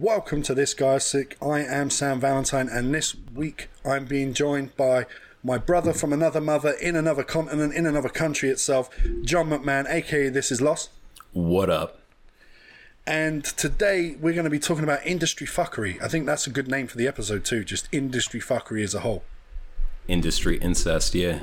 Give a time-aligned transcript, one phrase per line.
[0.00, 1.36] welcome to this guy's sick.
[1.42, 5.04] I am Sam Valentine, and this week I'm being joined by
[5.44, 8.88] my brother from another mother in another continent, in another country itself,
[9.22, 10.88] John McMahon, aka This Is Lost.
[11.34, 12.00] What up?
[13.06, 16.02] And today we're going to be talking about industry fuckery.
[16.02, 19.00] I think that's a good name for the episode too, just industry fuckery as a
[19.00, 19.22] whole.
[20.08, 21.40] Industry incest, yeah.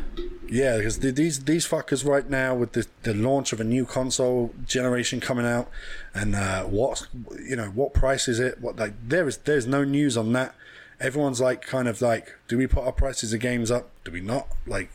[0.50, 4.54] Yeah, because these these fuckers right now with the, the launch of a new console
[4.66, 5.70] generation coming out,
[6.14, 7.08] and uh, what
[7.44, 8.62] you know what price is it?
[8.62, 10.56] What like there is there's no news on that.
[11.00, 13.90] Everyone's like kind of like, do we put our prices of games up?
[14.04, 14.48] Do we not?
[14.66, 14.90] Like,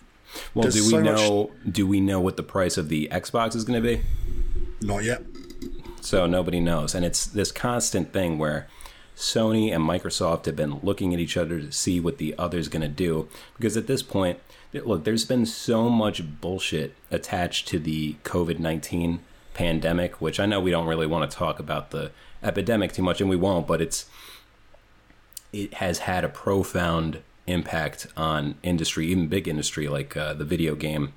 [0.55, 1.51] Well, do we so know?
[1.71, 4.03] Do we know what the price of the Xbox is going to be?
[4.81, 5.23] not yet.
[6.01, 8.67] So nobody knows, and it's this constant thing where
[9.17, 12.83] Sony and Microsoft have been looking at each other to see what the other's going
[12.83, 13.29] to do.
[13.57, 14.41] Because at this point,
[14.73, 19.21] look, there's been so much bullshit attached to the COVID nineteen
[19.55, 22.11] pandemic, which I know we don't really want to talk about the
[22.43, 23.67] epidemic too much, and we won't.
[23.67, 24.07] But it's
[25.53, 30.75] it has had a profound impact on industry, even big industry like uh, the video
[30.75, 31.13] game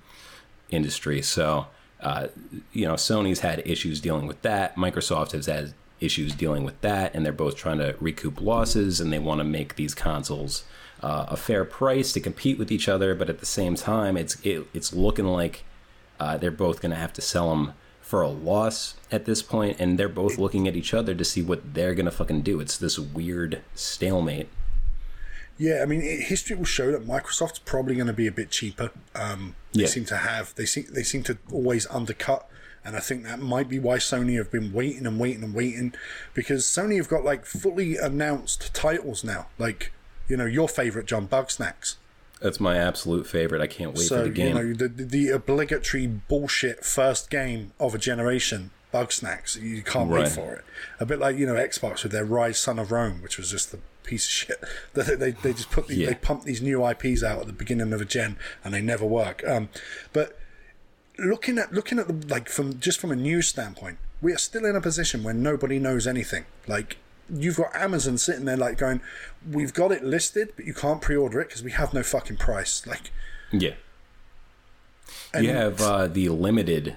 [0.70, 1.22] industry.
[1.22, 1.68] So,
[2.02, 2.28] uh,
[2.74, 4.76] you know, Sony's had issues dealing with that.
[4.76, 9.14] Microsoft has had issues dealing with that, and they're both trying to recoup losses, and
[9.14, 10.66] they want to make these consoles
[11.02, 13.16] uh, a fair price to compete with each other.
[13.16, 15.64] But at the same time, it's it, it's looking like
[16.20, 19.78] uh, they're both going to have to sell them for a loss at this point,
[19.80, 22.60] and they're both looking at each other to see what they're going to fucking do.
[22.60, 24.48] It's this weird stalemate.
[25.58, 28.92] Yeah, I mean, history will show that Microsoft's probably going to be a bit cheaper.
[29.16, 29.88] Um, they Yeah.
[29.88, 32.48] seem to have they seem they seem to always undercut,
[32.84, 35.94] and I think that might be why Sony have been waiting and waiting and waiting,
[36.34, 39.94] because Sony have got like fully announced titles now, like
[40.28, 41.96] you know your favorite John Bugsnax.
[42.42, 43.62] That's my absolute favorite.
[43.62, 44.58] I can't wait So for the game.
[44.58, 49.60] you know the, the obligatory bullshit first game of a generation, Bugsnax.
[49.62, 50.66] You can't wait for it.
[51.00, 53.72] A bit like you know Xbox with their Ryse Son of Rome, which was just
[53.72, 54.64] the piece of shit.
[54.94, 56.08] They they, they just put the, Yeah.
[56.10, 59.06] they pump these new IPs out at the beginning of a gen, and they never
[59.06, 59.44] work.
[59.48, 59.70] Um,
[60.14, 60.38] but
[61.18, 64.66] looking at looking at the like from just from a news standpoint, we are still
[64.66, 66.46] in a position where nobody knows anything.
[66.68, 66.98] Like
[67.34, 69.02] you've got Amazon sitting there like going,
[69.50, 72.86] "We've got it listed, but you can't pre-order it because we have no fucking price."
[72.86, 73.12] Like.
[73.52, 73.74] yeah.
[75.40, 76.96] You have uh, the limited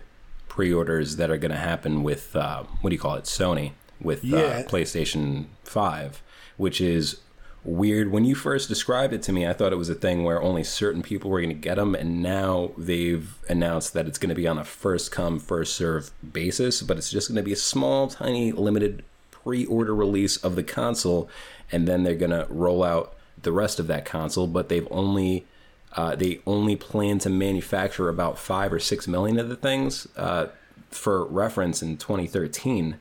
[0.49, 4.25] pre-orders that are going to happen with uh, what do you call it sony with
[4.25, 4.38] Yeah.
[4.38, 6.22] uh, playstation 5
[6.56, 7.19] which is
[7.65, 10.41] weird when you first described it to me i thought it was a thing where
[10.43, 14.28] only certain people were going to get them and now they've announced that it's going
[14.31, 17.53] to be on a first come first serve basis but it's just going to be
[17.53, 19.05] a small tiny limited
[19.49, 21.27] pre-order release of the console
[21.73, 25.47] and then they're to roll out the rest of that console but they've only
[25.95, 30.07] uh, they only plan to manufacture about five or six million of the things.
[30.17, 30.49] Uh,
[30.91, 32.99] for reference, in 2013,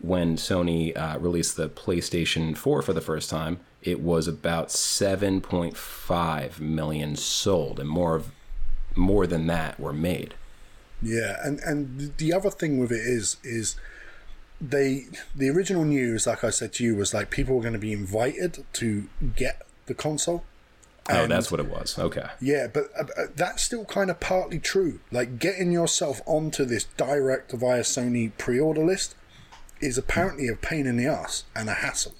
[0.00, 6.58] when Sony uh, released the PlayStation 4 for the first time, it was about 7.5
[6.58, 8.32] million sold, and more of
[8.96, 10.34] more than that were made.
[11.00, 13.76] Yeah, and and the other thing with it is is
[14.62, 17.78] they the original news, like I said to you, was like people were going to
[17.78, 20.44] be invited to get the console.
[21.10, 21.98] Oh, that's what it was.
[21.98, 22.26] Okay.
[22.40, 25.00] Yeah, but uh, uh, that's still kind of partly true.
[25.10, 29.16] Like getting yourself onto this direct via Sony pre-order list
[29.80, 32.14] is apparently a pain in the ass and a hassle.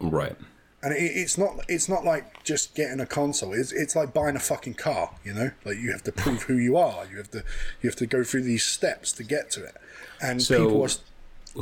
[0.00, 0.34] Right.
[0.82, 3.52] And it, it's not it's not like just getting a console.
[3.52, 5.14] It's it's like buying a fucking car.
[5.24, 7.06] You know, like you have to prove who you are.
[7.06, 7.44] You have to
[7.82, 9.76] you have to go through these steps to get to it.
[10.20, 10.88] And So, people are,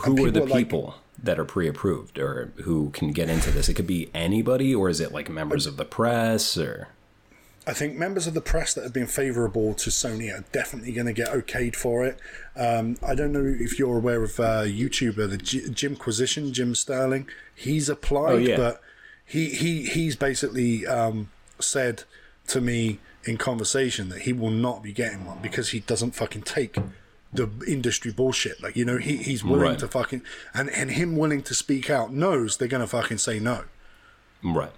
[0.03, 3.69] Who are the people like- that are pre-approved or who can get into this?
[3.69, 6.89] It could be anybody, or is it like members of the press or?
[7.67, 11.07] I think members of the press that have been favourable to Sony are definitely going
[11.07, 12.19] to get okayed for it.
[12.55, 17.27] Um, I don't know if you're aware of uh, YouTuber the J- Jimquisition, Jim Sterling.
[17.55, 18.57] He's applied, Oh, yeah.
[18.59, 18.83] but
[19.25, 22.03] he he he's basically um, said
[22.49, 26.43] to me in conversation that he will not be getting one because he doesn't fucking
[26.43, 26.77] take
[27.35, 28.63] the industry bullshit.
[28.63, 29.79] Like you know, he he's willing Right.
[29.81, 30.23] to fucking
[30.55, 33.65] and and him willing to speak out knows they're going to fucking say no
[34.43, 34.73] Right.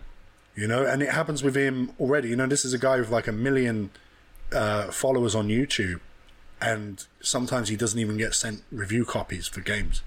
[0.54, 3.10] you know and it happens with him already you know this is a guy with
[3.10, 3.90] like a million
[4.52, 6.00] uh, followers on youtube
[6.60, 10.02] and sometimes he doesn't even get sent review copies for games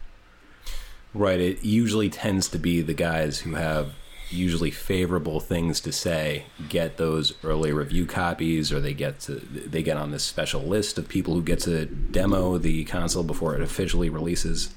[1.13, 1.39] Right.
[1.39, 3.93] It usually tends to be the guys who have
[4.31, 9.81] usually favorable things to say get those early review copies or they get to they
[9.81, 13.61] get on this special list of people who get to demo the console before it
[13.61, 14.69] officially releases.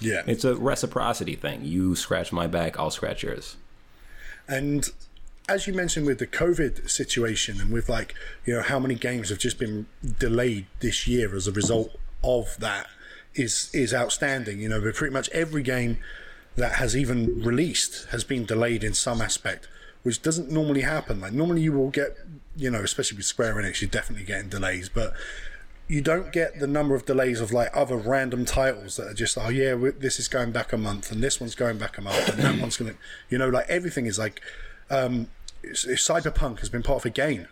[0.00, 1.64] yeah It's a reciprocity thing.
[1.64, 3.56] You scratch my back, I'll scratch yours.
[4.48, 4.88] and
[5.48, 9.28] as you mentioned with the covid situation and with like you know how many games
[9.30, 9.86] have just been
[10.18, 12.86] delayed this year as a result of that
[13.34, 15.98] is is outstanding you know but pretty much every game
[16.56, 19.68] that has even released has been delayed in some aspect,
[20.02, 21.20] which doesn't normally happen.
[21.20, 22.16] Like normally you will get,
[22.56, 25.12] you know, especially with Square Enix, you're definitely getting delays, but
[25.88, 29.38] you don't get the number of delays of like other random titles that are just
[29.38, 32.28] oh yeah this is going back a month and this one's going back a month
[32.28, 32.94] and that one's gonna
[33.30, 34.40] you know like everything is like
[34.90, 35.28] um
[35.64, 37.46] cyberpunk has been part of a game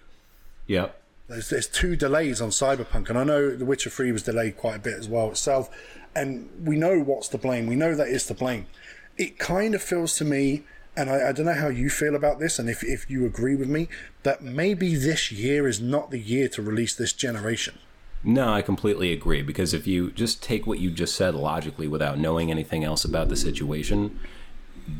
[0.67, 1.01] Yep.
[1.29, 4.77] there's, there's two delays on cyberpunk and i know the witcher 3 was delayed quite
[4.77, 5.71] a bit as well itself
[6.17, 8.67] and we know what's to blame we know that is to blame
[9.17, 10.63] it kind of feels to me
[10.97, 13.57] and I, I don't know how you feel about this and if, if you agree
[13.57, 13.89] with me
[14.23, 17.79] that maybe this year is not the year to release this generation
[18.23, 22.19] No, I completely agree because if you just take what you just said logically without
[22.19, 24.19] knowing anything else about the situation,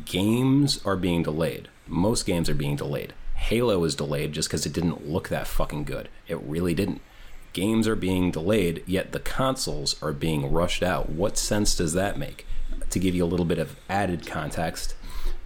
[0.05, 1.69] games are being delayed.
[1.87, 3.13] Most games are being delayed.
[3.35, 6.09] Halo is delayed just because it didn't look that fucking good.
[6.27, 7.01] It really didn't.
[7.53, 11.09] Games are being delayed, yet the consoles are being rushed out.
[11.09, 12.45] What sense does that make?
[12.91, 14.95] To give you a little bit of added context,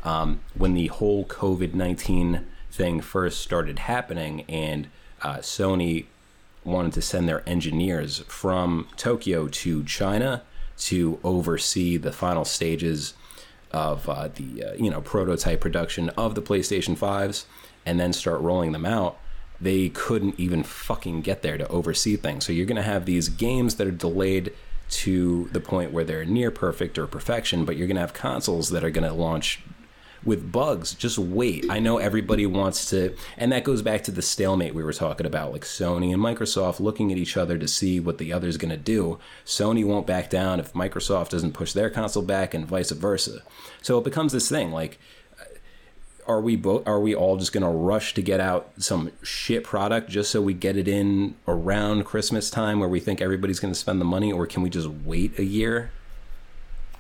[0.04, 4.88] um, when the whole COVID 19 thing first started happening and
[5.22, 6.06] uh, Sony
[6.64, 10.44] wanted to send their engineers from Tokyo to China
[10.78, 13.14] to oversee the final stages
[13.72, 17.46] of uh, the uh, you know prototype production of the PlayStation 5s
[17.86, 19.18] and then start rolling them out
[19.62, 22.46] they couldn't even fucking get there to oversee things.
[22.46, 24.54] So you're going to have these games that are delayed
[24.90, 28.70] to the point where they're near perfect or perfection but you're going to have consoles
[28.70, 29.62] that are going to launch
[30.24, 30.94] with bugs.
[30.94, 31.66] Just wait.
[31.70, 35.26] I know everybody wants to and that goes back to the stalemate we were talking
[35.26, 38.72] about like sony and microsoft looking at each other to see what the other's going
[38.72, 39.20] to do.
[39.46, 43.44] Sony won't back down if microsoft doesn't push their console back and vice versa.
[43.82, 45.00] So it becomes this thing like
[46.30, 49.64] are we both are we all just going to rush to get out some shit
[49.64, 53.74] product just so we get it in around christmas time where we think everybody's going
[53.74, 55.92] to spend the money or can we just wait a year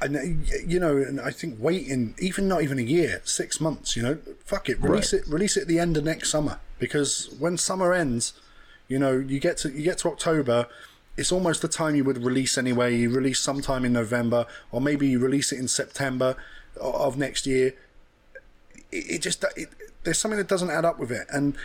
[0.01, 0.21] and uh,
[0.65, 3.97] you know, and I think waiting even not even a year, six months.
[3.97, 5.21] You know, fuck it, release Right.
[5.21, 8.31] it, release it at the end of next summer because when summer ends,
[8.87, 10.67] you know, you get to you get to October.
[11.17, 12.95] It's almost the time you would release anyway.
[12.95, 16.37] You release sometime in November, or maybe you release it in September
[16.79, 17.73] of next year.
[18.91, 19.69] It, it just it,
[20.03, 21.55] there's something that doesn't add up with it, and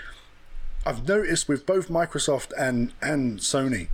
[0.86, 3.88] I've noticed with both Microsoft and and Sony,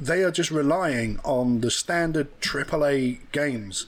[0.00, 3.86] they are just relying on the standard AAA games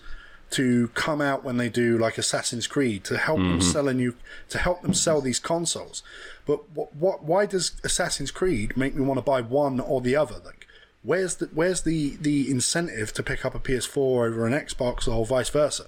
[0.50, 3.70] to come out when they do like Assassin's Creed to help them mm-hmm.
[3.72, 4.14] sell a new
[4.50, 6.02] to help them sell these consoles.
[6.46, 10.14] But what, what why does Assassin's Creed make me want to buy one or the
[10.14, 10.36] other?
[10.44, 10.68] Like
[11.02, 15.26] where's the where's the the incentive to pick up a PS4 over an Xbox or
[15.26, 15.86] vice versa?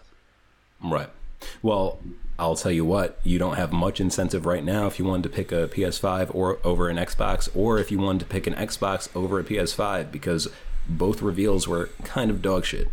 [0.82, 1.10] Right.
[1.62, 2.00] Well,
[2.38, 5.28] I'll tell you what, you don't have much incentive right now if you wanted to
[5.30, 9.08] pick a PS5 or over an Xbox, or if you wanted to pick an Xbox
[9.16, 10.48] over a PS5, because
[10.86, 12.88] both reveals were kind of dog shit.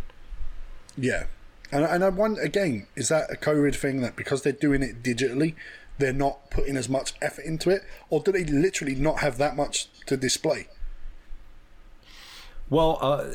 [0.96, 1.24] Yeah.
[1.70, 5.02] And, and I wonder, again, is that a COVID thing that because they're doing it
[5.02, 5.54] digitally,
[5.98, 7.82] they're not putting as much effort into it?
[8.08, 10.68] Or do they literally not have that much to display?
[12.70, 13.26] Well, uh,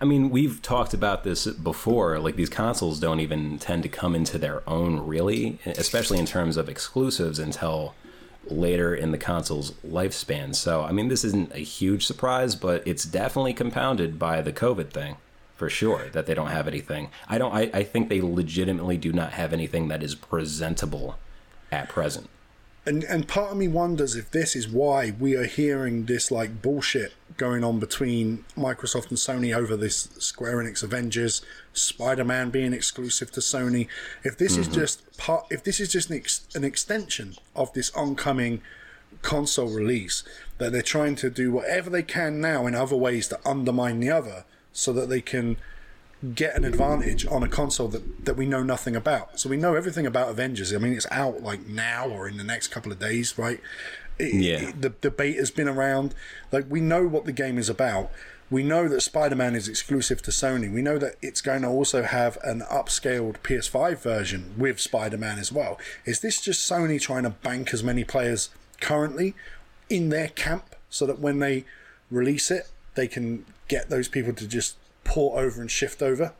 [0.00, 2.18] I mean, we've talked about this before.
[2.18, 6.56] Like, these consoles don't even tend to come into their own, really, especially in terms
[6.56, 7.94] of exclusives until
[8.46, 10.54] later in the console's lifespan.
[10.54, 14.90] So, I mean, this isn't a huge surprise, but it's definitely compounded by the COVID
[14.90, 15.16] thing,
[15.54, 17.10] for sure, that they don't have anything.
[17.28, 21.18] I don't, I, I think they legitimately do not have anything that is presentable
[21.70, 22.30] at present.
[22.86, 26.62] And and part of me wonders if this is why we are hearing this like
[26.62, 31.42] bullshit going on between Microsoft and Sony over this Square Enix Avengers,
[31.72, 33.88] Spider-Man being exclusive to Sony.
[34.24, 34.80] If this is mm-hmm.
[34.80, 38.60] just part, if this is just an, ex, an extension of this oncoming
[39.22, 40.24] console release,
[40.58, 44.10] that they're trying to do whatever they can now in other ways to undermine the
[44.10, 45.56] other, so that they can
[46.34, 49.38] get an advantage on a console that, that we know nothing about.
[49.38, 50.72] So we know everything about Avengers.
[50.74, 53.60] I mean, it's out like now or in the next couple of days, right?
[54.18, 54.68] It- Yeah.
[54.70, 56.14] it- the debate has been around.
[56.50, 58.10] Like we know what the game is about.
[58.50, 60.72] We know that Spider-Man is exclusive to Sony.
[60.72, 65.52] We know that it's going to also have an upscaled PS5 version with Spider-Man as
[65.52, 65.78] well.
[66.06, 68.48] Is this just Sony trying to bank as many players
[68.80, 69.34] currently
[69.90, 71.66] in their camp so that when they
[72.10, 74.76] release it, they can get those people to just
[75.08, 76.34] port over and shift over?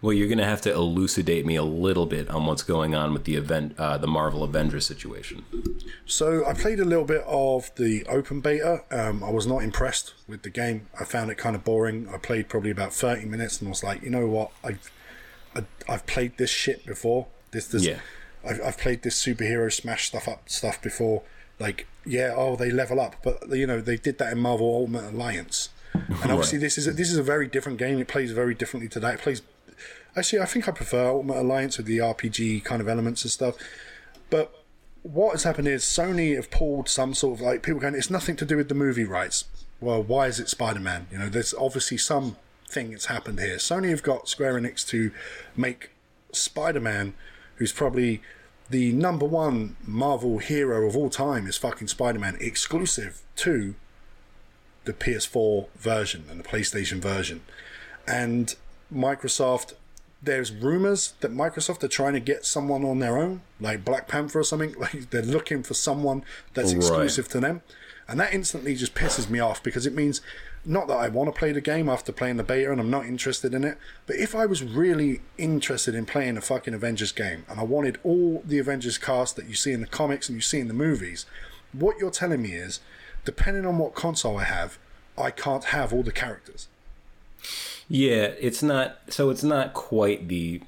[0.00, 3.12] Well, you're going to have to elucidate me a little bit on what's going on
[3.12, 5.44] with the event, uh, the Marvel Avengers situation.
[6.06, 8.82] So I played a little bit of the open beta.
[8.92, 10.86] Um, I was not impressed with the game.
[11.00, 12.08] I found it kind of boring.
[12.14, 14.52] I played probably about thirty minutes and was like, you know what?
[14.62, 14.90] I've
[15.56, 17.26] I, I've played this shit before.
[17.50, 17.98] This this Yeah.
[18.48, 21.22] I've, I've played this superhero smash stuff up stuff before.
[21.58, 25.12] Like yeah, oh they level up, but you know they did that in Marvel Ultimate
[25.12, 25.70] Alliance.
[26.22, 26.62] And obviously Right.
[26.62, 27.98] this is a, this is a very different game.
[27.98, 29.14] It plays very differently to that.
[29.14, 29.42] It plays
[30.16, 33.54] actually, I think I prefer Ultimate Alliance with the RPG kind of elements and stuff.
[34.30, 34.52] But
[35.02, 38.36] what has happened is Sony have pulled some sort of like people going, it's nothing
[38.36, 39.44] to do with the movie rights.
[39.80, 41.06] Well, why is it Spider Man?
[41.12, 43.56] You know, there's obviously some thing that's happened here.
[43.56, 45.12] Sony have got Square Enix to
[45.56, 45.90] make
[46.32, 47.14] Spider Man,
[47.56, 48.20] who's probably
[48.70, 53.76] the number one Marvel hero of all time, is fucking Spider Man, exclusive to
[54.88, 57.42] the PS4 version and the PlayStation version.
[58.06, 58.54] And
[58.92, 59.74] Microsoft,
[60.22, 64.40] there's rumors that Microsoft are trying to get someone on their own, like Black Panther
[64.40, 64.74] or something.
[64.78, 66.76] Like they're looking for someone that's Right.
[66.78, 67.62] exclusive to them.
[68.08, 70.22] And that instantly just pisses me off because it means
[70.64, 73.04] not that I want to play the game after playing the beta and I'm not
[73.04, 73.76] interested in it,
[74.06, 77.98] but if I was really interested in playing a fucking Avengers game and I wanted
[78.02, 80.74] all the Avengers cast that you see in the comics and you see in the
[80.74, 81.26] movies,
[81.72, 82.80] what you're telling me is,
[83.28, 84.78] depending on what console I have,
[85.18, 86.66] I can't have all the characters.
[87.86, 89.00] Yeah, it's not.
[89.10, 90.62] So it's not quite the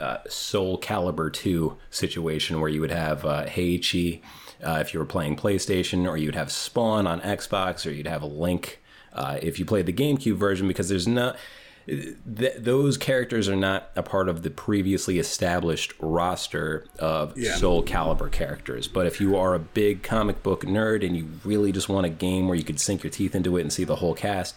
[0.00, 4.20] uh, Soul Calibur 2 situation where you would have uh, Heihachi
[4.64, 8.22] uh, if you were playing PlayStation, or you'd have Spawn on Xbox, or you'd have
[8.22, 8.82] a Link
[9.12, 11.36] uh, if you played the GameCube version, because there's not.
[11.86, 17.56] Th- those characters are not a part of the previously established roster of Yeah.
[17.56, 18.88] Soul Calibur characters.
[18.88, 22.10] But if you are a big comic book nerd and you really just want a
[22.10, 24.54] game where you could sink your teeth into it and see the whole cast,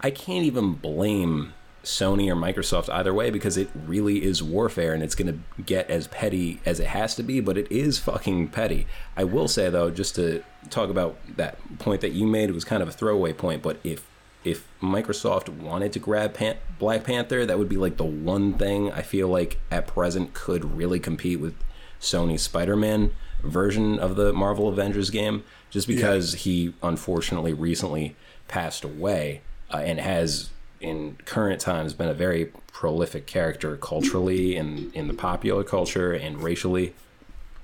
[0.00, 1.54] I can't even blame
[1.84, 5.88] Sony or Microsoft either way because it really is warfare and it's going to get
[5.88, 8.86] as petty as it has to be, but it is fucking petty.
[9.16, 12.64] I will say though, just to talk about that point that you made, it was
[12.64, 14.06] kind of a throwaway point, but if
[14.44, 18.90] if Microsoft wanted to grab Pan- Black Panther, that would be like the one thing
[18.92, 21.54] I feel like at present could really compete with
[22.00, 28.16] Sony's Spider-Man version of the Marvel Avengers game, just because he unfortunately recently
[28.46, 29.42] passed away
[29.72, 35.14] uh, and has in current times been a very prolific character culturally and in the
[35.14, 36.94] popular culture and racially.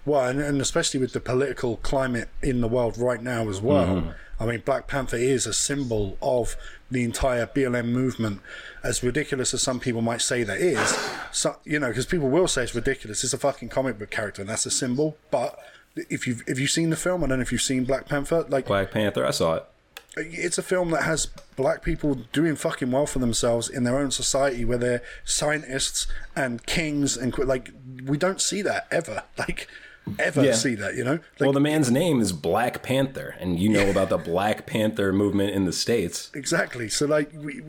[0.06, 3.86] Well, and, and especially with the political climate in the world right now as well.
[3.86, 4.10] Mm-hmm.
[4.40, 6.56] I mean, Black Panther is a symbol of
[6.90, 8.40] the entire BLM movement.
[8.82, 10.98] As ridiculous as some people might say that is,
[11.32, 13.24] so, you know, because people will say it's ridiculous.
[13.24, 15.16] It's a fucking comic book character, and that's a symbol.
[15.30, 15.58] But
[15.96, 18.44] if you've if you've seen the film, I don't know if you've seen Black Panther.
[18.48, 19.64] Like, Black Panther, I saw it.
[20.16, 24.10] it's a film that has black people doing fucking well for themselves in their own
[24.10, 26.06] society where they're scientists
[26.36, 27.70] and kings and qu- like
[28.04, 29.68] we don't see that ever like
[30.18, 30.52] ever Yeah.
[30.54, 31.12] see that you know?
[31.12, 35.12] Like Well, the man's name is Black Panther, and you know about the Black Panther
[35.12, 36.30] movement in the States.
[36.34, 36.88] exactly.
[36.88, 37.62] So like we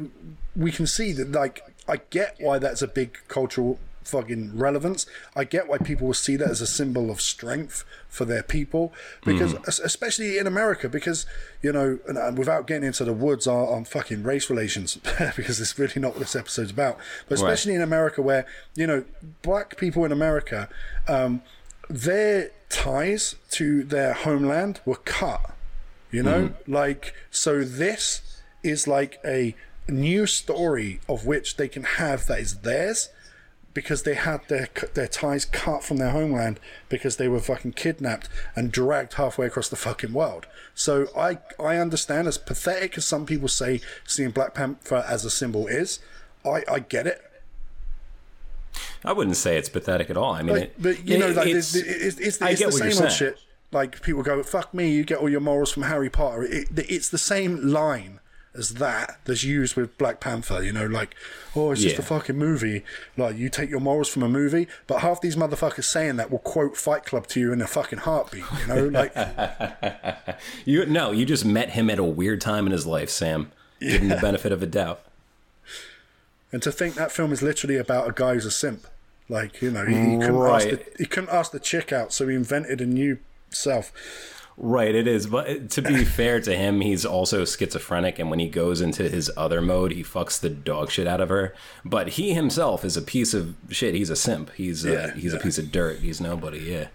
[0.56, 5.06] we- can see that like i get why that's a big cultural fucking relevance.
[5.36, 8.94] I get why people will see that as a symbol of strength for their people
[9.24, 11.26] because es- especially in america because
[11.64, 14.98] you know and, and without getting into the woods on, on fucking race relations
[15.36, 16.98] because it's really not what this episode's about.
[17.28, 19.04] But especially in america where you know
[19.42, 20.70] black people in america
[21.08, 21.42] um,
[21.90, 25.54] their ties to their homeland were cut
[26.12, 26.74] you know mm-hmm.
[26.74, 29.56] like so this is like a
[29.88, 33.10] new story of which they can have that is theirs
[33.76, 38.30] because they had their their ties cut from their homeland because they were fucking kidnapped
[38.56, 40.48] and dragged halfway across the fucking world.
[40.74, 45.30] So I I understand as pathetic as some people say seeing Black Panther as a
[45.30, 46.00] symbol is.
[46.44, 47.22] I I get it.
[49.04, 50.34] I wouldn't say it's pathetic at all.
[50.34, 52.72] I mean, it, but you it- know, like it's, it's, it's, it's, I it's get
[52.72, 53.40] the same old shit.
[53.72, 56.44] Like people go, "Fuck me," you get all your morals from Harry Potter.
[56.44, 58.20] It, it's the same line
[58.54, 60.64] as that that's used with Black Panther.
[60.64, 61.14] You know, like,
[61.58, 62.02] oh, it's just Yeah.
[62.02, 62.84] a fucking movie.
[63.18, 66.40] Like you take your morals from a movie, but half these motherfuckers saying that will
[66.40, 68.46] quote Fight Club to you in a fucking heartbeat.
[68.62, 69.14] You know, like
[70.66, 73.52] you no, you just met him at a weird time in his life, Sam.
[73.82, 75.02] Give him the benefit of a doubt.
[76.56, 78.88] And to think that film is literally about a guy who's a simp.
[79.28, 82.30] Like you know, he, he couldn't ask the, he couldn't ask the chick out, so
[82.30, 83.18] he invented a new
[83.50, 83.92] self.
[84.56, 85.28] Right, it is.
[85.28, 89.30] But to be fair to him, he's also schizophrenic, and when he goes into his
[89.36, 91.54] other mode, he fucks the dog shit out of her.
[91.84, 93.94] But he himself is a piece of shit.
[93.94, 94.54] He's a simp.
[94.54, 96.00] He's Yeah, he's a piece of dirt.
[96.00, 96.60] He's nobody.
[96.60, 96.88] Yeah.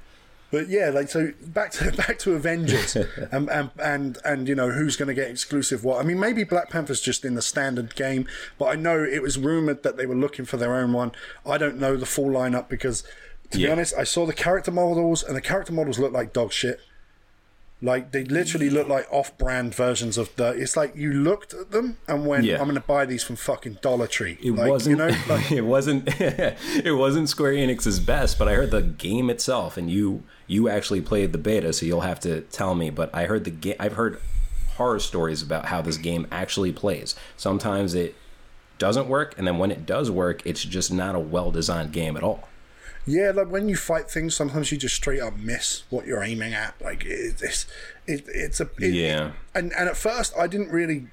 [0.50, 4.54] But yeah, like so back to back to Avengers and um, and and, and you
[4.54, 6.00] know who's going to get exclusive what?
[6.00, 8.26] I mean, maybe Black Panther's just in the standard game,
[8.58, 11.12] but I know it was rumored that they were looking for their own one.
[11.46, 13.04] I don't know the full lineup because,
[13.52, 13.72] to be Yeah.
[13.72, 16.80] honest, I saw the character models and the character models look like dog shit.
[17.82, 20.50] Like they literally look like off-brand versions of the.
[20.50, 22.58] It's like you looked at them and went, Yeah.
[22.58, 24.98] "I'm going to buy these from fucking Dollar Tree." It like, wasn't.
[24.98, 26.04] you know, like, it wasn't.
[26.20, 31.00] it wasn't Square Enix's best, but I heard the game itself, and you you actually
[31.00, 32.90] played the beta, so you'll have to tell me.
[32.90, 33.76] But I heard the game.
[33.80, 34.20] I've heard
[34.76, 37.14] horror stories about how this game actually plays.
[37.38, 38.14] Sometimes it
[38.76, 42.14] doesn't work, and then when it does work, it's just not a well designed game
[42.18, 42.46] at all.
[43.06, 46.54] Yeah, like when you fight things, sometimes you just straight up miss what you're aiming
[46.54, 46.74] at.
[46.80, 47.66] Like it, it's
[48.06, 49.32] it, it's a it, Yeah.
[49.54, 51.06] And and at first, I didn't really,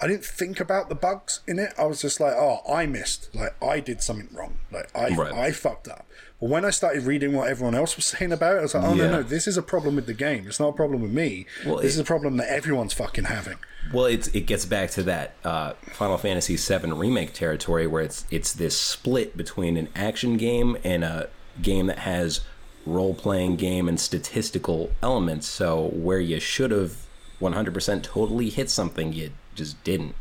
[0.00, 1.74] I didn't think about the bugs in it.
[1.78, 3.34] I was just like, oh, I missed.
[3.34, 4.56] Like I did something wrong.
[4.70, 5.32] Like I Right.
[5.32, 6.06] I fucked up.
[6.42, 8.82] But when I started reading what everyone else was saying about it, I was like,
[8.84, 9.10] oh no Yeah.
[9.12, 10.44] no, this is a problem with the game.
[10.48, 11.46] It's not a problem with me.
[11.64, 13.58] Well, this it- is a problem that everyone's fucking having.
[13.92, 18.24] Well, it's it gets back to that uh, Final Fantasy VII remake territory where it's
[18.30, 21.28] it's this split between an action game and a
[21.62, 22.40] game that has
[22.86, 25.46] role playing game and statistical elements.
[25.48, 27.06] So where you should have
[27.40, 30.14] 100% totally hit something, you just didn't.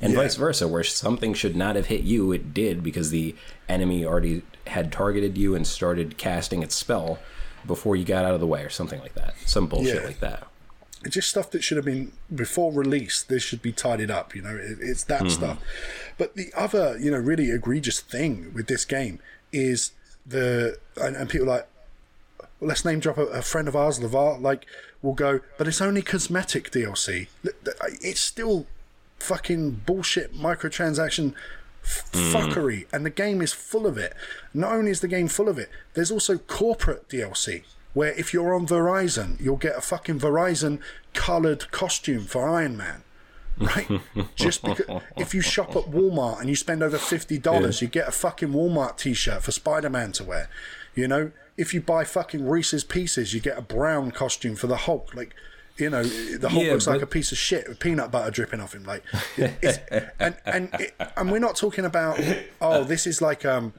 [0.00, 0.20] And Yeah.
[0.20, 3.34] vice versa, where something should not have hit you, it did because the
[3.68, 7.18] enemy already had targeted you and started casting its spell
[7.66, 9.34] before you got out of the way, or something like that.
[9.46, 10.06] Some bullshit Yeah.
[10.06, 10.46] like that.
[11.04, 13.22] It's just stuff that should have been before release.
[13.22, 14.34] This should be tidied up.
[14.34, 15.28] You know, it, it's that mm-hmm.
[15.28, 15.58] stuff.
[16.16, 19.18] But the other, you know, really egregious thing with this game
[19.52, 19.92] is
[20.26, 21.66] the and, and people like,
[22.38, 24.40] well, let's name drop a, a friend of ours, Lavar.
[24.40, 24.66] Like,
[25.02, 27.28] will go, but it's only cosmetic DLC.
[28.00, 28.66] It's still
[29.18, 31.34] fucking bullshit microtransaction
[31.84, 34.14] f- fuckery, and the game is full of it.
[34.52, 37.62] Not only is the game full of it, there's also corporate DLC
[37.92, 40.80] where if you're on Verizon, you'll get a fucking Verizon
[41.12, 43.02] colored costume for Iron Man.
[43.56, 43.88] Right?
[44.34, 48.08] Just because if you shop at Walmart and you spend over fifty dollars, you get
[48.08, 50.48] a fucking Walmart t-shirt for Spider-Man to wear.
[50.96, 54.76] You know, if you buy fucking Reese's Pieces, you get a brown costume for the
[54.76, 55.14] Hulk.
[55.14, 55.34] Like,
[55.76, 58.60] you know, the Hulk Yeah, looks like a piece of shit with peanut butter dripping
[58.60, 58.84] off him.
[58.84, 59.02] Like,
[59.38, 62.20] and and it, and we're not talking about
[62.60, 63.72] oh, this is like um,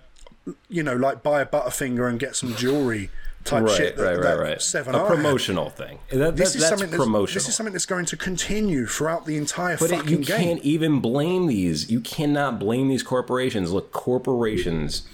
[0.69, 3.09] you know, like buy a Butterfinger and get some jewelry
[3.45, 3.95] type right, shit.
[3.97, 4.61] That, right, right, right.
[4.61, 5.15] Seven a R had.
[5.15, 5.99] promotional thing.
[6.11, 7.33] That, This that- is that's something that's, promotional.
[7.35, 10.25] this is something that's going to continue throughout the entire but it, you game.
[10.37, 11.89] can't even blame these.
[11.89, 13.71] You cannot blame these corporations.
[13.71, 15.07] Look, corporations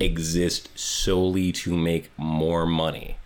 [0.00, 3.16] exist solely to make more money.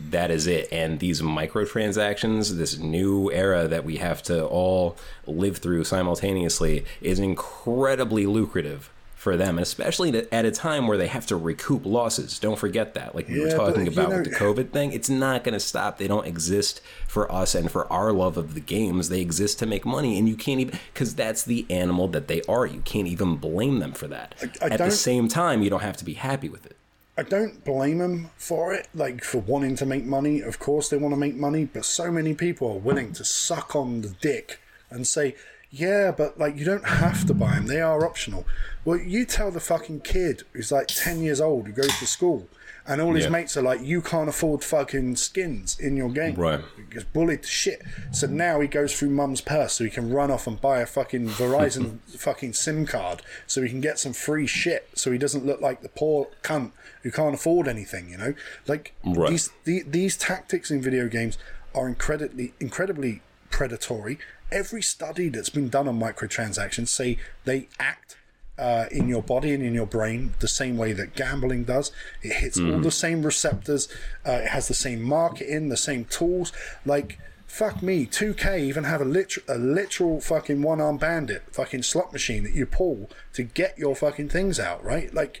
[0.00, 0.68] That is it.
[0.72, 7.18] And these microtransactions, this new era that we have to all live through simultaneously, is
[7.18, 8.90] incredibly lucrative
[9.24, 12.38] for them, especially at a time where they have to recoup losses.
[12.38, 13.14] Don't forget that.
[13.14, 15.96] Like we were talking about know- with the COVID thing, it's not going to stop.
[15.96, 19.08] They don't exist for us and for our love of the games.
[19.08, 22.42] They exist to make money, and you can't even because that's the animal that they
[22.42, 22.66] are.
[22.66, 24.34] You can't even blame them for that.
[24.60, 26.73] I At the same time, you don't have to be happy with it.
[27.16, 30.40] I don't blame them for it, like for wanting to make money.
[30.40, 33.76] Of course, they want to make money, but so many people are willing to suck
[33.76, 34.58] on the dick
[34.90, 35.36] and say,
[35.70, 38.44] "Yeah, but like you don't have to buy them; they are optional."
[38.84, 42.48] Well, you tell the fucking kid who's like ten years old who goes to school,
[42.84, 43.30] and all his Yeah.
[43.30, 46.60] mates are like, "You can't afford fucking skins in your game." Right.
[46.76, 47.80] He gets bullied to shit.
[48.10, 50.86] So now he goes through mum's purse so he can run off and buy a
[50.86, 55.46] fucking Verizon fucking SIM card so he can get some free shit so he doesn't
[55.46, 56.72] look like the poor cunt
[57.04, 58.34] who can't afford anything, you know?
[58.66, 59.30] Like Right.
[59.30, 61.38] these the, these tactics in video games
[61.74, 64.18] are incredibly incredibly predatory.
[64.50, 68.16] Every study that's been done on microtransactions say they act
[68.58, 71.92] uh, in your body and in your brain the same way that gambling does.
[72.22, 73.88] It hits all the same receptors.
[74.26, 76.52] Uh, it has the same marketing, the same tools.
[76.84, 81.82] Like fuck me, 2K even have a literal, a literal fucking one arm bandit fucking
[81.84, 85.12] slot machine that you pull to get your fucking things out, right?
[85.14, 85.40] Like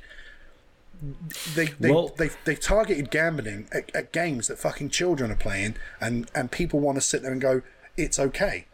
[1.54, 5.76] they they, Well- they they targeted gambling at, at games that fucking children are playing,
[6.00, 7.62] and and people want to sit there and go,
[7.96, 8.66] it's okay.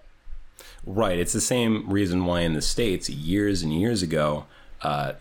[0.84, 1.18] Right.
[1.18, 4.46] It's the same reason why in the States, years and years ago,
[4.82, 5.12] uh,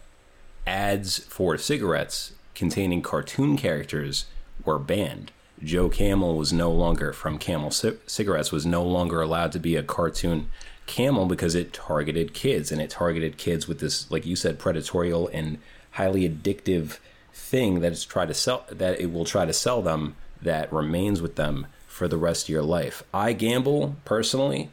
[0.66, 4.26] ads for cigarettes containing cartoon characters
[4.66, 5.32] were banned.
[5.64, 9.76] Joe Camel was no longer from Camel C- Cigarettes was no longer allowed to be
[9.76, 10.50] a cartoon
[10.86, 15.30] camel because it targeted kids and it targeted kids with this, like you said, predatorial
[15.34, 15.58] and
[16.00, 16.98] highly addictive
[17.34, 21.22] thing that it's try to sell that it will try to sell them that remains
[21.22, 23.04] with them for the rest of your life.
[23.14, 24.70] I gamble personally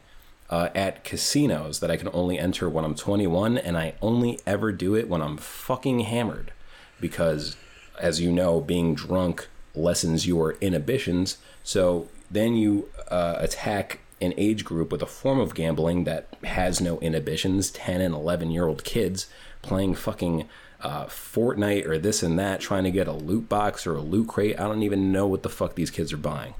[0.49, 4.71] uh, at casinos that I can only enter when I'm 21, and I only ever
[4.71, 6.53] do it when I'm fucking hammered.
[7.01, 7.57] Because,
[7.99, 11.37] as you know, being drunk lessens your inhibitions.
[11.65, 16.79] So then you uh, attack an age group with a form of gambling that has
[16.79, 19.27] no inhibitions 10 and 11 year old kids
[19.61, 20.47] playing fucking
[20.81, 24.27] uh, Fortnite or this and that, trying to get a loot box or a loot
[24.27, 24.59] crate.
[24.59, 26.53] I don't even know what the fuck these kids are buying.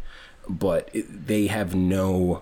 [0.49, 2.41] But it, they have no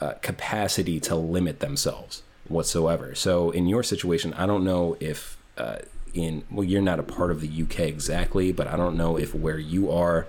[0.00, 3.14] uh, capacity to limit themselves whatsoever.
[3.14, 5.78] So in your situation, I don't know if uh,
[6.14, 9.34] in well, you're not a part of the UK exactly, but I don't know if
[9.34, 10.26] where you are,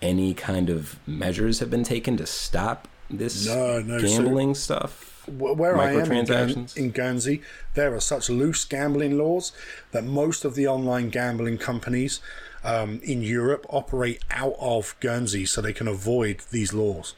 [0.00, 5.08] any kind of measures have been taken to stop this No, no, so- gambling stuff.
[5.26, 7.42] Wh- where I am in, Guern- in Guernsey,
[7.74, 9.52] there are such loose gambling laws
[9.92, 12.20] that most of the online gambling companies
[12.64, 17.14] um, in Europe operate out of Guernsey, so they can avoid these laws.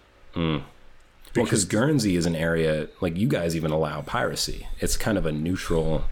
[1.34, 4.68] because Guernsey is an area like you guys even allow piracy.
[4.80, 6.04] It's kind of a neutral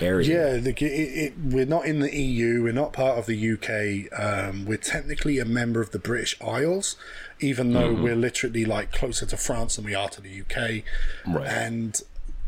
[0.00, 0.52] area.
[0.54, 2.62] Yeah, the, it, it, we're not in the EU.
[2.62, 4.12] We're not part of the UK.
[4.18, 6.96] Um, we're technically a member of the British Isles,
[7.40, 10.82] even though we're literally like closer to France than we are to the UK.
[11.26, 11.46] Right.
[11.46, 12.00] And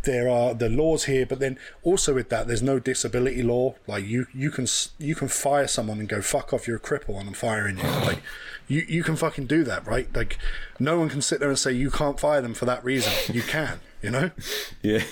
[0.05, 3.75] there are the laws here, but then also with that, there's no disability law.
[3.87, 4.67] Like you, you can
[4.99, 6.67] you can fire someone and go fuck off.
[6.67, 7.85] You're a cripple, and I'm firing you.
[8.11, 8.23] Like
[8.67, 10.09] you, you can fucking do that, right?
[10.15, 10.39] Like
[10.79, 13.13] no one can sit there and say you can't fire them for that reason.
[13.35, 14.31] You can, you know.
[14.83, 15.03] Yeah.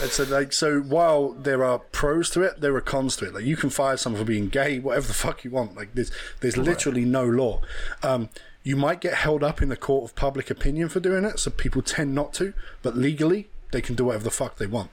[0.00, 3.34] And so, like, so while there are pros to it, there are cons to it.
[3.34, 5.76] Like, you can fire someone for being gay, whatever the fuck you want.
[5.76, 7.60] Like, there's there's literally no law.
[8.02, 8.30] Um,
[8.62, 11.50] you might get held up in the court of public opinion for doing it, so
[11.50, 12.54] people tend not to.
[12.82, 14.90] But legally, they can do whatever the fuck they want.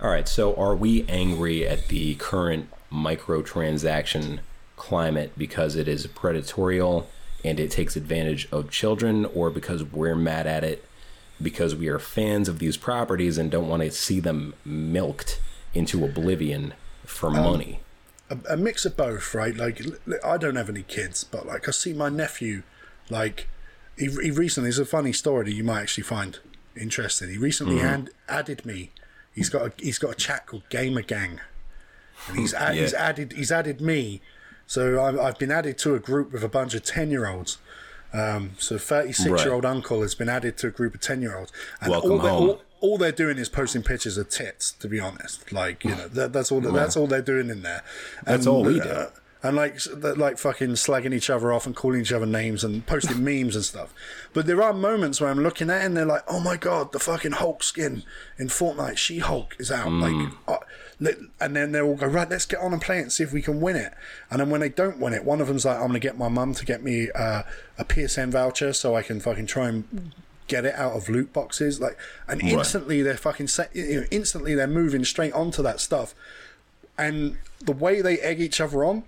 [0.00, 0.28] All right.
[0.28, 4.40] So, are we angry at the current microtransaction
[4.76, 7.06] climate because it is predatorial
[7.44, 10.84] and it takes advantage of children, or because we're mad at it
[11.40, 15.40] because we are fans of these properties and don't want to see them milked
[15.74, 17.80] into oblivion for um, money?
[18.30, 19.56] a, a mix of both, right?
[19.56, 19.80] Like,
[20.24, 22.62] I don't have any kids, but like, I see my nephew,
[23.10, 23.48] like,
[23.96, 26.38] he, he recently, there's a funny story that you might actually find
[26.76, 27.30] interesting.
[27.30, 27.86] He recently mm-hmm.
[27.86, 28.90] hand, added me.
[29.32, 31.40] He's got a, he's got a chat called Gamer Gang,
[32.28, 34.20] and he's add, he's added he's added me.
[34.66, 37.58] So I'm, I've been added to a group with a bunch of ten year olds.
[38.14, 41.36] Um, so 36 year old uncle has been added to a group of 10 year
[41.36, 41.52] olds.
[41.80, 42.48] And Welcome all, they, home.
[42.50, 45.52] all, all they're doing is posting pictures of tits, to be honest.
[45.52, 47.82] Like, you know, that, that's all that's all they're doing in there.
[48.24, 48.88] That's And, all we do.
[48.88, 49.10] uh,
[49.42, 49.78] and like,
[50.16, 53.64] like fucking slagging each other off and calling each other names and posting memes and
[53.64, 53.92] stuff.
[54.32, 56.92] But there are moments where I'm looking at it and they're like, oh my god,
[56.92, 58.04] the fucking Hulk skin
[58.38, 59.90] in Fortnite, She Hulk is out.
[59.92, 60.14] Like,
[60.48, 60.60] uh, let-
[61.00, 63.32] and then they all go, right, let's get on and play it and see if
[63.32, 63.92] we can win it.
[64.30, 66.16] And then when they don't win it, one of them's like, I'm going to get
[66.16, 67.42] my mum to get me uh,
[67.78, 70.12] a PSN voucher so I can fucking try and
[70.46, 71.80] get it out of loot boxes.
[71.80, 76.14] Like, and instantly they're fucking, se- you know, instantly they're moving straight onto that stuff.
[76.96, 79.04] And the way they egg each other on,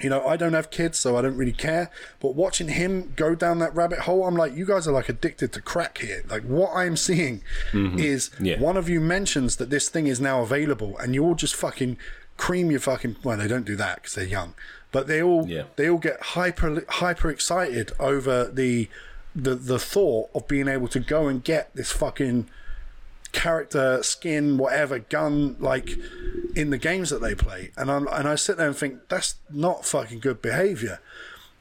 [0.00, 1.90] you know, I don't have kids, so I don't really care.
[2.20, 5.52] But watching him go down that rabbit hole, I'm like, you guys are like addicted
[5.52, 6.22] to crack here.
[6.28, 7.42] Like, what I'm seeing
[7.74, 8.44] is Mm-hmm.
[8.44, 8.58] Yeah.
[8.60, 11.96] one of you mentions that this thing is now available, and you all just fucking
[12.36, 13.16] cream your fucking.
[13.22, 14.54] Well, they don't do that because they're young,
[14.92, 15.64] but they all Yeah.
[15.76, 18.88] they all get hyper hyper excited over the
[19.36, 22.48] the the thought of being able to go and get this fucking
[23.32, 25.96] character, skin, whatever, gun, like
[26.54, 27.70] in the games that they play.
[27.76, 31.00] And I'm and I sit there and think that's not fucking good behavior.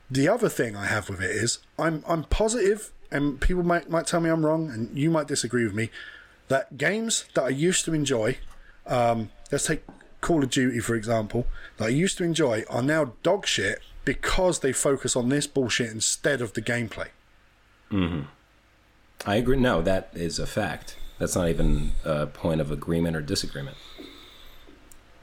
[0.10, 4.08] The other thing I have with it is I'm I'm positive, and people might might
[4.08, 5.90] tell me I'm wrong, and you might disagree with me,
[6.48, 8.38] that games that I used to enjoy,
[8.88, 9.84] um, let's take
[10.22, 14.60] Call of Duty for example, that I used to enjoy are now dog shit because
[14.60, 17.10] they focus on this bullshit instead of the gameplay.
[17.90, 18.22] Hmm.
[19.26, 19.58] I agree.
[19.58, 20.96] No, that is a fact.
[21.20, 23.78] That's not even a point of agreement or disagreement.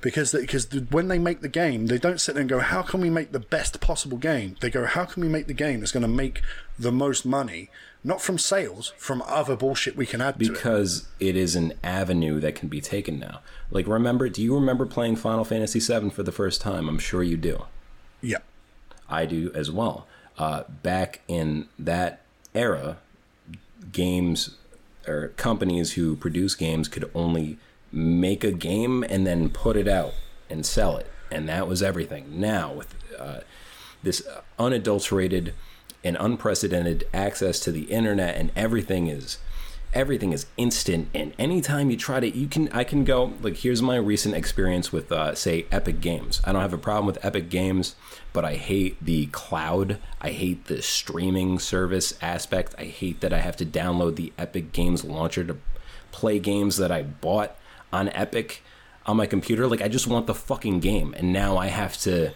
[0.03, 2.83] because because the, when they make the game, they don't sit there and go, "How
[2.83, 5.81] can we make the best possible game?" They go, "How can we make the game
[5.81, 6.43] that's going to make
[6.79, 7.71] the most money,
[8.05, 11.73] not from sales, from other bullshit we can add to it." because it is an
[11.83, 13.41] avenue that can be taken now.
[13.71, 14.29] Like, remember?
[14.29, 16.89] Do you remember playing Final Fantasy VII for the first time?
[16.89, 17.65] I'm sure you do.
[18.21, 18.39] Yeah,
[19.09, 20.07] I do as well.
[20.39, 22.21] Uh, back in that
[22.55, 22.99] era,
[23.91, 24.57] games
[25.09, 27.59] or companies who produce games could only
[27.93, 30.15] make a game and then put it out
[30.51, 32.41] and sell it, and that was everything.
[32.41, 33.41] Now with uh,
[34.03, 34.27] this
[34.59, 35.55] unadulterated
[36.05, 39.39] and unprecedented access to the internet, and everything is
[39.97, 43.81] everything is instant and anytime you try to you can i can go like here's
[43.81, 46.43] my recent experience with uh, say epic games.
[46.45, 47.97] I don't have a problem with epic games
[48.35, 49.99] but i hate the cloud.
[50.21, 52.75] I hate the streaming service aspect.
[52.79, 55.57] I hate that i have to download the epic games launcher to
[56.13, 57.57] play games that i bought
[57.91, 58.63] on epic
[59.07, 59.67] on my computer.
[59.67, 62.35] Like i just want the fucking game and now i have to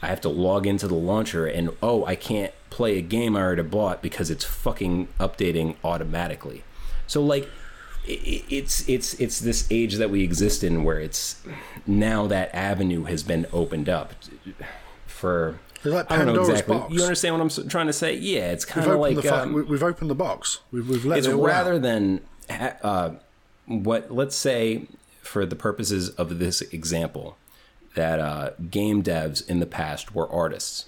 [0.00, 3.40] I have to log into the launcher and oh, I can't play a game I
[3.40, 6.62] already bought because it's fucking updating automatically.
[7.06, 7.48] So like
[8.06, 11.42] it's it's it's this age that we exist in where it's
[11.86, 14.12] now that avenue has been opened up
[15.06, 16.76] for It's like I don't know exactly.
[16.76, 16.92] box.
[16.92, 18.14] You understand what I'm trying to say?
[18.14, 20.60] Yeah, it's kind of like the um, we, we've opened the box.
[20.70, 21.82] We've, we've let it's it rather out.
[21.82, 23.10] than uh,
[23.66, 24.86] what let's say
[25.22, 27.38] for the purposes of this example
[27.94, 30.86] that uh, game devs in the past were artists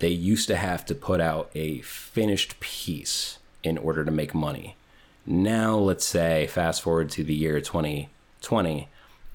[0.00, 4.74] they used to have to put out a finished piece in order to make money.
[5.30, 8.88] Now, let's say, fast forward to the year 2020,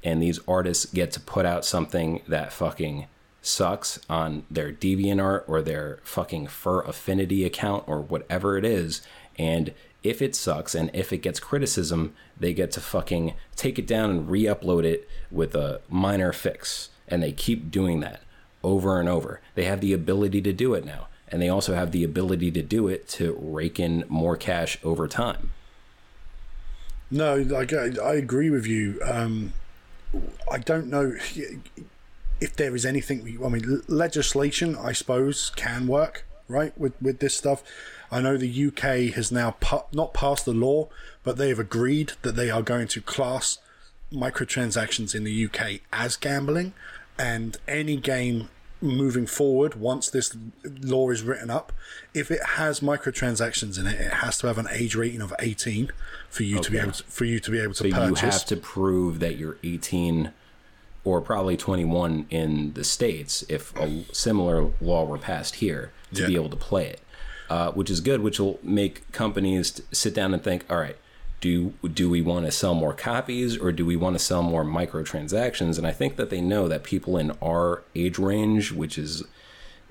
[0.04, 3.08] and these artists get to put out something that fucking
[3.42, 9.04] sucks on their DeviantArt or their fucking Fur Affinity account or whatever it is.
[9.40, 13.88] And if it sucks and if it gets criticism, they get to fucking take it
[13.88, 16.90] down and re upload it with a minor fix.
[17.08, 18.20] And they keep doing that
[18.66, 19.40] over and over.
[19.54, 21.08] They have the ability to do it now.
[21.30, 25.08] And they also have the ability to do it to rake in more cash over
[25.08, 25.52] time.
[27.16, 29.00] No, like I, I agree with you.
[29.06, 29.54] Um,
[30.52, 31.14] I don't know
[32.42, 33.24] if there is anything.
[33.24, 37.64] We, I mean, legislation, I suppose, can work right with with this stuff.
[38.12, 40.90] I know the UK has now pu- not passed the law,
[41.24, 43.60] but they have agreed that they are going to class
[44.12, 46.74] microtransactions in the UK as gambling,
[47.18, 48.50] and any game
[48.82, 50.36] moving forward once this
[50.82, 51.72] law is written up
[52.14, 55.92] if it has microtransactions in it it has to have an age rating of 18
[56.30, 56.64] for you okay.
[56.66, 58.58] to be able to, for you to be able to so purchase you have to
[58.58, 60.32] prove that you're 18
[61.04, 66.28] or probably 21 in the states if a similar law were passed here to yeah.
[66.28, 67.02] be able to play it
[67.50, 70.98] uh, which is good which will make companies sit down and think all right
[71.42, 74.64] do do we want to sell more copies or do we want to sell more
[74.64, 75.78] microtransactions?
[75.78, 79.24] And I think that they know that people in our age range, which is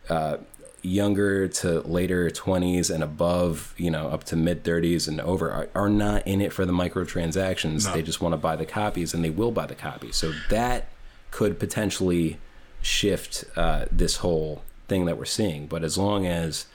[0.09, 0.38] uh,
[0.83, 5.68] younger to later 20s and above, you know, up to mid 30s and over, are,
[5.74, 7.87] are not in it for the microtransactions.
[7.87, 7.92] No.
[7.92, 10.16] They just want to buy the copies and they will buy the copies.
[10.16, 10.88] So that
[11.30, 12.38] could potentially
[12.83, 15.66] shift uh, this whole thing that we're seeing.
[15.66, 16.66] But as long as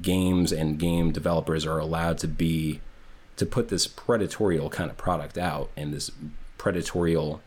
[0.00, 2.80] games and game developers are allowed to be
[3.40, 6.10] to put this predatorial kind of product out and this
[6.58, 7.40] predatorial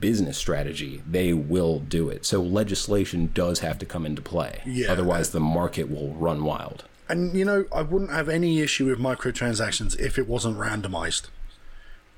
[0.00, 2.26] business strategy, they will do it.
[2.26, 4.62] So legislation does have to come into play.
[4.66, 4.90] Yeah.
[4.90, 6.84] Otherwise, the market will run wild.
[7.08, 11.28] And you know, I wouldn't have any issue with microtransactions if it wasn't randomized.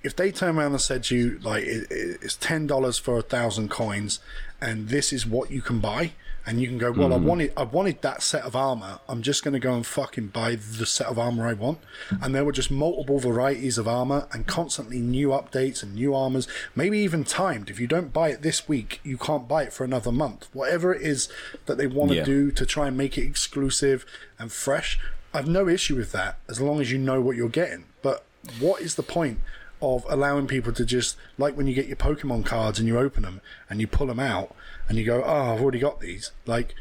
[0.03, 3.69] If they turn around and said to you, like, it's ten dollars for a thousand
[3.71, 4.21] coins,
[4.61, 6.13] and this is what you can buy,
[6.47, 7.15] and you can go, well, mm.
[7.15, 9.01] I wanted, I wanted that set of armor.
[9.09, 11.79] I'm just going to go and fucking buy the set of armor I want.
[12.23, 16.47] And there were just multiple varieties of armor and constantly new updates and new armors,
[16.77, 17.69] maybe even timed.
[17.69, 20.47] If you don't buy it this week, you can't buy it for another month.
[20.53, 21.29] Whatever it is
[21.67, 22.25] that they want to yeah.
[22.25, 24.07] do to try and make it exclusive
[24.39, 25.01] and fresh,
[25.35, 27.87] I've no issue with that as long as you know what you're getting.
[28.03, 28.25] But
[28.61, 29.41] what is the point
[29.83, 33.25] of allowing people to just like when you get your Pokemon cards and you open
[33.25, 34.55] them and you pull them out
[34.89, 36.33] and you go, oh, I've already got these.
[36.47, 36.75] Like,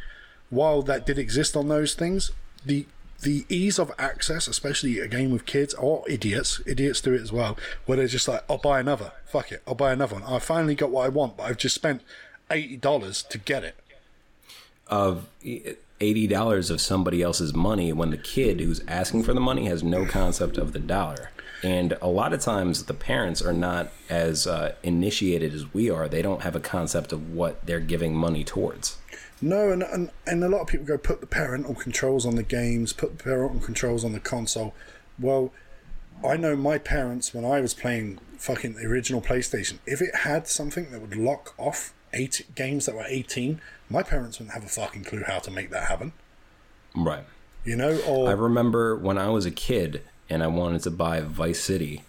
[0.49, 2.31] while that did exist on those things,
[2.65, 2.85] the
[3.21, 7.31] the ease of access, especially a game with kids or idiots, idiots do it as
[7.31, 9.13] well, where they're just like, I'll buy another.
[9.25, 10.23] Fuck it, I'll buy another one.
[10.23, 12.01] I finally got what I want, but I've just spent
[12.51, 13.75] eighty dollars to get it.
[14.87, 15.27] Of
[15.99, 19.81] eighty dollars of somebody else's money when the kid who's asking for the money has
[19.81, 21.31] no concept of the dollar.
[21.65, 26.07] And a lot of times the parents are not as uh, initiated as we are.
[26.07, 28.99] They don't have a concept of what they're giving money towards.
[29.41, 32.43] No, and, and, and a lot of people go put the parental controls on the
[32.43, 34.75] games, put the parental controls on the console.
[35.17, 35.51] Well,
[36.23, 40.47] I know my parents when I was playing fucking the original PlayStation, if it had
[40.47, 44.67] something that would lock off eight games that were 18, my parents wouldn't have a
[44.67, 46.13] fucking clue how to make that happen.
[46.95, 47.25] Right.
[47.63, 51.21] You know, or I remember when I was a kid, and I wanted to buy
[51.21, 52.03] Vice City.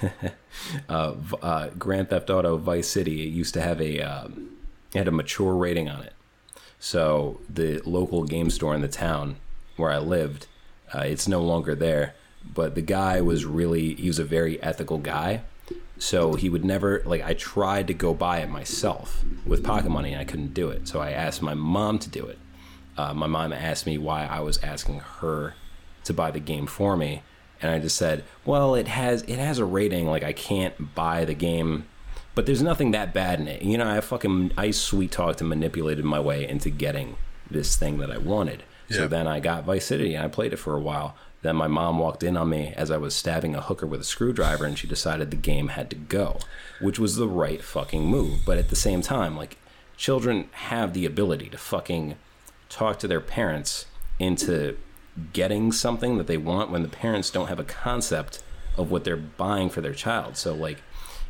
[0.88, 3.26] uh, uh, Grand Theft Auto Vice City.
[3.26, 4.56] It used to have a um,
[4.94, 6.12] had a mature rating on it.
[6.78, 9.36] So the local game store in the town
[9.76, 10.46] where I lived,
[10.94, 12.14] uh, it's no longer there.
[12.44, 15.42] But the guy was really he was a very ethical guy.
[15.98, 20.12] So he would never like I tried to go buy it myself with pocket money
[20.12, 20.88] and I couldn't do it.
[20.88, 22.38] So I asked my mom to do it.
[22.98, 25.54] Uh, my mom asked me why I was asking her
[26.04, 27.22] to buy the game for me
[27.62, 30.06] and I just said, "Well, it has it has a rating.
[30.06, 31.86] Like I can't buy the game,
[32.34, 33.62] but there's nothing that bad in it.
[33.62, 37.16] You know, I fucking I sweet talked and manipulated my way into getting
[37.50, 38.64] this thing that I wanted.
[38.88, 38.96] Yeah.
[38.98, 41.16] So then I got Vice City and I played it for a while.
[41.42, 44.04] Then my mom walked in on me as I was stabbing a hooker with a
[44.04, 46.38] screwdriver, and she decided the game had to go,
[46.80, 48.40] which was the right fucking move.
[48.46, 49.56] But at the same time, like
[49.96, 52.14] children have the ability to fucking
[52.68, 53.86] talk to their parents
[54.18, 54.76] into
[55.32, 58.42] getting something that they want when the parents don't have a concept
[58.76, 60.36] of what they're buying for their child.
[60.36, 60.78] So like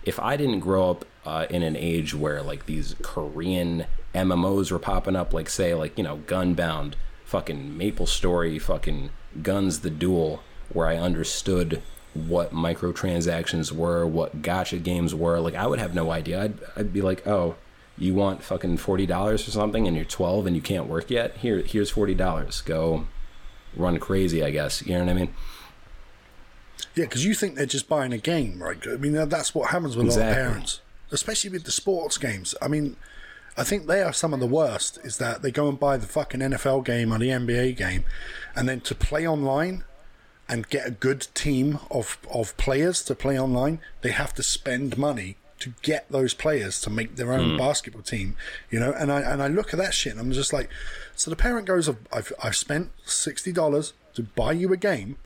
[0.05, 4.79] if I didn't grow up uh, in an age where like these Korean MMOs were
[4.79, 10.43] popping up, like say like you know Gunbound, fucking Maple Story, fucking GunZ the Duel,
[10.73, 11.83] where I understood
[12.15, 15.41] what microtransactions were, what gacha games were.
[15.41, 16.43] Like I would have no idea.
[16.43, 17.57] I'd I'd be like, oh,
[17.97, 21.37] you want fucking forty dollars or something, and you're twelve and you can't work yet.
[21.39, 22.61] Here here's forty dollars.
[22.61, 23.07] Go
[23.77, 24.43] run crazy.
[24.43, 25.35] I guess you know what I mean.
[26.95, 28.79] Yeah, because you think they're just buying a game, right?
[28.87, 30.81] I mean, that's what happens with a lot of parents,
[31.11, 32.55] especially with the sports games.
[32.61, 32.97] I mean,
[33.57, 34.99] I think they are some of the worst.
[35.03, 38.05] Is that they go and buy the fucking NFL game or the NBA game,
[38.55, 39.85] and then to play online
[40.49, 44.99] and get a good team of of players to play online, they have to spend
[44.99, 47.57] money to get those players to make their own hmm.
[47.57, 48.37] basketball team.
[48.71, 50.69] You know, and I and I look at that shit, and I'm just like,
[51.17, 55.17] so the parent goes, I've I've spent sixty dollars to buy you a game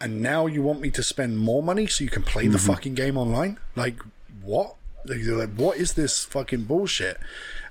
[0.00, 2.66] and now you want me to spend more money so you can play the mm-hmm.
[2.66, 3.58] fucking game online?
[3.74, 4.00] Like,
[4.42, 4.76] what?
[5.06, 7.18] Like, like, what is this fucking bullshit?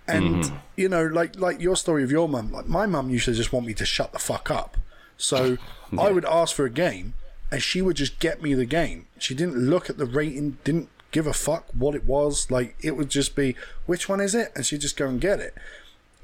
[0.08, 0.56] And mm-hmm.
[0.76, 3.54] you know, like like your story of your mum, like my mum used to just
[3.54, 4.78] want me to shut the fuck up.
[5.16, 5.58] So
[5.98, 7.13] I would ask for a game,
[7.52, 9.06] and she would just get me the game.
[9.20, 12.52] She didn't look at the rating, didn't give a fuck what it was.
[12.52, 14.52] Like it would just be, which one is it?
[14.56, 15.56] And she'd just go and get it.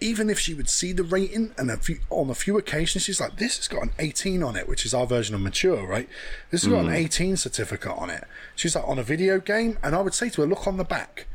[0.01, 3.19] Even if she would see the rating and a few, on a few occasions she's
[3.19, 6.09] like this has got an 18 on it which is our version of mature right?
[6.51, 6.95] This has got an mm.
[6.95, 8.25] 18 certificate on it.
[8.55, 9.77] She's like on a video game?
[9.83, 11.27] And i would say to her look on the back.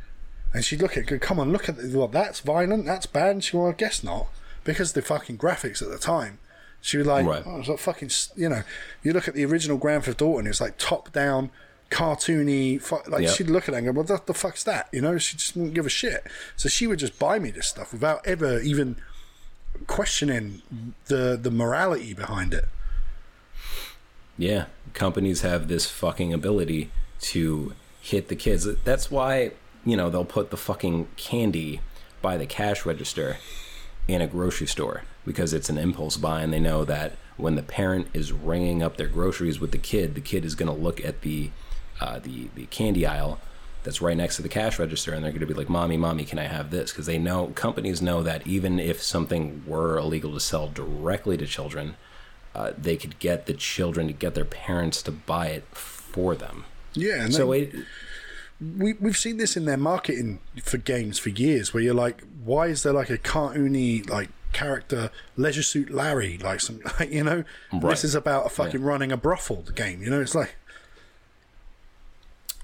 [0.53, 3.31] And she'd look at it come on look at the, well that's violent that's bad.
[3.31, 4.27] And she well i guess not
[4.63, 6.39] because the fucking graphics at the time.
[6.81, 7.43] She was like Right.
[7.45, 8.63] oh, it's like fucking you know
[9.03, 11.51] you look at the original grand theft auto and it's like top down
[11.91, 13.35] cartoony like Yep.
[13.35, 15.55] she'd look at it and go well what the fuck's that you know she just
[15.55, 18.95] wouldn't give a shit so she would just buy me this stuff without ever even
[19.87, 20.61] questioning
[21.05, 22.65] the the morality behind it
[24.37, 26.89] Yeah, companies have this fucking ability
[27.21, 28.67] to hit the kids.
[28.83, 29.51] That's why,
[29.85, 31.79] you know, they'll put the fucking candy
[32.21, 33.37] by the cash register
[34.07, 37.63] in a grocery store because it's an impulse buy and they know that when the
[37.63, 41.03] parent is ringing up their groceries with the kid, the kid is going to look
[41.03, 41.49] at the
[42.01, 43.39] uh, the the candy aisle
[43.83, 46.25] that's right next to the cash register and they're going to be like, "Mommy, mommy,
[46.25, 50.33] can I have this?" because they know companies know that even if something were illegal
[50.33, 51.95] to sell directly to children,
[52.55, 56.65] uh, they could get the children to get their parents to buy it for them.
[56.95, 57.75] yeah and So they- it,
[58.61, 62.67] we, we've seen this in their marketing for games for years where you're like why
[62.67, 67.43] is there like a cartoony like character leisure suit larry like some like, you know
[67.73, 67.89] Right.
[67.89, 70.55] this is about a fucking running a brothel the game you know it's like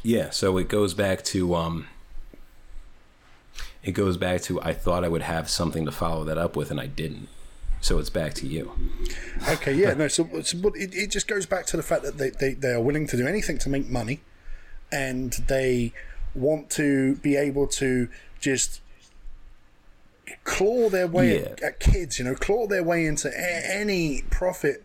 [0.04, 1.88] yeah, so it goes back to um,
[3.84, 6.72] it goes back to I thought I would have something to follow that up with
[6.72, 7.28] and I didn't.
[7.82, 8.72] So it's back to you.
[9.50, 10.08] Okay, yeah, no.
[10.08, 12.74] So, so but it, it just goes back to the fact that they, they, they
[12.74, 14.20] are willing to do anything to make money,
[14.92, 15.92] and they
[16.36, 18.08] want to be able to
[18.40, 18.82] just
[20.44, 22.20] claw their way at, at kids.
[22.20, 24.84] You know, claw their way into a- any profit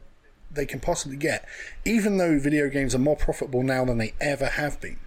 [0.51, 1.47] they can possibly get.
[1.85, 4.99] Even though video games are more profitable now than they ever have been,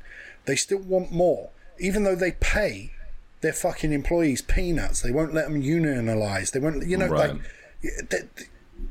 [0.49, 1.51] they still want more.
[1.79, 2.91] Even though they pay
[3.41, 6.51] their fucking employees peanuts, they won't let them unionize.
[6.51, 7.31] They won't, you know, Right.
[7.31, 7.41] like
[8.09, 8.27] the,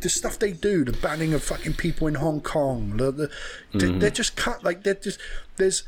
[0.01, 3.31] the- stuff they do, the banning of fucking people in Hong Kong, the, the,
[3.75, 3.99] they, mm-hmm.
[3.99, 5.18] they're just cut like they're just
[5.57, 5.83] there's.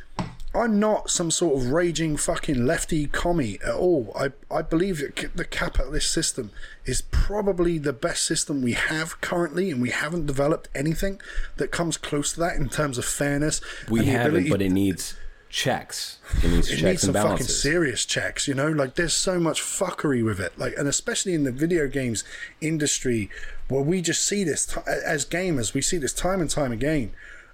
[0.53, 4.13] I'm not some sort of raging fucking lefty commie at all.
[4.19, 6.51] I I believe that the capitalist system
[6.85, 11.21] is probably the best system we have currently, and we haven't developed anything
[11.57, 13.61] that comes close to that in terms of fairness.
[13.89, 15.15] We haven't, ability- but it needs
[15.51, 16.19] checks.
[16.43, 18.69] It needs it checks needs some and fucking serious checks, you know.
[18.69, 22.25] Like there's so much fuckery with it, like, and especially in the video games
[22.61, 23.29] industry,
[23.69, 27.11] where we just see this t- as gamers, we see this time and time again,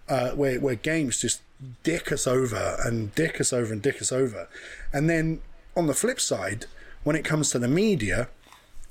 [0.09, 1.41] uh, where where games just
[1.83, 4.49] dick us over and dick us over and dick us over,
[4.93, 5.41] and then
[5.75, 6.67] on the flip side,
[7.03, 8.29] when it comes to the media.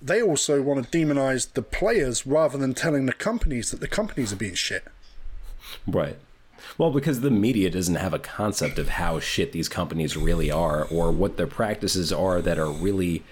[0.01, 4.31] They also want to demonize the players rather than telling the companies that the companies
[4.31, 4.83] are being shit.
[5.87, 6.17] Right.
[6.77, 10.85] Well, because the media doesn't have a concept of how shit these companies really are
[10.85, 13.23] or what their practices are that are really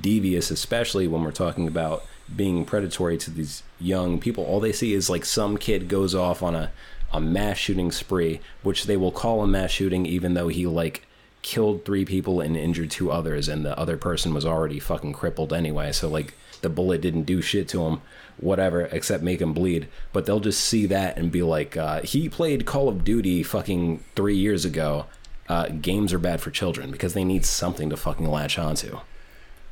[0.00, 2.04] devious, especially when we're talking about
[2.34, 4.44] being predatory to these young people.
[4.44, 6.70] All they see is like some kid goes off on a,
[7.12, 11.04] a mass shooting spree, which they will call a mass shooting even though he like
[11.42, 15.52] killed three people and injured two others and the other person was already fucking crippled
[15.52, 15.90] anyway.
[15.90, 18.00] So like the bullet didn't do shit to him
[18.38, 22.28] whatever except make him bleed but they'll just see that and be like uh, he
[22.28, 25.06] played call of duty fucking three years ago
[25.48, 28.98] uh, games are bad for children because they need something to fucking latch onto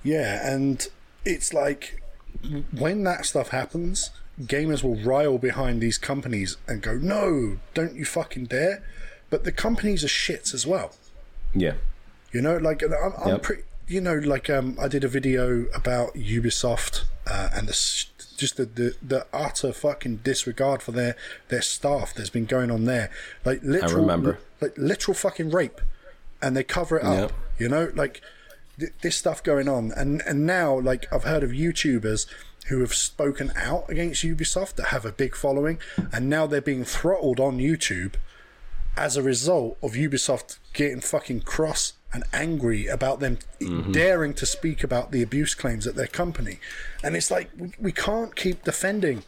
[0.04, 0.86] Yeah, and
[1.24, 2.02] it's like
[2.76, 4.10] when that stuff happens,
[4.40, 8.82] gamers will rile behind these companies and go, "No, don't you fucking dare!"
[9.30, 10.94] But the companies are shits as well.
[11.54, 11.74] yeah
[12.32, 13.42] You know, like I'm, I'm Yep.
[13.42, 13.62] pretty.
[13.86, 17.72] You know, like um, I did a video about Ubisoft uh, and the
[18.42, 21.16] just the, the the utter fucking disregard for their
[21.48, 23.08] their staff that's been going on there.
[23.44, 24.38] Like literal, remember.
[24.60, 25.80] like literal fucking rape,
[26.42, 27.30] and they cover it up.
[27.30, 27.32] Yep.
[27.58, 28.20] You know, like
[28.78, 32.26] th- this stuff going on, and and now like I've heard of YouTubers
[32.66, 35.78] who have spoken out against Ubisoft that have a big following,
[36.12, 38.14] and now they're being throttled on YouTube
[38.96, 43.92] as a result of Ubisoft getting fucking cross and angry about them mm-hmm.
[43.92, 46.58] daring to speak about the abuse claims at their company.
[47.02, 49.24] And it's like, we, we can't keep defending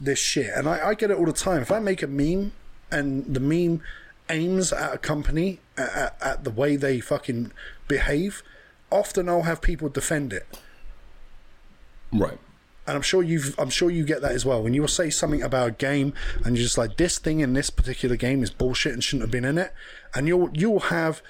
[0.00, 0.50] this shit.
[0.54, 1.62] And I, I get it all the time.
[1.62, 2.52] If I make a meme
[2.90, 3.82] and the meme
[4.30, 7.52] aims at a company, at, at, at the way they fucking
[7.88, 8.42] behave,
[8.90, 10.46] often I'll have people defend it.
[12.12, 12.38] Right.
[12.86, 14.62] And I'm sure you've I'm sure you get that as well.
[14.62, 16.12] When you will say something about a game
[16.44, 19.30] and you're just like this thing in this particular game is bullshit and shouldn't have
[19.30, 19.72] been in it,
[20.14, 21.22] and you'll you'll have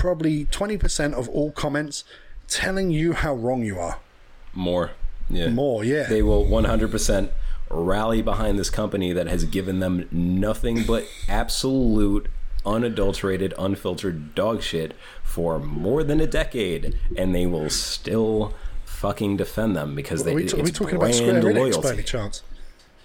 [0.00, 2.04] probably twenty percent of all comments
[2.48, 3.98] telling you how wrong you are.
[4.54, 4.92] More.
[5.28, 5.50] Yeah.
[5.50, 6.08] More, yeah.
[6.08, 7.30] They will 100%
[7.70, 12.26] rally behind this company that has given them nothing but absolute,
[12.66, 19.76] unadulterated, unfiltered dog shit for more than a decade, and they will still fucking defend
[19.76, 21.80] them because they are we, t- are we talking about brand Square Enix loyalty.
[21.82, 22.42] by any chance?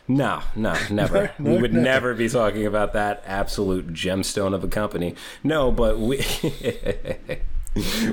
[0.07, 1.31] No, no, never.
[1.39, 1.83] No, we would never.
[1.83, 5.15] never be talking about that absolute gemstone of a company.
[5.43, 6.17] No, but we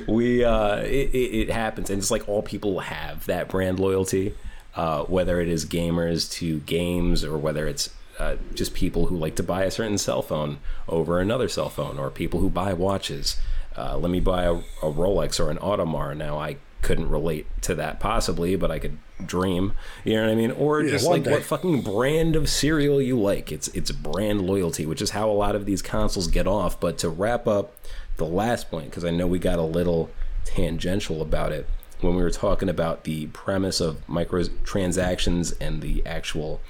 [0.08, 4.34] we uh, it, it, it happens, and it's like all people have that brand loyalty,
[4.74, 9.36] uh, whether it is gamers to games or whether it's uh, just people who like
[9.36, 13.36] to buy a certain cell phone over another cell phone, or people who buy watches.
[13.76, 16.16] Uh, let me buy a, a Rolex or an Audemars.
[16.16, 19.72] Now I couldn't relate to that possibly, but I could dream.
[20.04, 20.50] You know what I mean?
[20.50, 21.30] Or Yeah, just like day.
[21.30, 23.50] what fucking brand of cereal you like.
[23.52, 26.78] It's it's brand loyalty, which is how a lot of these consoles get off.
[26.80, 27.74] But to wrap up
[28.16, 30.10] the last point, because I know we got a little
[30.44, 31.66] tangential about it
[32.00, 36.60] when we were talking about the premise of microtransactions and the actual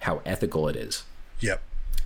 [0.00, 1.04] how ethical it is
[1.40, 1.62] Yep.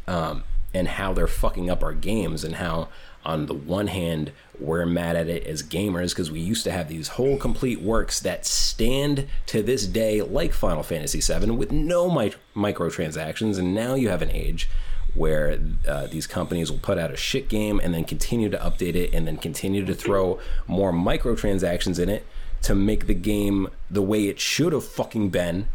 [0.07, 0.45] um,
[0.75, 2.89] and how they're fucking up our games and how
[3.25, 6.89] on the one hand we're mad at it as gamers because we used to have
[6.89, 12.11] these whole complete works that stand to this day like final fantasy VII with no
[12.11, 14.69] mi- microtransactions and now you have an age
[15.15, 18.95] where uh, these companies will put out a shit game and then continue to update
[18.95, 22.27] it and then continue to throw more microtransactions in it
[22.63, 25.69] to make the game the way it should have fucking been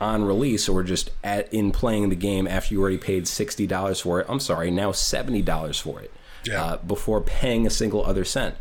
[0.00, 4.00] on release or just at in playing the game after you already paid sixty dollars
[4.00, 4.26] for it.
[4.30, 6.10] I'm sorry, now seventy dollars for it
[6.44, 6.64] Yeah.
[6.64, 8.54] uh, before paying a single other cent.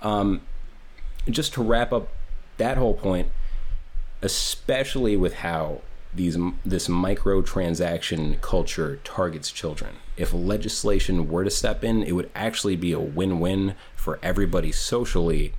[0.00, 0.42] Um,
[1.28, 2.08] just to wrap up
[2.58, 3.28] that whole point,
[4.22, 5.80] especially with how
[6.14, 9.96] these this microtransaction culture targets children.
[10.16, 15.52] If legislation were to step in, it would actually be a win-win for everybody socially,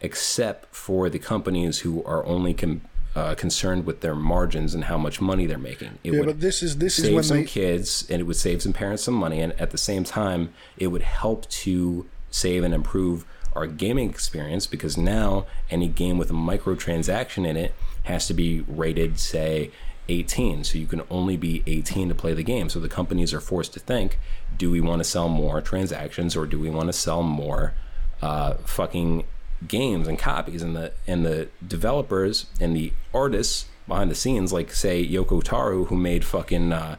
[0.00, 2.82] except for the companies who are only com-
[3.16, 5.98] uh, concerned with their margins and how much money they're making.
[6.04, 8.24] It Yeah, would but this is this is save when some they kids and it
[8.24, 12.06] would save some parents some money and at the same time it would help to
[12.30, 17.74] save and improve our gaming experience because now any game with a microtransaction in it
[18.02, 19.70] has to be rated say
[20.10, 23.40] 18 so you can only be 18 to play the game so the companies are
[23.40, 24.18] forced to think
[24.58, 27.72] do we want to sell more transactions or do we want to sell more
[28.20, 29.24] uh, fucking
[29.66, 34.72] games and copies and the and the developers and the artists behind the scenes like
[34.72, 36.96] say Yoko Taro who made fucking uh,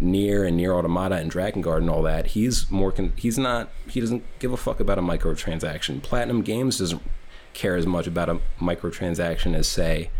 [0.00, 4.00] NieR and NieR Automata and Drakengard and all that he's more con- he's not he
[4.00, 6.02] doesn't give a fuck about a microtransaction.
[6.02, 7.02] Platinum Games doesn't
[7.54, 10.10] care as much about a microtransaction as say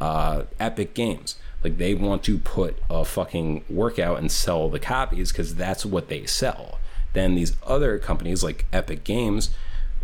[0.00, 1.36] uh, Epic Games.
[1.62, 6.08] Like they want to put a fucking workout and sell the copies because that's what
[6.08, 6.78] they sell.
[7.14, 9.50] Then these other companies like Epic Games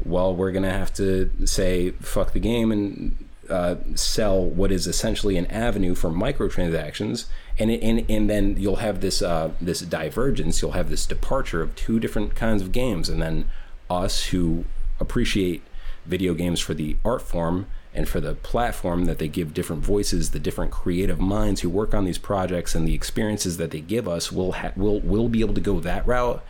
[0.05, 3.17] well, we're going to have to say fuck the game and
[3.51, 7.27] uh, sell what is essentially an avenue for microtransactions,
[7.59, 10.63] and and and then you'll have this uh, this divergence.
[10.63, 13.47] You'll have this departure of two different kinds of games, and then
[13.91, 14.65] us who
[15.01, 15.63] appreciate
[16.07, 20.31] video games for the art form and for the platform that they give different voices,
[20.31, 24.07] the different creative minds who work on these projects, and the experiences that they give
[24.07, 26.43] us, will ha- will will be able to go that route,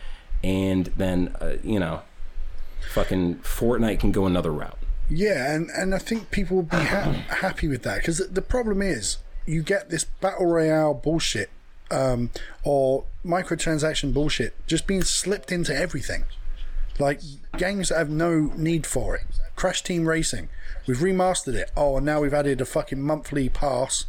[0.43, 2.03] and then uh, you know
[2.91, 4.77] fucking Fortnite can go another route.
[5.09, 8.81] Yeah, and, and I think people will be ha- happy with that because the, problem
[8.81, 11.49] is you get this battle royale bullshit
[11.89, 12.29] um,
[12.63, 16.23] or microtransaction bullshit just being slipped into everything.
[16.99, 17.21] Like
[17.57, 19.23] games that have no need for it.
[19.55, 20.49] Crash Team Racing,
[20.87, 21.71] we've remastered it.
[21.75, 24.05] Oh, and now we've added a fucking monthly pass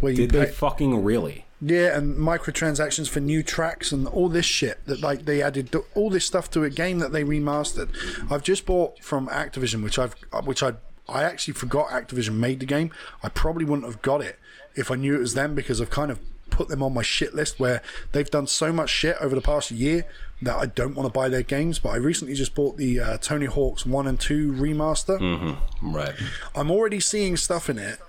[0.00, 1.46] where you Did they fucking really?
[1.64, 6.10] Yeah, and microtransactions for new tracks and all this shit that like they added all
[6.10, 7.88] this stuff to a game that they remastered.
[8.30, 10.72] I've just bought from Activision, which I've which I
[11.08, 12.90] I actually forgot Activision made the game.
[13.22, 14.40] I probably wouldn't have got it
[14.74, 16.18] if I knew it was them because I've kind of
[16.50, 19.70] put them on my shit list where they've done so much shit over the past
[19.70, 20.04] year
[20.42, 21.78] that I don't want to buy their games.
[21.78, 25.20] But I recently just bought the uh, Tony Hawk's One and Two remaster.
[25.20, 25.94] Mm-hmm.
[25.94, 26.14] Right.
[26.56, 28.00] I'm already seeing stuff in it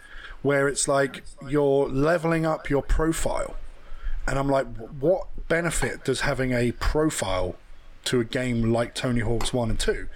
[0.44, 3.56] where it's like you're leveling up your profile,
[4.28, 4.68] and I'm like,
[5.00, 7.56] what benefit does having a profile
[8.06, 10.08] to a game like Tony Hawk's One and Two?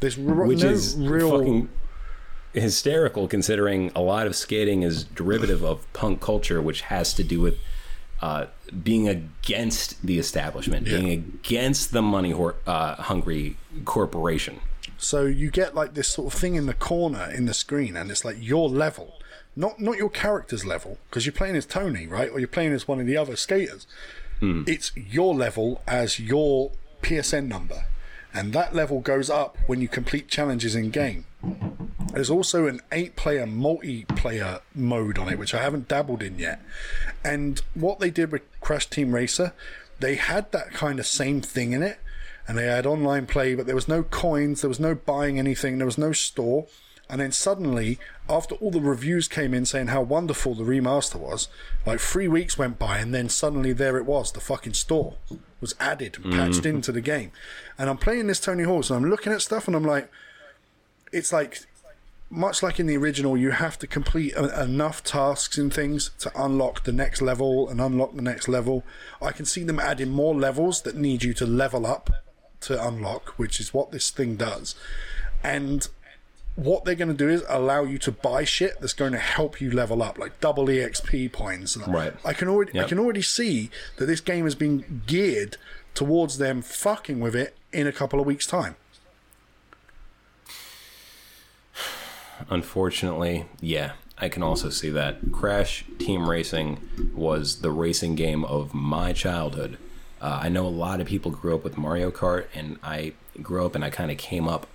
[0.00, 1.30] There's r- which no is real.
[1.38, 1.68] fucking
[2.52, 7.40] hysterical considering a lot of skating is derivative of punk culture which has to do
[7.40, 7.58] with
[8.22, 8.46] uh,
[8.82, 14.60] being against the establishment being against the money hor- uh, hungry corporation
[14.98, 18.08] So you get like this sort of thing in the corner in the screen, and
[18.10, 19.14] it's like your level,
[19.56, 22.88] not not your character's level, because you're playing as Tony, right, or you're playing as
[22.88, 23.86] one of the other skaters.
[24.40, 24.64] Hmm.
[24.66, 27.84] It's your level as your PSN number,
[28.32, 31.26] and that level goes up when you complete challenges in game.
[32.12, 36.60] There's also an eight-player multiplayer mode on it, which I haven't dabbled in yet.
[37.24, 39.52] And what they did with Crash Team Racer,
[39.98, 41.98] they had that kind of same thing in it,
[42.46, 45.78] and they had online play, but there was no coins, there was no buying anything,
[45.78, 46.66] there was no store.
[47.08, 47.98] And then suddenly,
[48.28, 51.48] after all the reviews came in saying how wonderful the remaster was,
[51.84, 55.14] like three weeks went by, and then suddenly there it was, the fucking store
[55.60, 56.76] was added, and patched mm-hmm.
[56.76, 57.30] into the game.
[57.78, 60.10] And I'm playing this Tony Hawk's, and I'm looking at stuff, and I'm like,
[61.12, 61.60] it's like
[62.30, 66.32] much like in the original, you have to complete a- enough tasks and things to
[66.34, 68.82] unlock the next level and unlock the next level.
[69.22, 72.10] I can see them adding more levels that need you to level up
[72.62, 74.74] to unlock, which is what this thing does.
[75.42, 75.86] And
[76.56, 79.60] what they're going to do is allow you to buy shit that's going to help
[79.60, 81.76] you level up, like double EXP points.
[81.76, 82.14] Right.
[82.24, 85.56] I can already I can already see that this game has been geared
[85.94, 88.76] towards them fucking with it in a couple of weeks' time.
[92.50, 95.32] Unfortunately, yeah, I can also see that.
[95.32, 99.78] Crash Team Racing was the racing game of my childhood.
[100.20, 103.64] Uh, I know a lot of people grew up with Mario Kart, and I grew
[103.64, 104.66] up and I kind of came up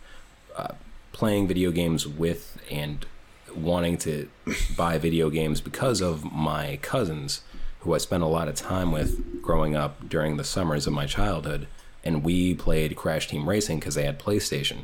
[0.55, 0.73] uh,
[1.11, 3.05] playing video games with and
[3.55, 4.29] wanting to
[4.77, 7.41] buy video games because of my cousins,
[7.79, 11.05] who I spent a lot of time with growing up during the summers of my
[11.05, 11.67] childhood.
[12.03, 14.83] And we played Crash Team Racing because they had PlayStation.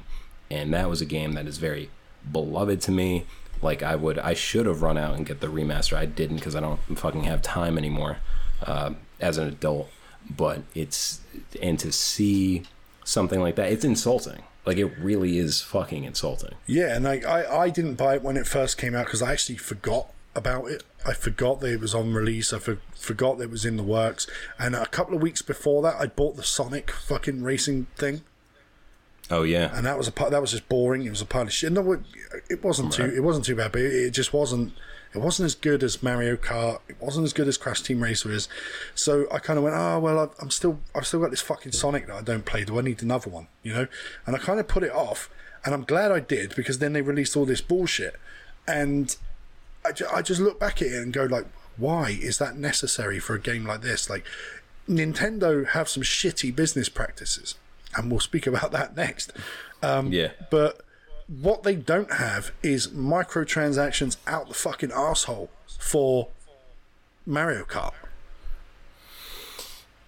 [0.50, 1.90] And that was a game that is very
[2.32, 3.26] beloved to me.
[3.62, 5.96] Like I would, I should have run out and get the remaster.
[5.96, 8.18] I didn't because I don't fucking have time anymore
[8.66, 9.90] uh, as an adult.
[10.30, 11.22] But it's
[11.62, 12.64] and to see
[13.04, 14.44] something like that, it's insulting.
[14.66, 16.56] Like it really is fucking insulting.
[16.66, 19.32] Yeah, and like I, I didn't buy it when it first came out because I
[19.32, 20.84] actually forgot about it.
[21.06, 22.52] I forgot that it was on release.
[22.52, 24.28] I for, forgot that it was in the works.
[24.58, 28.24] And a couple of weeks before that, I bought the Sonic fucking racing thing,
[29.32, 31.04] Oh yeah, and that was a part that was just boring.
[31.04, 31.72] It was a pile of shit.
[31.72, 32.02] No, it,
[32.50, 33.06] it wasn't too.
[33.06, 34.74] It wasn't too bad, but it, it just wasn't.
[35.16, 36.80] It wasn't as good as Mario Kart.
[36.90, 38.48] It wasn't as good as Crash Team Racer is.
[38.94, 41.72] So I kind of went, oh well, I've, I'm still, I've still got this fucking
[41.72, 42.66] Sonic that I don't play.
[42.66, 43.48] Do I need another one?
[43.64, 43.88] You know?
[44.26, 45.30] And I kind of put it off,
[45.64, 48.16] and I'm glad I did because then they released all this bullshit,
[48.68, 49.16] and
[49.86, 51.46] I, ju- I just look back at it and go like,
[51.78, 54.10] why is that necessary for a game like this?
[54.10, 54.26] Like,
[54.90, 57.56] Nintendo have some shitty business practices,
[57.96, 59.32] and we'll speak about that next.
[59.82, 60.32] Um, yeah.
[60.50, 60.82] but
[61.28, 65.50] what they don't have is microtransactions out the fucking asshole
[65.80, 66.30] for
[67.26, 67.94] Mario Kart.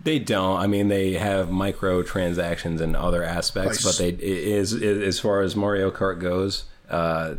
[0.04, 0.58] They don't.
[0.58, 5.42] I mean, they have microtransactions and other aspects, Like but they is, is as far
[5.42, 7.36] as Mario Kart goes, uh,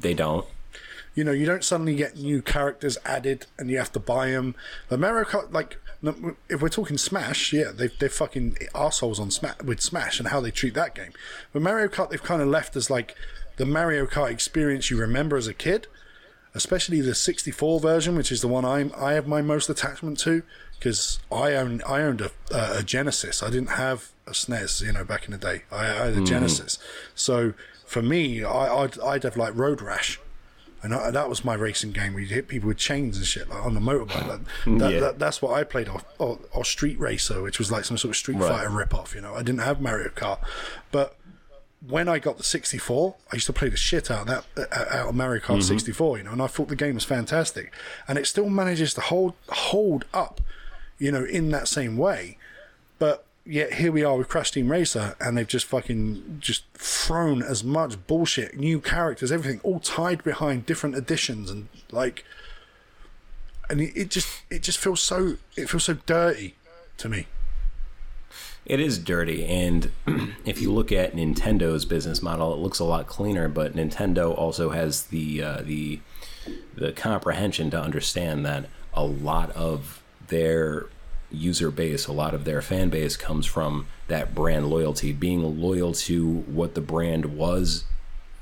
[0.00, 0.46] they don't.
[1.14, 4.54] You know, you don't suddenly get new characters added and you have to buy them.
[4.88, 5.78] The Mario Kart, like,
[6.48, 10.40] if we're talking Smash, yeah, they, they're fucking assholes on Smash with Smash and how
[10.40, 11.12] they treat that game.
[11.52, 13.14] But Mario Kart, they've kind of left as like
[13.56, 15.86] the Mario Kart experience you remember as a kid,
[16.54, 20.42] especially the 64 version, which is the one I'm, I have my most attachment to
[20.78, 23.42] because I own I owned a, a Genesis.
[23.42, 25.62] I didn't have a SNES, you know, back in the day.
[25.72, 26.24] I, I had a mm-hmm.
[26.24, 26.78] Genesis,
[27.14, 27.54] so
[27.86, 30.18] for me, I, I'd, I'd have like Road Rash.
[30.86, 33.48] And I, that was my racing game where you hit people with chains and shit
[33.50, 34.26] like on the motorbike.
[34.28, 34.40] That,
[34.78, 35.00] that, Yeah.
[35.00, 38.10] that, that's what I played off, or, or Street Racer, which was like some sort
[38.10, 38.48] of Street Right.
[38.48, 39.14] Fighter rip off.
[39.14, 40.38] You know, I didn't have Mario Kart,
[40.92, 41.16] but
[41.86, 44.96] when I got the 64, I used to play the shit out of that uh,
[44.96, 46.18] out of Mario Kart 64.
[46.18, 47.72] You know, and I thought the game was fantastic,
[48.08, 50.40] and it still manages to hold hold up,
[50.98, 52.38] you know, in that same way.
[52.98, 57.42] But yet here we are with Crash Team Racer, and they've just fucking just thrown
[57.42, 62.24] as much bullshit, new characters, everything, all tied behind different editions, and like,
[63.70, 66.56] and it, it just it just feels so it feels so dirty
[66.98, 67.26] to me.
[68.64, 69.92] It is dirty, and
[70.44, 73.48] if you look at Nintendo's business model, it looks a lot cleaner.
[73.48, 76.00] But Nintendo also has the uh, the
[76.74, 80.86] the comprehension to understand that a lot of their
[81.36, 85.92] user base, a lot of their fan base, comes from that brand loyalty, being loyal
[85.92, 87.84] to what the brand was,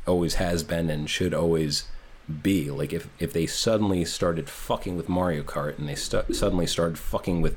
[0.06, 1.84] always has been, and should always
[2.42, 2.70] be.
[2.70, 6.98] Like if if they suddenly started fucking with Mario Kart and they st- suddenly started
[6.98, 7.56] fucking with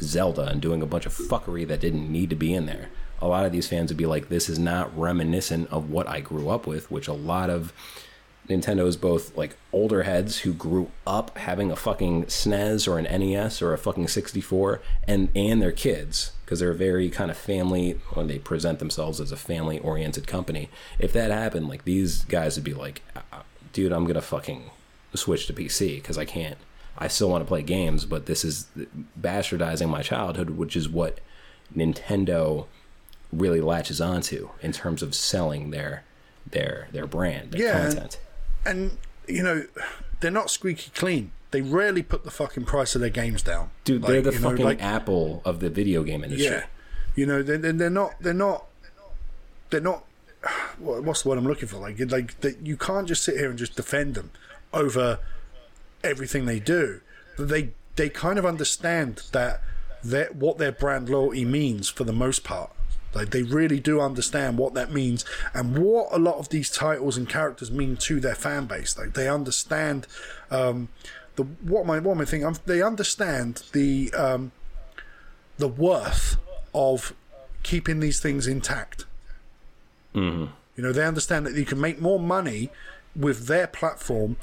[0.00, 2.88] Zelda and doing a bunch of fuckery that didn't need to be in there.
[3.22, 6.20] A lot of these fans would be like, "This is not reminiscent of what I
[6.20, 7.72] grew up with," which a lot of
[8.50, 13.62] Nintendo's both like older heads who grew up having a fucking SNES or an NES
[13.62, 18.26] or a fucking 64 and and their kids because they're very kind of family when
[18.26, 20.68] they present themselves as a family oriented company.
[20.98, 23.42] If that happened, like these guys would be like, "Uh,
[23.72, 24.70] dude, I'm gonna fucking
[25.14, 26.58] switch to PC because I can't.
[26.98, 28.66] I still want to play games, but this is
[29.18, 31.20] bastardizing my childhood, which is what
[31.74, 32.66] Nintendo
[33.32, 36.02] really latches onto in terms of selling their
[36.50, 37.84] their their brand, their Yeah.
[37.86, 38.18] content.
[38.64, 39.64] And you know,
[40.20, 41.32] they're not squeaky clean.
[41.50, 43.70] They rarely put the fucking price of their games down.
[43.84, 46.46] Dude, Like, they're the you know, fucking like- Apple of the video game industry.
[46.46, 46.66] Yeah,
[47.16, 48.66] you know, they're, they're not they're not
[49.70, 50.04] they're not.
[50.78, 51.78] What's the word I'm looking for?
[51.78, 54.30] Like, like that you can't just sit here and just defend them
[54.72, 55.18] over
[56.04, 57.00] everything they do.
[57.36, 59.60] But they they kind of understand that
[60.04, 62.70] that what their brand loyalty means for the most part.
[63.14, 67.16] Like they really do understand what that means and what a lot of these titles
[67.16, 68.96] and characters mean to their fan base.
[68.96, 70.06] Like they understand
[70.50, 70.88] um,
[71.36, 72.46] the what my what am I thinking?
[72.46, 74.52] Um, They understand the um,
[75.58, 76.36] the worth
[76.74, 77.14] of
[77.62, 79.04] keeping these things intact.
[80.76, 82.70] You know, they understand that you can make more money
[83.14, 84.36] with their platform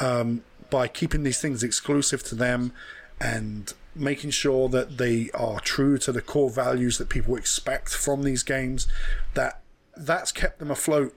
[0.00, 2.72] um, by keeping these things exclusive to them
[3.20, 8.22] and making sure that they are true to the core values that people expect from
[8.22, 8.86] these games.
[9.34, 9.60] That
[9.96, 11.14] that's kept them afloat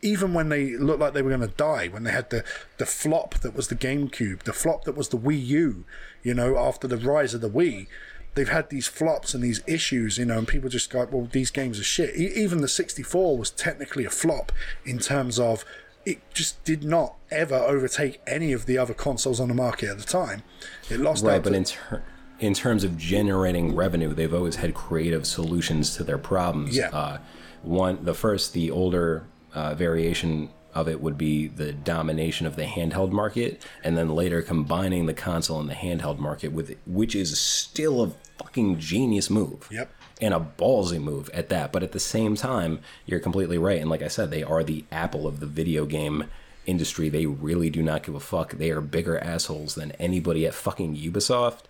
[0.00, 2.42] even when they looked like they were going to die, when they had the,
[2.78, 5.84] the flop that was the GameCube, the flop that was the Wii U,
[6.22, 7.86] you know, after the rise of the Wii,
[8.34, 11.50] they've had these flops and these issues, you know, and people just go, well, these
[11.50, 12.16] games are shit.
[12.16, 14.50] E- even the 64 was technically a flop
[14.86, 15.62] in terms of
[16.06, 19.98] it just did not ever overtake any of the other consoles on the market at
[19.98, 20.42] the time.
[20.88, 22.02] It lost Right, out but to- in ter-
[22.38, 26.76] in terms of generating revenue, they've always had creative solutions to their problems.
[26.76, 26.90] Yeah.
[26.90, 27.18] Uh,
[27.62, 32.64] one, the first, the older uh, variation of it would be the domination of the
[32.64, 37.40] handheld market, and then later combining the console and the handheld market with, which is
[37.40, 39.68] still a fucking genius move.
[39.70, 39.90] Yep.
[40.20, 41.72] And a ballsy move at that.
[41.72, 43.78] But at the same time, you're completely right.
[43.80, 46.24] And like I said, they are the Apple of the video game
[46.64, 47.10] industry.
[47.10, 48.52] They really do not give a fuck.
[48.52, 51.64] They are bigger assholes than anybody at fucking Ubisoft,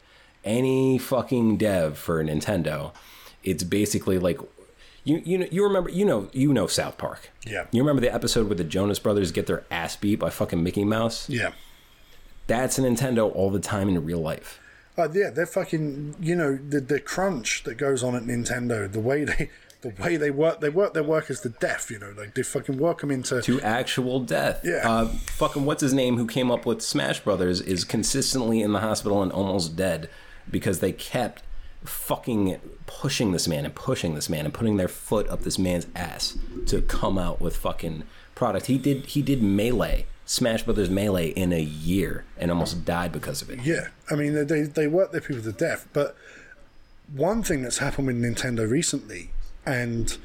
[0.47, 2.93] any fucking dev for Nintendo.
[3.43, 4.41] It's basically like
[5.05, 7.31] you you know you remember you know you know South Park.
[7.47, 7.67] Yeah.
[7.73, 10.85] You remember the episode where the Jonas Brothers get their ass beat by fucking Mickey
[10.85, 11.29] Mouse?
[11.29, 11.53] yeah.
[12.47, 14.61] That's a Nintendo all the time in real life.
[14.97, 16.15] Uh, yeah, they're fucking.
[16.21, 19.51] You know the the crunch that goes on at Nintendo, the way they
[19.83, 21.91] the way they work, they work their workers to death.
[21.91, 23.43] You know, like they fucking work them into.
[23.43, 24.61] to actual death.
[24.65, 24.89] Yeah.
[24.89, 28.81] Uh, fucking what's his name who came up with Smash Brothers is consistently in the
[28.81, 30.09] hospital and almost dead
[30.51, 31.43] because they kept
[31.85, 35.87] fucking pushing this man and pushing this man and putting their foot up this man's
[35.95, 36.37] ass
[36.67, 38.03] to come out with fucking
[38.35, 38.67] product.
[38.67, 43.41] He did he did Melee, Smash Brothers Melee in a year and almost died because
[43.43, 43.61] of it.
[43.63, 45.87] Yeah, I mean they- they they work their people to death.
[45.93, 46.17] But
[47.15, 49.31] one thing that's happened with Nintendo recently,
[49.65, 50.17] and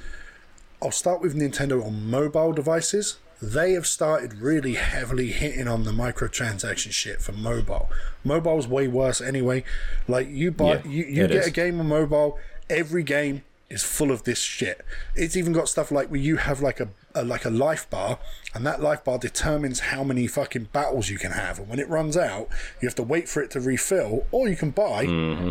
[0.81, 3.17] I'll start with Nintendo on mobile devices.
[3.41, 7.89] They have started really heavily hitting on the microtransaction shit for mobile.
[8.23, 9.63] Mobile's way worse anyway.
[10.07, 11.47] Like you buy, Yeah, you, you get is.
[11.47, 12.37] a game on mobile.
[12.69, 14.85] Every game is full of this shit.
[15.15, 18.19] It's even got stuff like where you have like a, a like a life bar,
[18.53, 21.57] and that life bar determines how many fucking battles you can have.
[21.57, 22.47] And when it runs out,
[22.81, 25.03] you have to wait for it to refill, or you can buy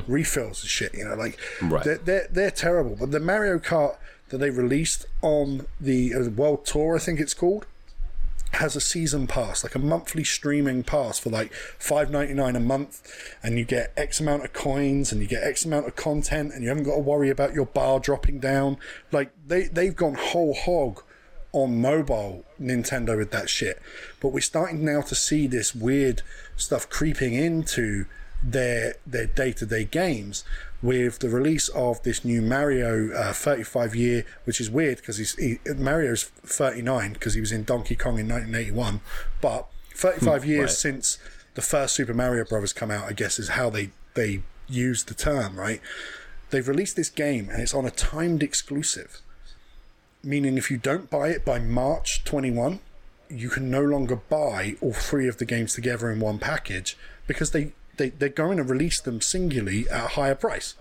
[0.07, 0.95] refills and shit.
[0.95, 1.73] You know, like Mm-hmm.
[1.73, 1.85] Right.
[1.85, 2.95] they're, they're they're terrible.
[3.01, 3.97] But the Mario Kart
[4.29, 7.67] that they released on the uh, World Tour, I think it's called,
[8.53, 12.61] has a season pass, like a monthly streaming pass for like five ninety nine a
[12.61, 16.53] month, and you get X amount of coins and you get X amount of content,
[16.53, 18.77] and you haven't got to worry about your bar dropping down.
[19.13, 21.03] Like they they've gone whole hog
[21.53, 23.81] on mobile Nintendo with that shit,
[24.21, 26.23] but we're starting now to see this weird
[26.57, 28.07] stuff creeping into
[28.43, 30.45] their their day to day games
[30.83, 35.35] with the release of this new Mario uh, 35 year, which is weird because he's
[35.37, 39.01] he, Mario's 39 because he was in Donkey Kong in 1981,
[39.41, 40.71] but 35 years Right.
[40.71, 41.19] since
[41.55, 45.15] the first Super Mario Brothers come out, I guess is how they they use the
[45.15, 45.81] term, right?
[46.51, 49.21] They've released this game and it's on a timed exclusive,
[50.23, 52.81] meaning if you don't buy it by March 21,
[53.29, 57.53] you can no longer buy all three of the games together in one package because
[57.53, 60.75] they, they they're going to release them singularly at a higher price.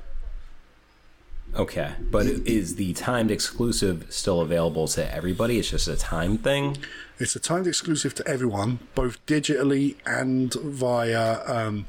[1.55, 5.57] Okay, but is the timed exclusive still available to everybody?
[5.57, 6.77] It's just a time thing.
[7.17, 11.85] It's a timed exclusive to everyone, both digitally and via um,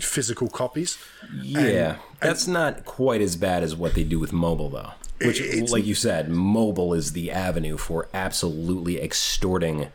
[0.00, 0.96] physical copies.
[1.42, 4.92] Yeah, that's not quite as bad as what they do with mobile, though.
[5.20, 9.88] Which, it's- like you said, mobile is the avenue for absolutely extorting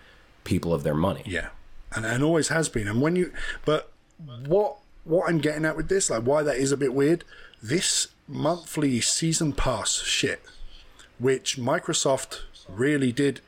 [0.43, 1.24] people of their money.
[1.26, 1.50] Yeah,
[1.95, 2.88] and and always has been.
[2.88, 3.34] And when you,
[3.66, 3.91] but
[4.47, 7.24] what what I'm getting at with this, like why that is a bit weird,
[7.63, 10.41] this monthly season pass shit,
[11.18, 13.39] which Microsoft really did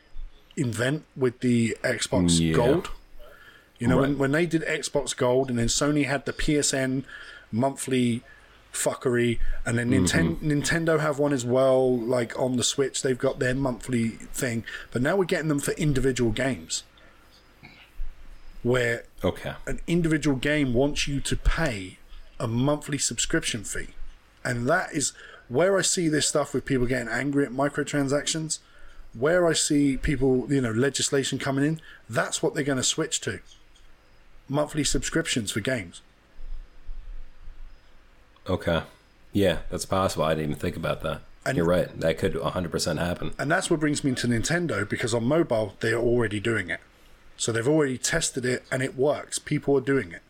[0.56, 2.54] invent with the Xbox mm, Yeah.
[2.54, 2.90] Gold.
[3.78, 4.18] You know, when, Right.
[4.20, 7.04] when they did Xbox Gold, and then Sony had the PSN
[7.52, 8.24] monthly
[8.74, 10.52] fuckery, and then Ninten- mm-hmm.
[10.52, 11.98] Nintendo have one as well.
[11.98, 15.72] Like on the Switch, they've got their monthly thing, but now we're getting them for
[15.72, 16.84] individual games,
[18.64, 19.54] where Okay.
[19.66, 21.98] an individual game wants you to pay
[22.40, 23.90] a monthly subscription fee,
[24.44, 25.14] and that is
[25.48, 28.60] where I see this stuff with people getting angry at microtransactions.
[29.14, 33.20] Where I see people, you know, legislation coming in, that's what they're going to switch
[33.22, 33.40] to
[34.48, 36.02] monthly subscriptions for games.
[38.48, 38.84] Okay.
[39.34, 40.26] Yeah, that's possible.
[40.26, 41.22] I didn't even think about that.
[41.46, 42.00] And- You're right.
[42.00, 43.34] That could 100% happen.
[43.40, 46.80] And that's what brings me to Nintendo because on mobile, they're already doing it.
[47.40, 49.40] So they've already tested it and it works.
[49.40, 50.22] People are doing it.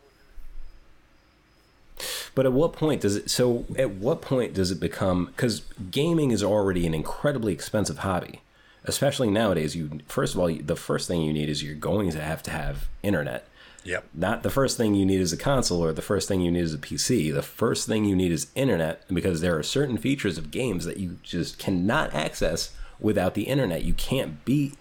[2.36, 3.32] But at what point does it?
[3.32, 5.26] So at what point does it become?
[5.26, 8.41] Because gaming is already an incredibly expensive hobby,
[8.86, 9.76] especially nowadays.
[9.76, 12.51] You first of all, the first thing you need is you're going to have to
[12.51, 13.47] have internet.
[13.84, 14.05] Yep.
[14.14, 16.62] Not the first thing you need is a console or the first thing you need
[16.62, 17.34] is a PC.
[17.34, 20.97] The first thing you need is internet because there are certain features of games that
[20.97, 23.84] you just cannot access without the internet.
[23.84, 24.76] You can't beat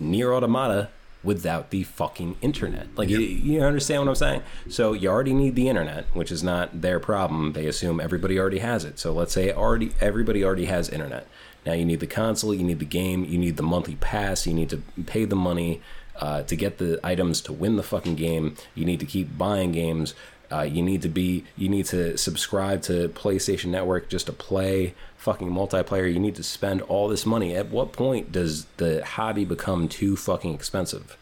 [0.00, 0.90] NieR Automata
[1.24, 2.88] without the fucking internet.
[2.96, 4.42] Like you, you understand what I'm saying?
[4.68, 7.52] So you already need the internet, which is not their problem.
[7.52, 8.98] They assume everybody already has it.
[8.98, 11.26] So let's say already everybody already has internet.
[11.64, 14.54] Now you need the console, you need the game, you need the monthly pass, you
[14.54, 15.80] need to pay the money
[16.16, 18.56] uh, to get the items to win the fucking game.
[18.74, 20.14] You need to keep buying games.
[20.50, 24.94] Uh, you need to be you need to subscribe to PlayStation Network just to play
[25.22, 26.12] fucking multiplayer.
[26.12, 27.54] You need to spend all this money.
[27.54, 31.16] At what point does the hobby become too fucking expensive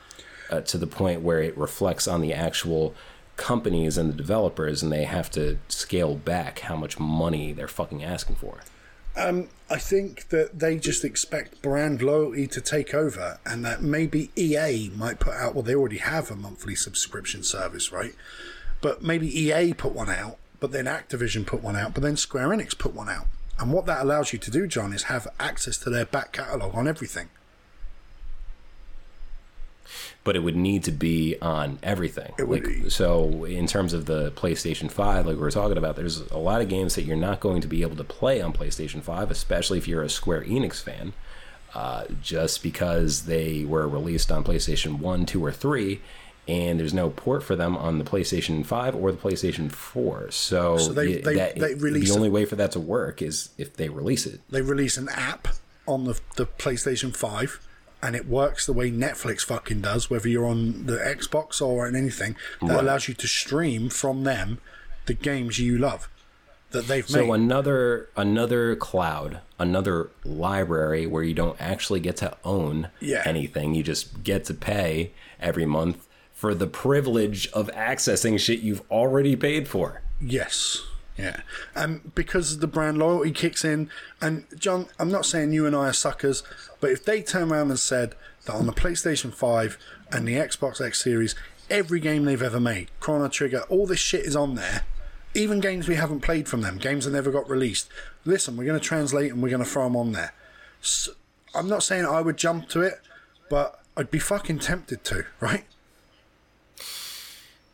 [0.50, 2.94] uh, to the point where it reflects on the actual
[3.36, 8.02] companies and the developers and they have to scale back how much money they're fucking
[8.02, 8.60] asking for?
[9.70, 14.90] I think that they just expect brand loyalty to take over, and that maybe EA
[14.96, 15.54] might put out.
[15.54, 18.14] Well, they already have a monthly subscription service, right?
[18.80, 22.48] But maybe EA put one out, but then Activision put one out, but then Square
[22.48, 23.26] Enix put one out.
[23.60, 26.74] And what that allows you to do, John, is have access to their back catalogue
[26.74, 27.28] on everything.
[30.22, 32.32] but it would need to be on everything.
[32.38, 32.90] It would like, be.
[32.90, 36.60] so in terms of the PlayStation 5, like we were talking about, there's a lot
[36.60, 39.78] of games that you're not going to be able to play on PlayStation 5, especially
[39.78, 41.14] if you're a Square Enix fan,
[41.74, 46.00] uh, just because they were released on PlayStation 1, 2, or 3.
[46.50, 50.32] And there's no port for them on the PlayStation 5 or the PlayStation 4.
[50.32, 52.32] So, So they- y- they- that, they released the only it.
[52.32, 54.40] way for that to work is if they release it.
[54.50, 55.46] They release an app
[55.86, 57.60] on the, the PlayStation 5
[58.02, 61.94] and it works the way Netflix fucking does, whether you're on the Xbox or on
[61.94, 62.80] anything, that Right.
[62.80, 64.58] allows you to stream from them
[65.06, 66.08] the games you love
[66.72, 67.26] that they've So made.
[67.26, 73.22] So another another cloud, another library where you don't actually get to own Yeah.
[73.24, 73.74] anything.
[73.74, 76.06] You just get to pay every month
[76.40, 80.00] for the privilege of accessing shit you've already paid for.
[80.22, 80.82] Yes.
[81.18, 81.42] Yeah.
[81.74, 83.90] And because the brand loyalty kicks in,
[84.22, 86.42] and John, I'm not saying you and I are suckers,
[86.80, 88.14] but if they turn around and said
[88.46, 89.76] that on the PlayStation 5
[90.12, 91.34] and the Xbox X Series,
[91.68, 94.84] every game they've ever made, Chrono Trigger, all this shit is on there,
[95.34, 97.90] even games we haven't played from them, games that never got released,
[98.24, 100.32] listen, we're going to translate and we're going to throw them on there.
[100.80, 101.12] So,
[101.54, 102.94] I'm not saying I would jump to it,
[103.50, 105.64] but I'd be fucking tempted to, right?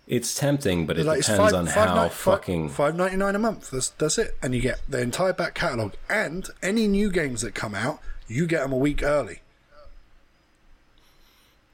[0.07, 3.35] It's tempting, but it Like, depends five- on five how ni- fucking five ninety nine
[3.35, 3.71] a month.
[3.73, 7.55] That's that's it, and you get the entire back catalog and any new games that
[7.57, 8.01] come out.
[8.29, 9.41] You get them a week early.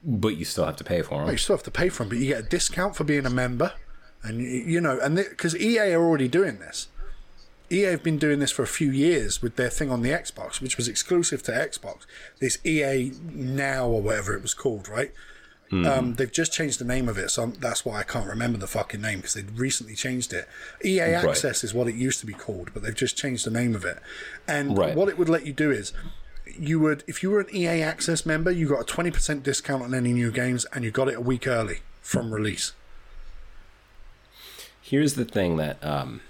[0.05, 1.31] but you still have to pay for them.
[1.31, 3.29] You still have to pay for them, but you get a discount for being a
[3.29, 3.71] member,
[4.21, 6.87] and you, you know, and because EA are already doing this.
[7.71, 10.59] EA have been doing this for a few years with their thing on the Xbox,
[10.61, 11.99] which was exclusive to Xbox.
[12.39, 15.11] This EA Now or whatever it was called, right?
[15.73, 18.57] Um, they've just changed the name of it, so I'm- that's why I can't remember
[18.59, 20.47] the fucking name because they recently changed it.
[20.85, 21.25] EA Right.
[21.29, 23.83] Access is what it used to be called, but they've just changed the name of
[23.85, 23.97] it.
[24.47, 24.95] And Right.
[24.95, 25.91] what it would let you do is,
[26.45, 29.81] you would, if you were an EA Access member, you got a twenty percent discount
[29.81, 32.73] on any new games, and you got it a week early from release.
[34.81, 36.21] Here's the thing that um,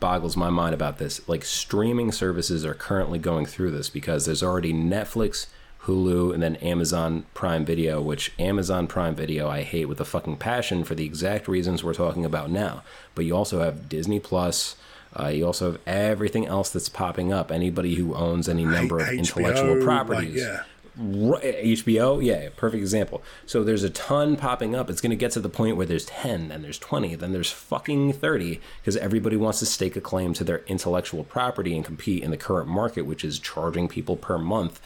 [0.00, 1.26] boggles my mind about this.
[1.28, 5.46] Like streaming services are currently going through this because there's already Netflix,
[5.82, 10.36] Hulu, and then Amazon Prime Video, which Amazon Prime Video I hate with a fucking
[10.36, 12.82] passion for the exact reasons we're talking about now.
[13.14, 14.76] But you also have Disney Plus.
[15.18, 17.50] Uh, you also have everything else that's popping up.
[17.50, 20.42] Anybody who owns any number of HBO, intellectual like, properties.
[20.42, 20.64] yeah.
[21.00, 23.22] Right, HBO, yeah, perfect example.
[23.46, 24.90] So there's a ton popping up.
[24.90, 27.52] It's going to get to the point where there's 10, then there's 20, then there's
[27.52, 32.24] fucking 30 because everybody wants to stake a claim to their intellectual property and compete
[32.24, 34.80] in the current market, which is charging people per month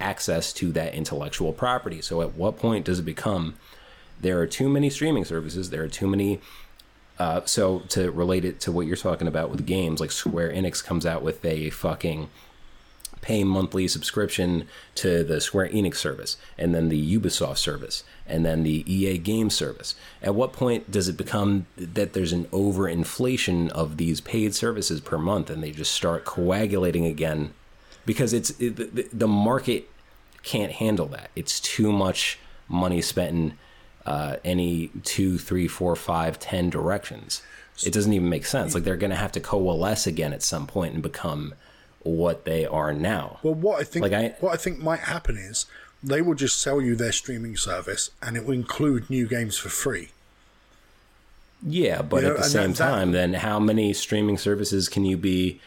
[0.00, 2.00] access to that intellectual property.
[2.02, 3.54] So at what point does it become
[4.20, 6.40] there are too many streaming services, there are too many
[7.18, 10.84] uh, so to relate it to what you're talking about with games, like Square Enix
[10.84, 12.28] comes out with a fucking
[13.22, 18.62] pay monthly subscription to the Square Enix service, and then the Ubisoft service, and then
[18.62, 19.94] the EA game service.
[20.22, 25.18] At what point does it become that there's an overinflation of these paid services per
[25.18, 27.52] month, and they just start coagulating again?
[28.06, 29.90] Because it's it, the, the market
[30.42, 31.30] can't handle that.
[31.36, 32.38] It's too much
[32.68, 33.58] money spent in
[34.06, 37.42] uh, any two, three, four, five, ten directions.
[37.84, 38.72] It doesn't even make sense.
[38.74, 41.54] Like they're going to have to coalesce again at some point and become
[42.04, 43.38] what they are now.
[43.42, 45.66] Well, what I think Like, I- what I think might happen is
[46.02, 49.68] they will just sell you their streaming service, and it will include new games for
[49.68, 50.10] free.
[51.66, 55.04] Yeah, but You know, at the same that- time, then how many streaming services can
[55.04, 55.60] you be?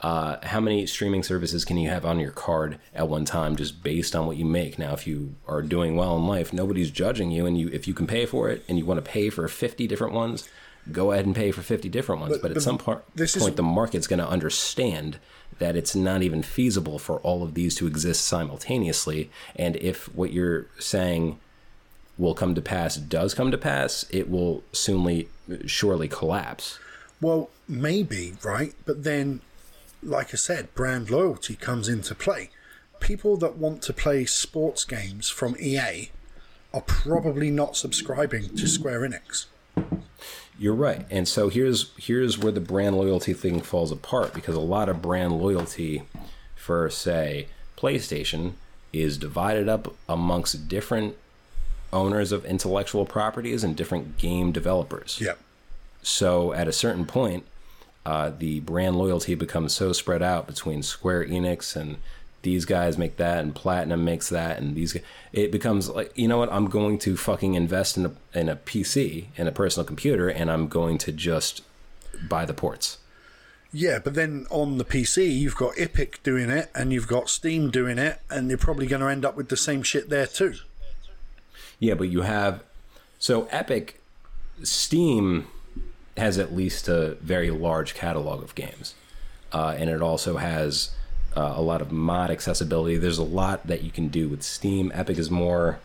[0.00, 3.82] Uh, how many streaming services can you have on your card at one time, just
[3.82, 4.78] based on what you make?
[4.78, 7.94] Now, if you are doing well in life, nobody's judging you, and you if you
[7.94, 10.46] can pay for it, and you want to pay for fifty different ones,
[10.92, 12.36] go ahead and pay for fifty different ones.
[12.38, 15.18] But, at but some part, this is- point, the market's going to understand
[15.58, 19.30] that it's not even feasible for all of these to exist simultaneously.
[19.54, 21.38] And if what you're saying
[22.18, 25.28] will come to pass does come to pass, it will soonly,
[25.66, 26.78] surely collapse.
[27.20, 28.74] Well, maybe, right?
[28.84, 29.40] But then,
[30.04, 32.50] like I said, brand loyalty comes into play.
[33.00, 36.10] People that want to play sports games from EA
[36.72, 39.46] are probably not subscribing to Square Enix.
[40.58, 41.04] You're right.
[41.10, 45.02] And so here's here's where the brand loyalty thing falls apart because a lot of
[45.02, 46.02] brand loyalty
[46.54, 48.52] for say PlayStation
[48.92, 51.16] is divided up amongst different
[51.92, 55.18] owners of intellectual properties and different game developers.
[55.20, 55.38] Yep.
[56.02, 57.44] So at a certain point,
[58.06, 61.96] uh, the brand loyalty becomes so spread out between Square Enix and
[62.42, 64.96] these guys make that and Platinum makes that and these
[65.32, 68.56] it becomes like you know what I'm going to fucking invest in a in a
[68.56, 71.62] PC in a personal computer and I'm going to just
[72.28, 72.98] buy the ports.
[73.72, 77.72] Yeah, but then on the PC, you've got Epic doing it, and you've got Steam
[77.72, 80.54] doing it, and you're probably going to end up with the same shit there too.
[81.80, 82.62] Yeah, but you have
[83.18, 84.00] so Epic
[84.62, 85.48] Steam
[86.16, 88.94] has at least a very large catalog of games,
[89.52, 90.90] uh, and it also has
[91.36, 92.96] uh, a lot of mod accessibility.
[92.96, 94.92] There's a lot that you can do with Steam.
[94.94, 95.80] Epic is more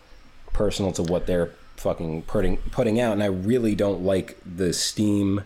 [0.52, 5.42] personal to what they're fucking putting putting out, and I really don't like the Steam.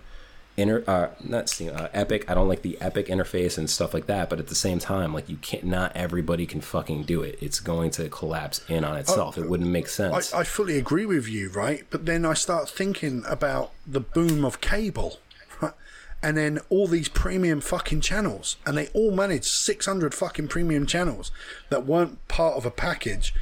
[0.57, 2.31] Inter, uh, not uh, Epic.
[2.31, 4.31] I don't like the Epic interface and stuff like that.
[4.31, 5.65] But at the same time, like you can't.
[5.65, 7.39] Not everybody can fucking do it.
[7.41, 9.37] It's going to collapse in on itself.
[9.37, 10.33] it wouldn't make sense.
[10.33, 11.85] I, I fully agree with you, right?
[11.91, 15.19] But then I start thinking about the boom of cable,
[15.61, 15.73] right?
[16.23, 21.31] and then all these premium fucking channels, and they all managed 600 fucking premium channels
[21.69, 23.35] that weren't part of a package,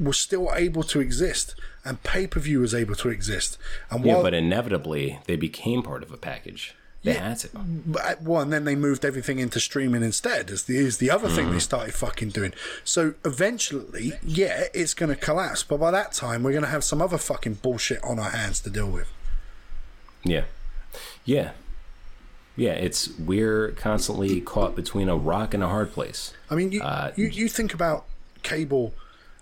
[0.00, 3.58] were still able to exist, and pay per view was able to exist.
[3.90, 6.74] And Yeah, while, but inevitably they became part of a package.
[7.02, 7.28] They Yeah.
[7.30, 7.48] had to.
[7.48, 10.50] Mm, but uh, well, and then they moved everything into streaming instead.
[10.50, 11.62] Is the is the other thing they mm.
[11.62, 12.52] started fucking doing.
[12.84, 15.62] So eventually, yeah, it's going to collapse.
[15.62, 18.60] But by that time, we're going to have some other fucking bullshit on our hands
[18.60, 19.10] to deal with.
[20.24, 20.44] Yeah,
[21.24, 21.52] yeah,
[22.54, 22.72] yeah.
[22.72, 26.34] It's we're constantly caught between a rock and a hard place.
[26.50, 28.04] I mean, you Uh, you, you think about
[28.42, 28.92] cable,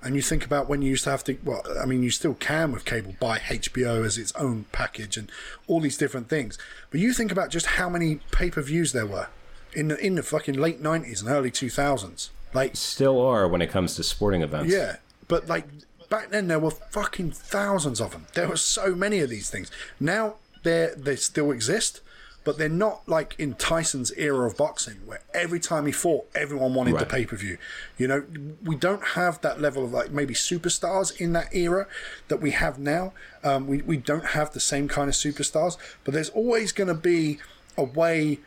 [0.02, 1.36] and you think about when you used to have to.
[1.44, 5.30] Well, I mean, you still can with cable buy HBO as its own package and
[5.66, 6.58] all these different things.
[6.90, 9.28] But you think about just how many pay per views there were
[9.72, 12.30] in the in the fucking late nineties and early two thousands.
[12.54, 14.72] Like Still are when it comes to sporting events.
[14.72, 14.96] Yeah,
[15.26, 15.66] but like
[16.08, 18.26] back then there were fucking thousands of them.
[18.34, 19.70] There were so many of these things.
[20.00, 22.00] Now they they still exist,
[22.48, 26.72] but they're not like in Tyson's era of boxing where every time he fought, everyone
[26.72, 27.58] wanted the pay per view.
[27.98, 28.24] You know,
[28.64, 31.86] we don't have that level of like maybe superstars in that era
[32.28, 33.12] that we have now.
[33.44, 36.94] Um, we we don't have the same kind of superstars, but there's always going to
[36.94, 37.38] be
[37.76, 38.38] a way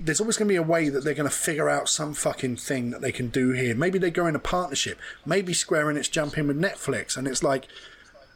[0.00, 2.56] there's always going to be a way that they're going to figure out some fucking
[2.56, 3.76] thing that they can do here.
[3.76, 4.98] Maybe they go in a partnership.
[5.24, 7.68] Maybe Square Enix jump in with Netflix, and it's like,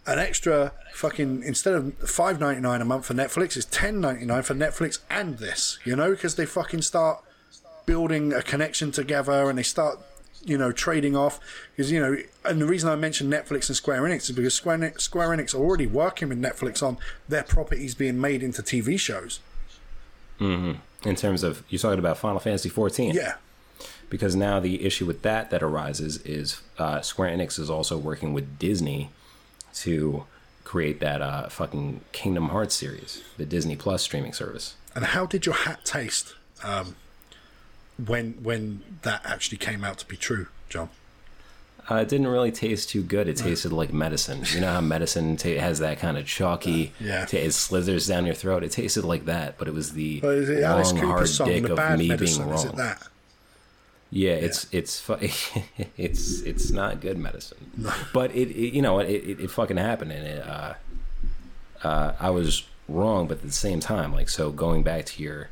[0.08, 4.24] an extra fucking instead of five ninety nine a month for Netflix, it's ten ninety
[4.24, 5.78] nine for Netflix and this.
[5.84, 7.22] You know, because they fucking start
[7.86, 9.98] building a connection together and they start
[10.44, 11.40] you know trading off
[11.74, 14.78] because you know and the reason i mentioned netflix and square enix is because square
[14.78, 16.96] enix, square enix are already working with netflix on
[17.28, 19.40] their properties being made into tv shows
[20.38, 23.14] mhm in terms of you're talking about Final Fantasy 14.
[23.14, 23.34] yeah
[24.10, 28.32] Because now the issue with that that arises is uh, Square Enix is also working
[28.32, 29.10] with Disney
[29.82, 30.24] to
[30.64, 34.74] create that uh, fucking Kingdom Hearts series, the Disney Plus streaming service.
[34.94, 36.96] and how did your hat taste um,
[38.04, 40.88] when when that actually came out to be true john
[41.90, 43.28] Uh, it didn't really taste too good.
[43.28, 44.42] It tasted like medicine.
[44.54, 47.24] You know how medicine ta- has that kind of chalky, Yeah.
[47.24, 48.62] ta- it slithers down your throat.
[48.62, 52.46] It tasted like that, but it was the long, hard dick of me being medicine
[52.50, 52.76] wrong.
[54.10, 55.08] That Yeah, it's it's
[55.96, 57.58] it's it's not good medicine,
[58.12, 60.74] but it, it you know it, it it fucking happened and it uh
[61.82, 65.48] uh I was wrong, but at the same time, like so going back to your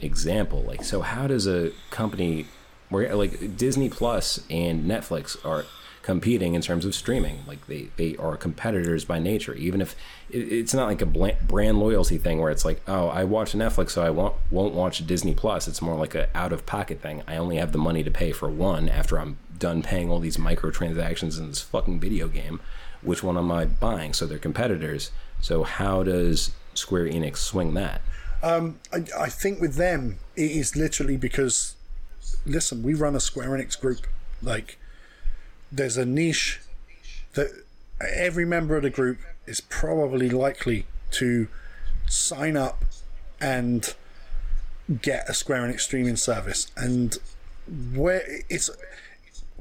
[0.00, 2.46] example, like so how does a company
[2.88, 5.64] where like Disney Plus and Netflix are
[6.06, 7.42] competing in terms of streaming.
[7.48, 9.54] Like they they are competitors by nature.
[9.54, 9.96] Even if
[10.30, 13.90] it, it's not like a brand loyalty thing where it's like oh i watch netflix
[13.90, 15.66] so i won't won't watch disney plus.
[15.66, 17.24] It's more like a out of pocket thing.
[17.26, 20.36] I only have the money to pay for one after i'm done paying all these
[20.36, 22.60] microtransactions in this fucking video game
[23.02, 24.12] which one am i buying?
[24.12, 25.10] So they're competitors.
[25.40, 28.00] So how does square enix swing that?
[28.44, 31.74] Um, I, I think with them it is literally because
[32.44, 34.06] listen we run a square enix group
[34.40, 34.78] like
[35.70, 36.60] there's a niche
[37.34, 37.48] that
[38.00, 41.48] every member of the group is probably likely to
[42.08, 42.84] sign up
[43.40, 43.94] and
[45.02, 46.70] get a square enix streaming service.
[46.76, 47.18] And
[47.94, 48.70] where it's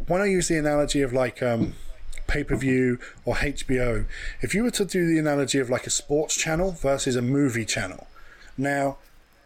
[0.08, 1.74] when i use the analogy of like um
[2.28, 4.06] pay-per-view or hbo
[4.42, 7.66] if you were to do the analogy of like a sports channel versus a movie
[7.66, 8.08] channel.
[8.58, 8.98] Now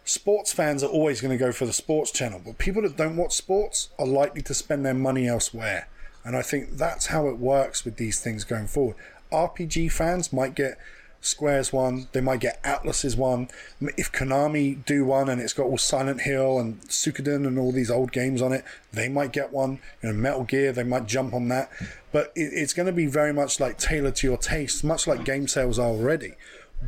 [0.04, 3.16] sports fans are always going to go for the sports channel, but people that don't
[3.16, 5.88] watch sports are likely to spend their money elsewhere.
[6.24, 8.96] And I think that's how it works with these things going forward.
[9.32, 10.78] RPG fans might get
[11.22, 13.48] Squares one, they might get Atlus's one.
[13.98, 17.90] If Konami do one and it's got all Silent Hill and Suikoden and all these
[17.90, 19.80] old games on it, they might get one.
[20.02, 21.70] You know, Metal Gear, they might jump on that.
[22.10, 25.24] But it, it's going to be very much like tailored to your taste, much like
[25.24, 26.36] game sales are already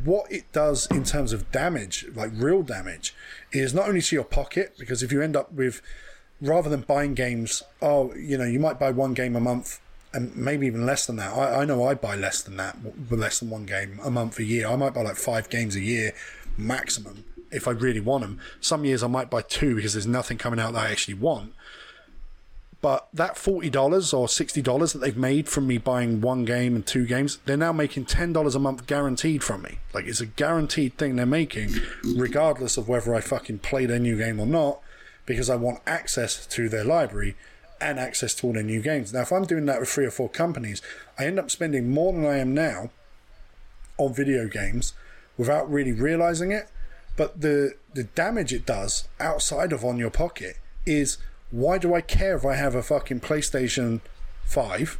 [0.03, 3.13] what it does in terms of damage, like real damage,
[3.51, 5.81] is not only to your pocket, because if you end up with,
[6.43, 9.79] rather than buying games, oh, you know, you might buy one game a month
[10.13, 11.35] and maybe even less than that.
[11.35, 12.77] I, I know I buy less than that,
[13.09, 14.67] less than one game a month a year.
[14.67, 16.13] I might buy like five games a year
[16.57, 18.39] maximum if I really want them.
[18.59, 21.53] Some years I might buy two because there's nothing coming out that I actually want.
[22.81, 26.75] But that forty dollars or sixty dollars that they've made from me buying one game
[26.75, 29.79] and two games, they're now making ten dollars a month guaranteed from me.
[29.93, 31.69] Like it's a guaranteed thing they're making,
[32.03, 34.81] regardless of whether I fucking play their new game or not,
[35.25, 37.35] because I want access to their library
[37.79, 39.13] and access to all their new games.
[39.13, 40.81] Now, if I'm doing that with three or four companies,
[41.17, 42.91] I end up spending more than I am now
[43.97, 44.93] on video games
[45.37, 46.69] without really realizing it.
[47.15, 51.17] But the the damage it does outside of on your pocket is
[51.51, 54.01] why do I care if I have a fucking PlayStation
[54.45, 54.99] 5,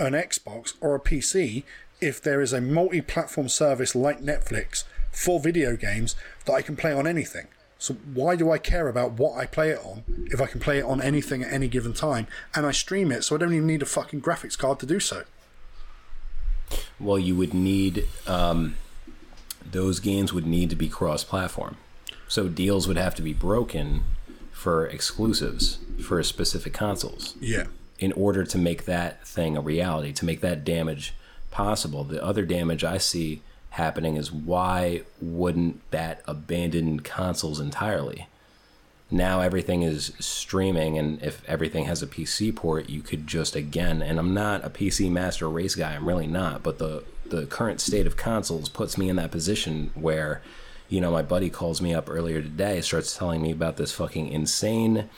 [0.00, 1.62] an Xbox, or a PC
[2.00, 6.16] if there is a multi platform service like Netflix for video games
[6.46, 7.46] that I can play on anything?
[7.82, 10.78] So why do I care about what I play it on if I can play
[10.78, 13.66] it on anything at any given time and I stream it so I don't even
[13.66, 15.24] need a fucking graphics card to do so?
[17.00, 18.76] well you would need um,
[19.68, 21.76] those games would need to be cross-platform
[22.28, 24.04] so deals would have to be broken
[24.52, 27.64] for exclusives for specific consoles Yeah.
[27.98, 31.14] in order to make that thing a reality, to make that damage
[31.50, 32.04] possible.
[32.04, 33.42] The other damage I see
[33.72, 38.28] happening is why wouldn't that abandon consoles entirely?
[39.10, 44.00] Now everything is streaming, and if everything has a PC port, you could just again.
[44.00, 45.94] And I'm not a PC master race guy.
[45.94, 46.62] I'm really not.
[46.62, 50.42] But the the current state of consoles puts me in that position where,
[50.90, 54.28] you know, my buddy calls me up earlier today, starts telling me about this fucking
[54.28, 55.08] insane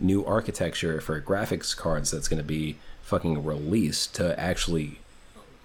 [0.00, 4.98] new architecture for graphics cards that's going to be fucking released to actually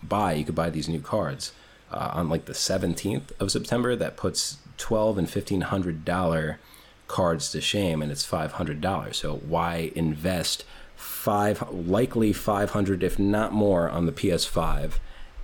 [0.04, 0.34] buy.
[0.34, 1.52] You could buy these new cards
[1.92, 3.96] uh, on like the 17th of September.
[3.96, 6.60] That puts 12 and 1500 dollar
[7.08, 9.18] cards to shame, and it's 500 dollars.
[9.18, 10.66] So why invest
[10.96, 14.94] five likely 500 if not more on the PS5,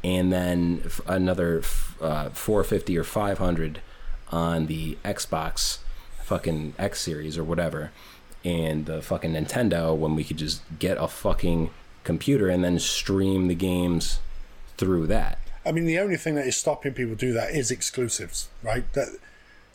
[0.03, 1.61] and then another
[1.99, 3.81] uh, 450 or 500
[4.31, 5.79] on the Xbox
[6.23, 7.91] fucking X series or whatever
[8.43, 11.69] and the fucking Nintendo when we could just get a fucking
[12.03, 14.19] computer and then stream the games
[14.77, 15.37] through that.
[15.65, 18.91] I mean, the only thing that is stopping people do that is exclusives, right?
[18.93, 19.09] That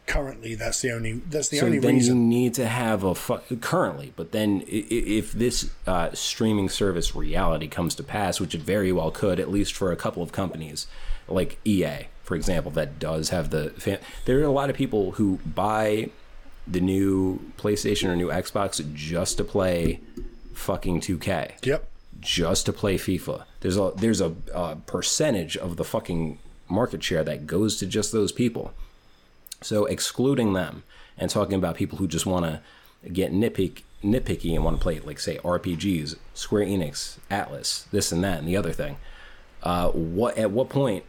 [0.06, 2.16] currently that's the only that's the so only then reason.
[2.16, 7.66] you need to have a fu- currently but then if this uh, streaming service reality
[7.66, 10.86] comes to pass which it very well could at least for a couple of companies
[11.26, 15.10] like ea for example that does have the fan- there are a lot of people
[15.12, 16.08] who buy
[16.68, 19.98] the new playstation or new xbox just to play
[20.54, 21.88] fucking 2k Yep.
[22.20, 23.44] Just to play FIFA.
[23.60, 26.38] There's a there's a, a percentage of the fucking
[26.68, 28.72] market share that goes to just those people.
[29.62, 30.82] So excluding them
[31.16, 32.60] and talking about people who just want to
[33.10, 38.22] get nitpick nitpicky and want to play like say RPGs, Square Enix, Atlus, this and
[38.24, 38.96] that and the other thing.
[39.62, 41.04] Uh, what at what point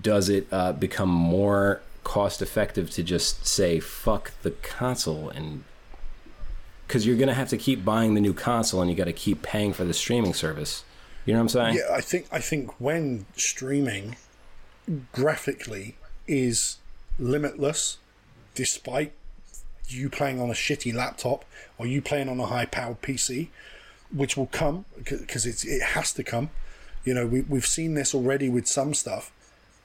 [0.00, 5.64] does it uh, become more cost effective to just say fuck the console and
[6.88, 9.42] because you're gonna have to keep buying the new console and you got to keep
[9.42, 10.84] paying for the streaming service.
[11.26, 11.74] You know what I'm saying?
[11.76, 14.16] Yeah, I think I think when streaming
[15.12, 16.78] graphically is
[17.18, 17.98] limitless,
[18.54, 19.12] despite
[19.86, 21.44] you playing on a shitty laptop
[21.76, 23.48] or you playing on a high-powered PC,
[24.12, 26.48] which will come because it has to come.
[27.04, 29.30] You know, we we've seen this already with some stuff.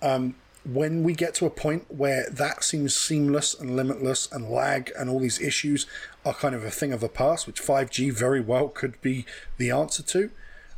[0.02, 0.36] Um,
[0.66, 5.10] when we get to a point where that seems seamless and limitless and lag and
[5.10, 5.86] all these issues
[6.26, 9.26] are kind of a thing of the past, which 5G very well could be
[9.58, 10.30] the answer to,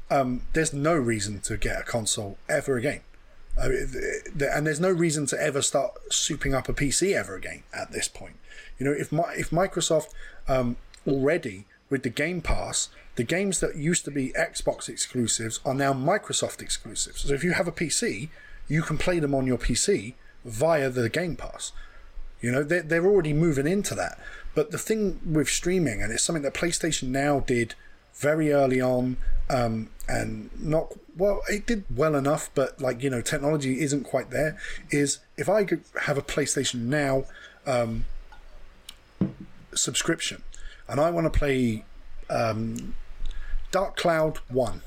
[0.10, 3.02] um, there's no reason to get a console ever again.
[3.58, 7.64] Uh, th- and there's no reason to ever start souping up a PC ever again
[7.74, 8.36] at this point.
[8.78, 10.10] You know, if my, if Microsoft
[10.48, 10.78] um,
[11.08, 15.94] already with the Game Pass, the games that used to be Xbox exclusives are now
[15.94, 17.22] Microsoft exclusives.
[17.22, 18.30] So if you have a PC,
[18.68, 20.14] you can play them on your PC
[20.44, 21.72] via the Game Pass.
[22.42, 24.20] You know, they're, they're already moving into that.
[24.54, 27.76] But the thing with streaming, and it's something that PlayStation Now did
[28.16, 29.18] very early on,
[29.50, 34.32] um, and not well, it did well enough, but like, you know, technology isn't quite
[34.32, 34.58] there.
[34.92, 37.26] Is if I could have a PlayStation Now
[37.66, 38.06] um,
[39.74, 40.44] subscription
[40.88, 41.86] and I want to play
[42.30, 42.96] um,
[43.72, 44.82] Dark Cloud 1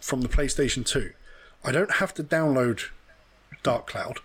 [0.00, 1.12] from the PlayStation 2,
[1.64, 2.88] I don't have to download
[3.62, 4.18] Dark Cloud.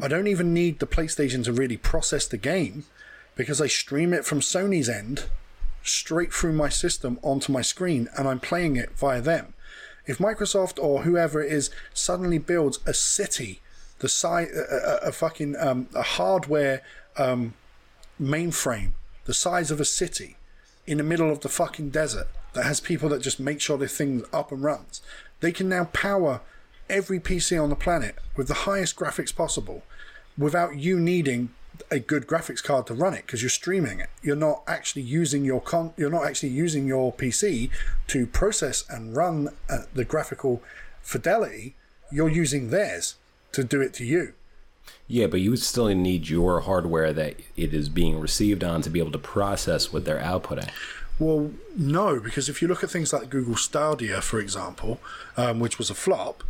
[0.00, 2.84] I don't even need the PlayStation to really process the game
[3.36, 5.24] because I stream it from Sony's end
[5.82, 9.54] straight through my system onto my screen and I'm playing it via them.
[10.06, 13.60] If Microsoft or whoever it is suddenly builds a city,
[14.00, 16.82] the size, a, a, a fucking um, a hardware
[17.16, 17.54] um,
[18.20, 18.92] mainframe
[19.24, 20.36] the size of a city
[20.86, 23.88] in the middle of the fucking desert that has people that just make sure the
[23.88, 25.00] thing's up and runs,
[25.40, 26.40] they can now power
[26.88, 29.82] every PC on the planet with the highest graphics possible
[30.36, 31.50] without you needing
[31.90, 34.08] a good graphics card to run it because you're streaming it.
[34.22, 37.70] You're not actually using your con- you're not actually using your PC
[38.08, 40.62] to process and run uh, the graphical
[41.02, 41.74] fidelity.
[42.10, 43.16] You're using theirs
[43.52, 44.34] to do it to you.
[45.06, 48.90] Yeah, but you would still need your hardware that it is being received on to
[48.90, 50.70] be able to process what they're outputting.
[51.18, 55.00] Well, no, because if you look at things like Google Stadia, for example,
[55.36, 56.42] um, which was a flop,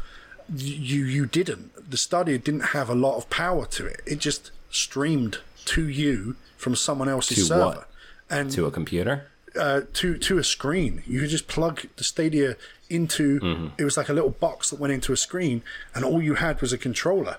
[0.54, 1.90] you you didn't.
[1.90, 4.00] The Stadia didn't have a lot of power to it.
[4.06, 7.88] It just streamed to you from someone else's To server, what?
[8.30, 9.26] and To a computer?
[9.58, 11.02] uh, to to a screen.
[11.06, 12.56] You could just plug the Stadia
[12.90, 13.40] into.
[13.40, 13.66] Mm-hmm.
[13.78, 15.62] It was like a little box that went into a screen,
[15.94, 17.36] and all you had was a controller,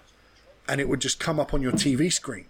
[0.67, 2.45] and it would just come up on your TV screen.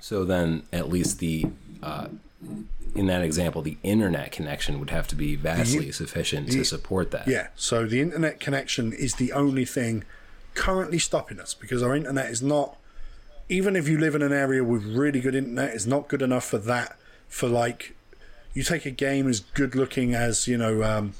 [0.00, 1.46] So then, at least the
[1.82, 2.08] uh,
[2.94, 7.28] in that example, the internet connection would have to be vastly sufficient to support that.
[7.28, 10.04] Yeah, so the internet connection is the only thing
[10.54, 12.76] currently stopping us because our internet is not,
[13.48, 16.44] even if you live in an area with really good internet, it's not good enough
[16.44, 16.96] for that.
[17.28, 17.94] For like,
[18.54, 21.14] you take a game as good looking as, you know, um,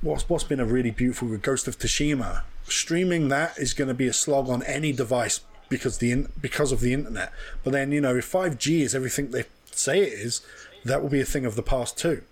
[0.00, 2.42] what's, what's been a really beautiful Ghost of Tsushima.
[2.64, 5.40] Streaming that is going to be a slog on any device
[5.72, 7.32] because the in, because of the internet.
[7.64, 9.44] But then you know if 5G is everything they
[9.78, 10.40] say it is,
[10.84, 12.22] that will be a thing of the past too.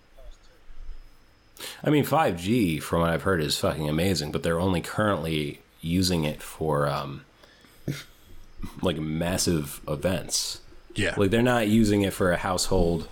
[1.84, 6.24] I mean, 5G, from what I've heard, is fucking amazing, but they're only currently using
[6.24, 7.24] it for um,
[8.80, 10.60] like massive events.
[10.94, 11.14] Yeah.
[11.16, 13.08] Like they're not using it for a household,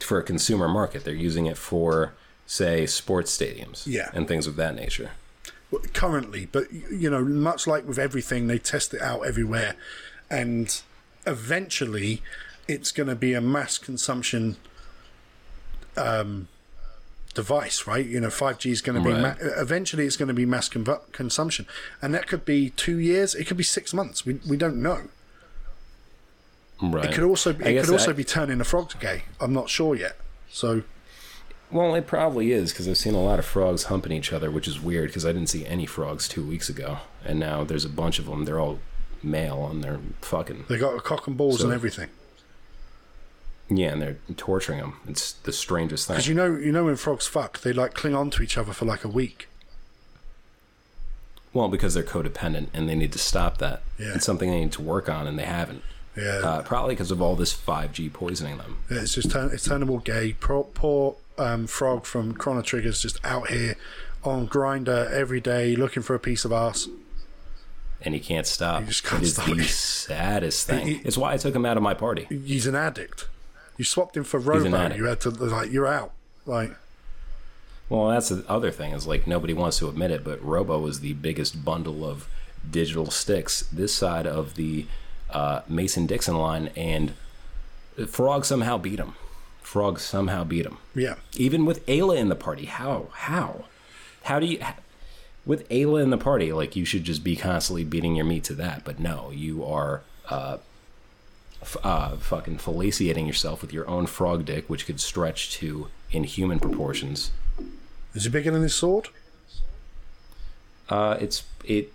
[0.00, 1.04] for a consumer market.
[1.04, 2.12] They're using it for,
[2.46, 4.10] say, sports stadiums, Yeah.
[4.14, 5.12] and things of that nature.
[5.92, 9.76] currently, but you know, much like with everything, they test it out everywhere,
[10.28, 10.82] and
[11.24, 12.22] eventually,
[12.68, 14.56] it's going to be a mass consumption
[15.96, 16.48] um,
[17.34, 18.04] device, right?
[18.06, 19.12] You know, five G is going to be.
[19.12, 19.36] Right.
[19.40, 21.66] Ma- eventually, it's going to be mass con- consumption,
[22.00, 23.34] and that could be two years.
[23.34, 24.24] It could be six months.
[24.24, 25.02] We we don't know.
[26.82, 27.04] Right.
[27.06, 29.24] It could also be, it could also I- be turning the frogs gay.
[29.40, 30.16] I'm not sure yet.
[30.50, 30.82] So
[31.70, 34.66] Well, it probably is because I've seen a lot of frogs humping each other, which
[34.66, 37.88] is weird because I didn't see any frogs two weeks ago, and now there's a
[37.90, 38.44] bunch of them.
[38.46, 38.78] They're all
[39.22, 40.64] male and they're fucking.
[40.70, 42.08] They got a cock and balls So- and everything.
[43.72, 44.96] Yeah, and they're torturing them.
[45.06, 46.16] It's the strangest thing.
[46.16, 48.72] Because you know, you know when frogs fuck, they like cling on to each other
[48.72, 49.48] for like a week.
[51.52, 53.82] Well, because they're codependent and they need to stop that.
[53.98, 54.14] Yeah.
[54.14, 55.82] It's something they need to work on, and they haven't.
[56.16, 58.78] Yeah, Uh, probably because of all this 5G poisoning them.
[58.90, 60.34] Yeah, it's just turn, it's turnable gay.
[60.40, 63.76] Poor, poor um, frog from Chrono Trigger's just out here
[64.24, 66.88] on Grindr every day looking for a piece of ass.
[68.02, 68.80] And he can't stop.
[68.82, 69.46] He just can't it stop.
[69.46, 70.86] the saddest thing.
[70.86, 72.26] He- it's why I took him out of my party.
[72.28, 73.28] He's an addict.
[73.80, 74.94] You swapped him for Robo.
[74.94, 76.12] You had to like you're out.
[76.44, 76.76] Like
[77.88, 81.00] Well, that's the other thing is like nobody wants to admit it, but Robo is
[81.00, 82.28] the biggest bundle of
[82.70, 84.84] digital sticks this side of the
[85.30, 87.14] uh, Mason Dixon line, and
[88.06, 89.14] Frog somehow beat him.
[89.62, 90.76] Frog somehow beat him.
[90.94, 92.66] yeah, even with Ayla in the party.
[92.66, 93.06] How?
[93.12, 93.64] How?
[94.24, 94.60] How do you?
[95.46, 98.54] With Ayla in the party, like you should just be constantly beating your meat to
[98.56, 98.84] that.
[98.84, 100.58] But no, you are uh,
[101.82, 107.30] uh, fucking fellaciating yourself with your own frog dick, which could stretch to inhuman proportions.
[108.14, 109.08] is he bigger than his sword?
[110.88, 111.92] Uh, it's it.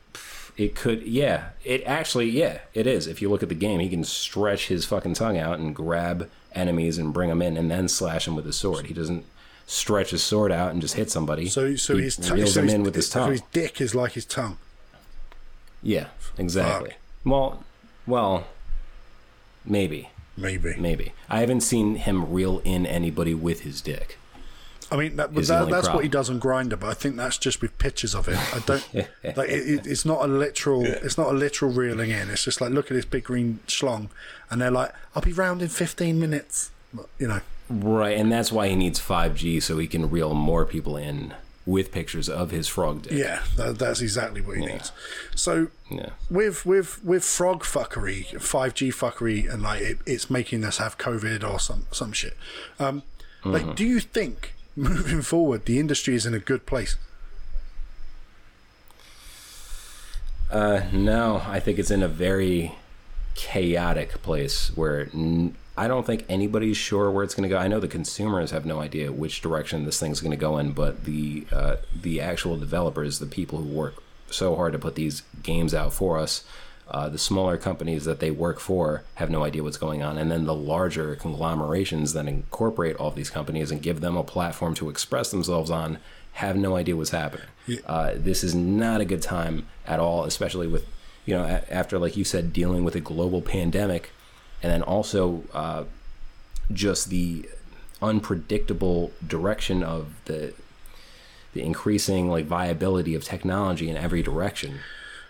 [0.58, 1.50] It could, yeah.
[1.66, 3.08] It actually, yeah, it is.
[3.08, 6.30] If you look at the game, he can stretch his fucking tongue out and grab
[6.54, 8.86] enemies and bring them in, and then slash them with his sword.
[8.86, 9.26] He doesn't
[9.68, 11.48] stretch his sword out and just hit somebody.
[11.48, 13.32] So so he his tongue, reels so his, in with his so tongue.
[13.32, 14.58] his dick is like his tongue.
[15.84, 16.94] Yeah, exactly.
[17.26, 17.64] Well,
[18.08, 18.48] well,
[19.66, 20.76] maybe, Maybe.
[20.78, 21.14] maybe.
[21.30, 24.18] I haven't seen him reel in anybody with his dick.
[24.92, 27.16] I mean, that, Is that, only that's what he does on Grindr, but I think
[27.16, 28.38] that's just with pictures of it.
[28.54, 28.88] I don't
[29.36, 30.86] like it, it, it's not a literal.
[30.86, 32.30] It's not a literal reeling in.
[32.30, 34.10] It's just like look at this big green schlong,
[34.52, 36.70] and they're like, "I'll be round in fifteen minutes."
[37.18, 40.98] You know, Right, and that's why he needs 5G so he can reel more people
[40.98, 41.34] in
[41.66, 43.14] with pictures of his frog dick.
[43.14, 44.92] yeah, that, that's exactly what he needs.
[45.36, 46.10] So Yeah.
[46.30, 50.98] with with with frog fuckery, five G fuckery, and like it, it's making us have
[50.98, 52.38] COVID or some some shit.
[52.80, 53.02] Um,
[53.44, 56.98] like, do you think moving forward the industry is in a good place?
[60.52, 62.76] Uh, no, I think it's in a very
[63.34, 67.60] chaotic place where n- I don't think anybody's sure where it's going to go.
[67.60, 70.72] I know the consumers have no idea which direction this thing's going to go in,
[70.72, 75.24] but the uh, the actual developers, the people who work so hard to put these
[75.44, 76.44] games out for us,
[76.90, 80.32] uh, the smaller companies that they work for have no idea what's going on, and
[80.32, 84.90] then the larger conglomerations that incorporate all these companies and give them a platform to
[84.90, 85.98] express themselves on
[86.34, 87.48] have no idea what's happening.
[87.86, 90.86] Uh, this is not a good time at all, especially with
[91.26, 94.12] you know a- after like you said dealing with a global pandemic,
[94.62, 95.84] and then also uh,
[96.72, 97.48] just the
[98.02, 100.54] unpredictable direction of the
[101.54, 104.80] the increasing like viability of technology in every direction.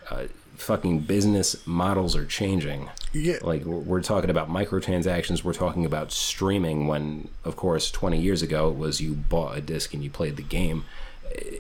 [0.10, 0.24] Uh,
[0.58, 2.90] fucking business models are changing.
[3.14, 6.88] Yeah, Like we're talking about microtransactions, we're talking about streaming.
[6.88, 10.36] When of course, 20 years ago, it was you bought a disc and you played
[10.36, 10.86] the game.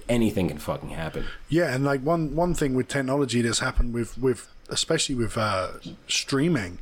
[0.09, 1.25] Anything can fucking happen.
[1.49, 5.69] Yeah, and like one one thing with technology that's happened with with especially with uh,
[6.07, 6.79] streaming,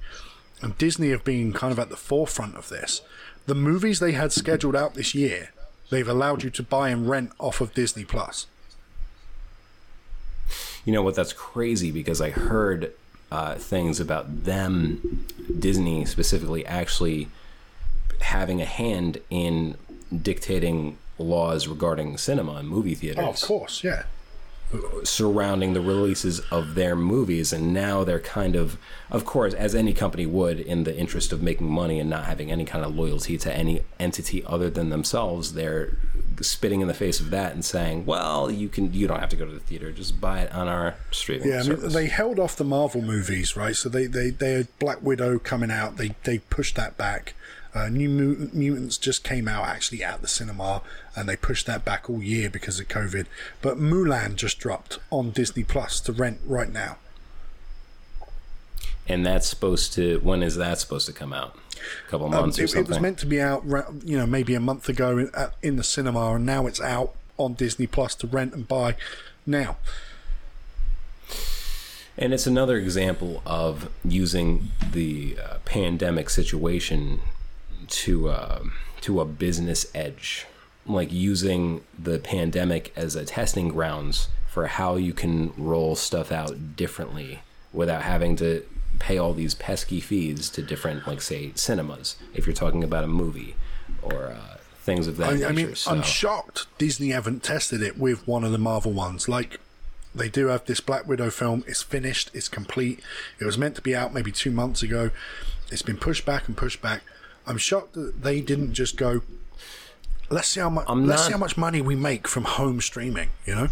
[0.64, 3.02] and Disney have been kind of at the forefront of this.
[3.46, 5.50] The movies they had scheduled out this year,
[5.90, 8.48] they've allowed you to buy and rent off of Disney Plus.
[10.86, 11.16] You know what?
[11.16, 12.94] That's crazy because I heard
[13.32, 15.26] uh, things about them,
[15.60, 17.28] Disney specifically, actually
[18.22, 19.76] having a hand in
[20.22, 24.04] dictating laws regarding cinema and movie theaters Oh, of course, yeah.
[25.04, 27.54] Surrounding the releases of their movies.
[27.54, 28.78] And now they're kind of,
[29.10, 32.52] of course, as any company would, in the interest of making money and not having
[32.52, 35.98] any kind of loyalty to any entity other than themselves, they're
[36.42, 39.36] spitting in the face of that and saying, "Well, you can, you don't have to
[39.36, 42.40] go to the theater; just buy it on our streaming Yeah, I mean, they held
[42.40, 43.76] off the Marvel movies, right?
[43.76, 45.98] So they they they had Black Widow coming out.
[45.98, 47.34] They they pushed that back.
[47.76, 50.82] Uh, New Mutant, Mutants just came out actually at the cinema,
[51.16, 53.26] and they pushed that back all year because of COVID.
[53.62, 56.98] But Mulan just dropped on Disney Plus to rent right now.
[59.08, 60.20] and that's supposed to.
[60.20, 61.58] When is that supposed to come out?
[62.08, 63.64] A couple Um, months or it, it was meant to be out,
[64.06, 67.14] you know, maybe a month ago in, at, in the cinema, and now it's out
[67.38, 68.96] on Disney Plus to rent and buy
[69.46, 69.76] now.
[72.18, 77.20] And it's another example of using the uh, pandemic situation
[77.90, 78.64] to uh,
[79.02, 80.46] to a business edge,
[80.86, 86.76] like using the pandemic as a testing grounds for how you can roll stuff out
[86.76, 87.40] differently
[87.72, 88.64] without having to
[89.00, 92.16] pay all these pesky fees to different, like say, cinemas.
[92.34, 93.56] If you're talking about a movie
[94.02, 95.48] or uh, things of that I, nature.
[95.48, 95.92] I mean, so.
[95.92, 99.28] I'm shocked Disney haven't tested it with one of the Marvel ones.
[99.28, 99.60] Like,
[100.14, 101.64] they do have this Black Widow film.
[101.68, 102.30] It's finished.
[102.34, 103.00] It's complete.
[103.40, 105.10] It was meant to be out maybe two months ago.
[105.72, 107.02] It's been pushed back and pushed back.
[107.46, 109.22] I'm shocked that they didn't just go.
[110.30, 110.88] Let's see how much.
[110.88, 113.30] Let's not- see how much money we make from home streaming.
[113.46, 113.68] You know.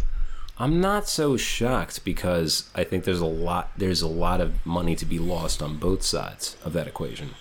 [0.57, 4.95] I'm not so shocked because I think there's a lot there's a lot of money
[4.95, 7.31] to be lost on both sides of that equation,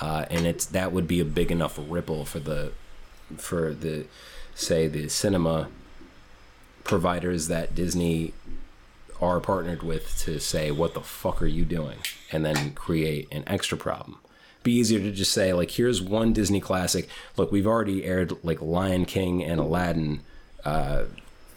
[0.00, 2.72] uh, and it's that would be a big enough ripple for the
[3.36, 4.06] for the
[4.54, 5.68] say the cinema
[6.84, 8.32] providers that Disney
[9.20, 11.98] are partnered with to say what the fuck are you doing
[12.30, 14.18] and then create an extra problem
[14.64, 17.08] be easier to just say like here's one disney classic.
[17.36, 20.22] Look we've already aired like lion king and aladdin
[20.64, 21.04] uh,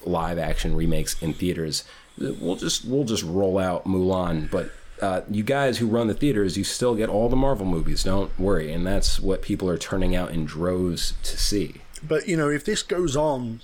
[0.06, 1.84] live action remakes in theaters.
[2.20, 4.72] We'll just we'll just roll out mulan but
[5.02, 8.04] uh, you guys who run the theaters you still get all the marvel movies.
[8.04, 8.72] Don't worry.
[8.72, 11.82] And that's what people are turning out in droves to see.
[12.04, 13.62] But you know, if this goes on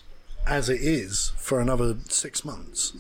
[0.48, 2.94] as it is for another six months,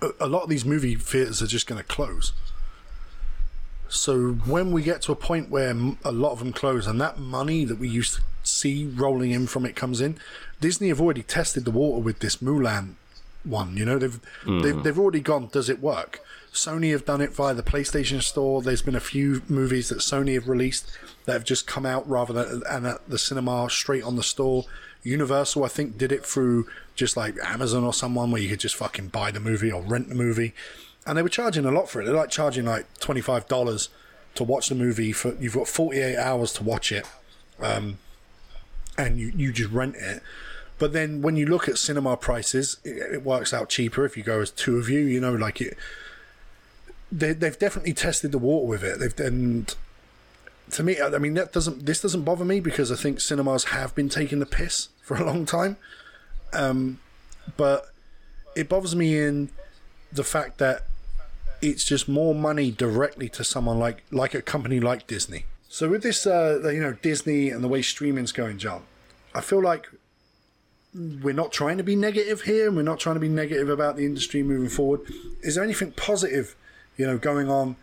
[0.00, 2.32] a, a lot of these movie theaters are just going to close.
[3.94, 7.18] So when we get to a point where a lot of them close, and that
[7.18, 10.18] money that we used to see rolling in from it comes in,
[10.60, 12.94] Disney have already tested the water with this Mulan
[13.44, 13.76] one.
[13.76, 14.82] You know, they've they've, hmm.
[14.82, 15.48] they've already gone.
[15.52, 16.20] Does it work?
[16.52, 18.62] Sony have done it via the PlayStation Store.
[18.62, 20.90] There's been a few movies that Sony have released
[21.24, 24.64] that have just come out rather than and at the cinema straight on the store.
[25.02, 28.76] Universal, I think, did it through just like Amazon or someone where you could just
[28.76, 30.54] fucking buy the movie or rent the movie,
[31.06, 32.06] and they were charging a lot for it.
[32.06, 33.88] They're like charging like twenty five dollars
[34.34, 37.06] to watch the movie for you've got forty eight hours to watch it,
[37.60, 37.98] um,
[38.96, 40.22] and you you just rent it.
[40.78, 44.22] But then when you look at cinema prices, it, it works out cheaper if you
[44.22, 45.00] go as two of you.
[45.00, 45.76] You know, like it.
[47.12, 48.98] They, they've definitely tested the water with it.
[48.98, 49.74] They've and
[50.72, 53.94] to me, I mean, that doesn't this doesn't bother me because I think cinemas have
[53.94, 55.76] been taking the piss for a long time.
[56.52, 57.00] Um,
[57.56, 57.92] but
[58.56, 59.50] it bothers me in
[60.12, 60.86] the fact that
[61.64, 65.46] it's just more money directly to someone like like a company like Disney.
[65.68, 68.82] So with this, uh, you know, Disney and the way streaming's going, John,
[69.34, 69.88] I feel like
[70.94, 73.96] we're not trying to be negative here, and we're not trying to be negative about
[73.96, 75.00] the industry moving forward.
[75.42, 76.54] Is there anything positive,
[76.96, 77.76] you know, going on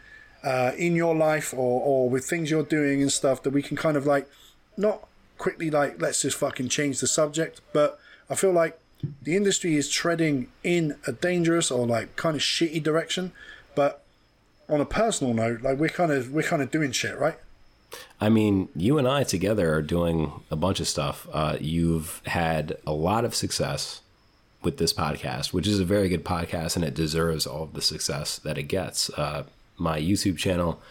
[0.44, 3.76] uh, in your life or or with things you're doing and stuff that we can
[3.78, 4.30] kind of like
[4.78, 8.00] not quickly like let's just fucking change the subject, but
[8.30, 8.80] I feel like
[9.22, 13.32] the industry is treading in a dangerous or like kind of shitty direction,
[13.76, 14.04] but
[14.70, 17.38] on a personal note, like we're kind of we're kind of doing shit, right?
[18.22, 21.28] I mean, you and I together are doing a bunch of stuff.
[21.34, 24.02] Uh, you've had a lot of success
[24.62, 27.82] with this podcast, which is a very good podcast, and it deserves all of the
[27.82, 29.10] success that it gets.
[29.12, 29.44] Uh,
[29.78, 30.82] my YouTube channel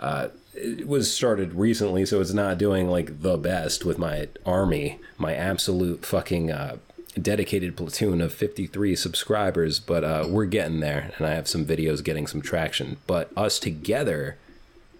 [0.00, 4.98] uh, it was started recently, so it's not doing like the best with my army,
[5.18, 6.76] my absolute fucking uh,
[7.20, 12.02] dedicated platoon of 53 subscribers, but uh, we're getting there, and I have some videos
[12.02, 12.96] getting some traction.
[13.06, 14.36] But us together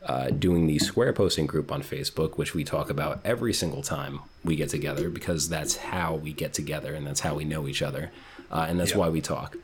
[0.05, 4.21] uh, doing the square posting group on Facebook, which we talk about every single time
[4.45, 7.81] we get together because that's how we get together and that's how we know each
[7.81, 8.11] other.
[8.51, 8.99] Uh, and that's Yeah.
[8.99, 9.57] why we talk,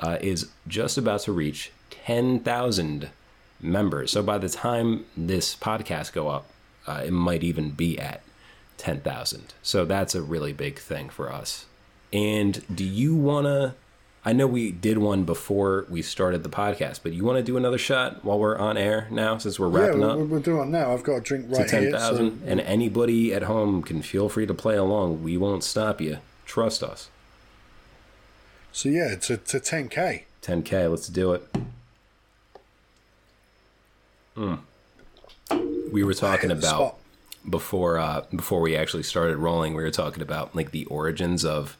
[0.00, 3.08] uh, is just about to reach 10,000
[3.60, 4.10] members.
[4.12, 6.46] So by the time this podcast go up,
[6.86, 8.20] uh, it might even be at
[8.76, 9.54] 10,000.
[9.62, 11.64] So that's a really big thing for us.
[12.12, 13.74] And do you want to?
[14.24, 17.56] I know we did one before we started the podcast, but you want to do
[17.56, 20.70] another shot while we're on air now, since we're wrapping yeah, up we're, doing it
[20.72, 20.92] now.
[20.92, 21.92] I've got a drink to right ten here.
[21.92, 25.22] So, thousand, and anybody at home can feel free to play along.
[25.22, 26.18] We won't stop you.
[26.44, 27.08] Trust us.
[28.72, 30.22] so yeah, to to 10k.
[30.42, 31.48] 10k, let's do it.
[34.36, 34.60] Mm.
[35.92, 36.98] We were talking about.
[37.48, 39.74] Before uh, before we actually started rolling.
[39.74, 41.76] We were talking about like the origins of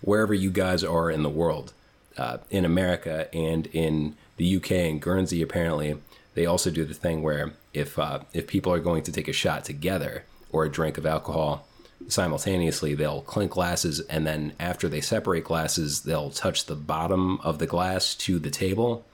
[0.00, 1.72] wherever you guys are in the world,
[2.16, 5.42] uh, in America and in the UK and Guernsey.
[5.42, 5.96] Apparently,
[6.34, 9.32] they also do the thing where if uh, if people are going to take a
[9.32, 11.66] shot together or a drink of alcohol
[12.08, 17.58] simultaneously, they'll clink glasses, and then after they separate glasses, they'll touch the bottom of
[17.58, 19.04] the glass to the table,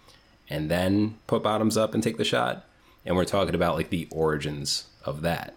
[0.49, 2.65] and then put bottoms up and take the shot.
[3.05, 5.57] And we're talking about like the origins of that.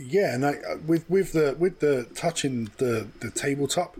[0.00, 3.98] Yeah, and I, uh, with with the with the touching the the tabletop,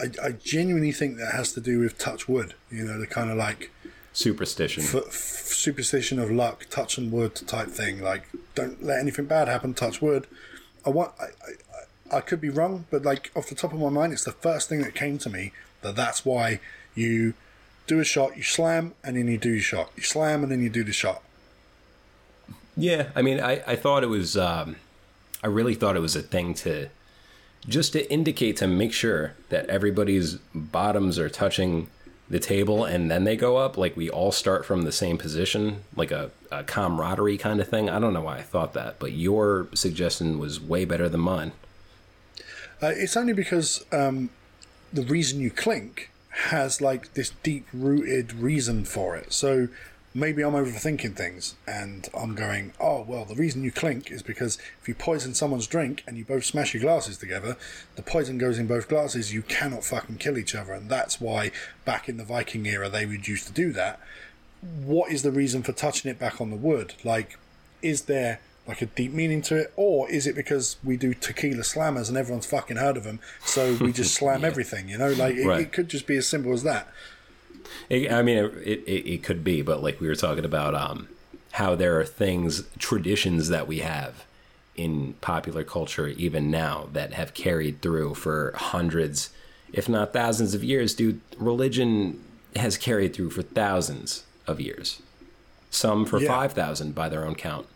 [0.00, 2.54] I, I genuinely think that has to do with touch wood.
[2.70, 3.70] You know, the kind of like
[4.12, 4.82] Superstition.
[4.82, 8.02] f- f- superstition of luck, touch and wood type thing.
[8.02, 9.74] Like, don't let anything bad happen.
[9.74, 10.26] Touch wood.
[10.84, 11.12] I want.
[11.20, 14.24] I, I, I could be wrong, but like off the top of my mind, it's
[14.24, 15.52] the first thing that came to me
[15.82, 16.58] that that's why
[16.94, 17.34] you
[17.86, 19.90] do a shot, you slam, and then you do your shot.
[19.94, 21.22] You slam, and then you do the shot.
[22.76, 24.76] Yeah, I mean, I, I thought it was um,
[25.42, 26.88] I really thought it was a thing to
[27.68, 31.88] just to indicate to make sure that everybody's bottoms are touching
[32.30, 35.82] the table and then they go up like we all start from the same position
[35.96, 39.12] like a, a camaraderie kind of thing i don't know why i thought that but
[39.12, 41.52] your suggestion was way better than mine
[42.80, 44.30] Uh, it's only because um,
[44.92, 49.32] the reason you clink has like this deep rooted reason for it.
[49.32, 49.68] So
[50.14, 54.58] maybe I'm overthinking things and I'm going, oh, well, the reason you clink is because
[54.80, 57.56] if you poison someone's drink and you both smash your glasses together,
[57.96, 60.72] the poison goes in both glasses, you cannot fucking kill each other.
[60.72, 61.50] And that's why
[61.84, 64.00] back in the Viking era they would used to do that.
[64.84, 66.94] What is the reason for touching it back on the wood?
[67.04, 67.38] Like,
[67.82, 71.62] is there like a deep meaning to it, or is it because we do tequila
[71.62, 74.88] slammers and everyone's fucking heard of them, so we just slam everything?
[74.88, 75.60] You know, like it, Right.
[75.60, 76.88] it could just be as simple as that.
[77.88, 78.52] It, I mean, it,
[78.86, 81.08] it, it could be, but like we were talking about, um,
[81.52, 84.24] how there are things, traditions that we have
[84.76, 89.30] in popular culture, even now, that have carried through for hundreds,
[89.72, 90.94] if not thousands of years.
[90.94, 92.22] Dude, religion
[92.54, 95.02] has carried through for thousands of years,
[95.70, 96.28] some for Yeah.
[96.28, 97.66] 5,000 by their own count.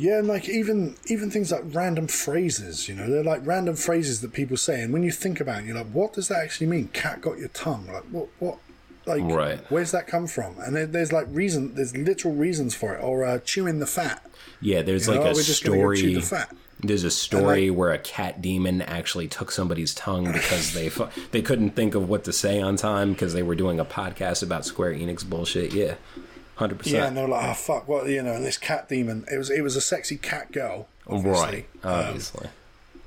[0.00, 4.22] Yeah, and like even even things like random phrases, you know, they're like random phrases
[4.22, 6.68] that people say, and when you think about it, you're like, what does that actually
[6.68, 6.88] mean?
[6.88, 8.58] Cat got your tongue, like what what.
[9.06, 9.58] Like, Right.
[9.70, 10.56] where's that come from?
[10.60, 14.24] And there, there's like reason, there's literal reasons for it, or uh, chewing the fat.
[14.60, 16.14] Yeah, there's You like know, a we're just go chew story.
[16.14, 16.54] the fat.
[16.82, 21.40] There's a story where a cat demon actually took somebody's tongue because they fu- they
[21.42, 24.64] couldn't think of what to say on time because they were doing a podcast about
[24.66, 25.72] Square Enix bullshit.
[25.72, 25.94] Yeah,
[26.60, 29.24] hundred Yeah, and they're like, oh fuck, what you know, this cat demon.
[29.30, 31.66] It was it was a sexy cat girl, obviously.
[31.82, 32.48] Right, obviously.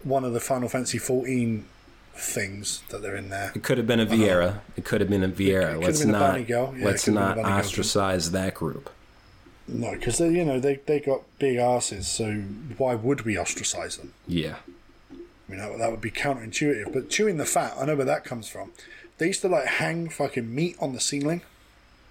[0.04, 1.66] One of the Final Fantasy 14
[2.16, 3.52] things that they're in there.
[3.56, 4.60] it could have been a Viera.
[4.76, 5.72] It could have been a Viera.
[5.72, 5.80] Uh-huh.
[5.80, 6.50] Let's been not.
[6.50, 8.90] Yeah, let's not bunny girl ostracize that group.
[9.68, 12.34] No, because they you know they they got big asses, so
[12.78, 14.14] why would we ostracize them?
[14.28, 14.58] Yeah,
[15.12, 15.16] I
[15.48, 16.92] mean, that, that would be counterintuitive.
[16.92, 18.72] But chewing the fat, I know where that comes from.
[19.20, 21.42] They used to like hang fucking meat on the ceiling,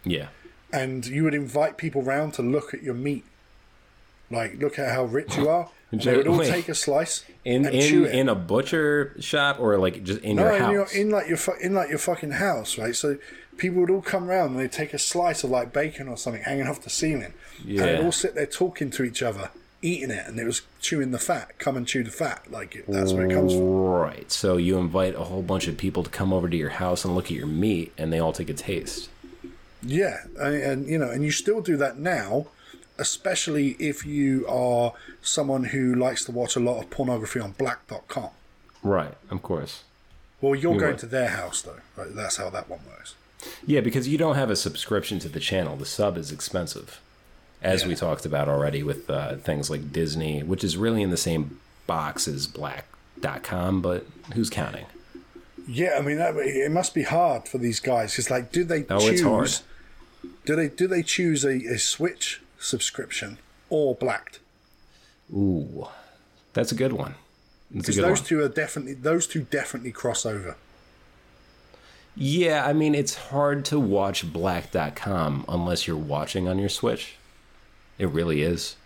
[0.04, 0.28] yeah.
[0.72, 3.24] And you would invite people round to look at your meat.
[4.30, 5.68] Like, look at how rich you are.
[5.90, 6.50] And they would all Wait.
[6.50, 8.18] take a slice In and chew in it.
[8.20, 10.94] in a butcher shop or like just in no, your in, your, house.
[10.94, 12.96] in like your fu- in like your fucking house, right?
[12.96, 13.18] So
[13.58, 16.42] people would all come round and they'd take a slice of like bacon or something
[16.42, 17.34] hanging off the ceiling,
[17.66, 19.50] and they'd all sit there talking to each other,
[19.82, 21.58] eating it, and it was chewing the fat.
[21.58, 23.62] Come and chew the fat, like it, that's where it comes from.
[23.68, 24.32] Right.
[24.32, 27.14] So you invite a whole bunch of people to come over to your house and
[27.14, 29.10] look at your meat, and they all take a taste.
[29.82, 32.46] Yeah, and, and you know, and you still do that now,
[32.98, 34.92] especially if you are
[35.22, 38.30] someone who likes to watch a lot of pornography on Blacked.com.
[38.82, 39.14] Right.
[39.30, 39.82] Of course.
[40.40, 40.98] Well, you're going would.
[41.00, 41.80] to their house though.
[41.96, 42.14] Right?
[42.14, 43.14] That's how that one works.
[43.66, 45.76] Yeah, because you don't have a subscription to the channel.
[45.76, 47.00] The sub is expensive,
[47.60, 51.16] as we talked about already with uh, things like Disney, which is really in the
[51.16, 54.86] same box as Blacked.com, but who's counting?
[55.66, 58.16] Yeah, I mean, that, it must be hard for these guys.
[58.18, 59.62] It's like, do they Oh, choose?
[60.44, 63.38] Do they do they choose a, a Switch subscription
[63.70, 64.38] or Blacked?
[65.32, 65.88] Ooh,
[66.52, 67.14] that's a good one.
[67.74, 68.28] Because those one.
[68.28, 70.56] two are definitely those two definitely cross over.
[72.14, 77.14] Yeah, I mean, it's hard to watch Blacked.com unless you're watching on your Switch.
[77.98, 78.76] It really is.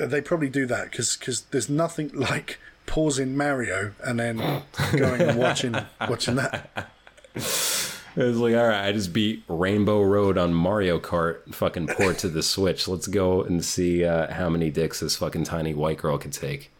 [0.00, 4.38] Uh, They probably do that because because there's nothing like pausing Mario and then
[4.96, 5.76] going and watching
[6.08, 6.90] watching that.
[8.16, 12.18] It was like, all right, I just beat Rainbow Road on Mario Kart, fucking port
[12.18, 12.88] to the Switch.
[12.88, 16.70] Let's go and see uh, how many dicks this fucking tiny white girl can take.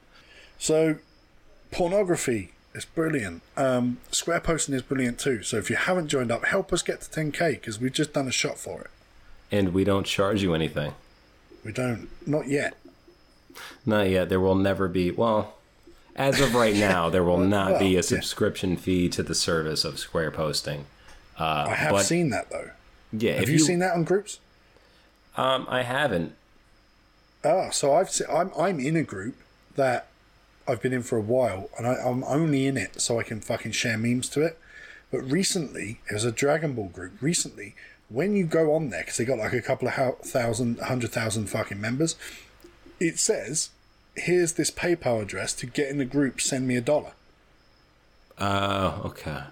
[0.59, 0.97] So,
[1.71, 3.43] pornography is brilliant.
[3.57, 5.43] Um, square posting is brilliant too.
[5.43, 8.29] So if you haven't joined up, help us get to 10k because we've just done
[8.29, 8.91] a shot for it.
[9.51, 10.95] And we don't charge you anything.
[11.65, 12.77] We don't, not yet.
[13.85, 14.29] Not yet.
[14.29, 15.55] There will never be, well,
[16.15, 18.01] as of right now, there will not be well, a yeah.
[18.01, 20.87] subscription fee to the service of Square Posting.
[21.39, 22.71] Uh, I have but, seen that though.
[23.13, 24.39] Yeah, Have if you, seen that on groups?
[25.37, 26.35] Um, I haven't.
[27.45, 29.37] Ah, so I've se- I'm I'm in a group
[29.77, 30.09] that
[30.69, 33.41] I've been in for a while, and I, I'm only in it so I can
[33.41, 34.59] fucking share memes to it.
[35.11, 37.13] But recently, it was a Dragon Ball group.
[37.21, 37.75] Recently,
[38.09, 41.11] when you go on there, because they got like a couple of hou- thousand, hundred
[41.11, 42.15] thousand fucking members,
[43.01, 43.71] it says,
[44.15, 46.41] "Here's this PayPal address to get in the group.
[46.41, 47.13] Send me a dollar."
[48.39, 49.45] Oh, okay.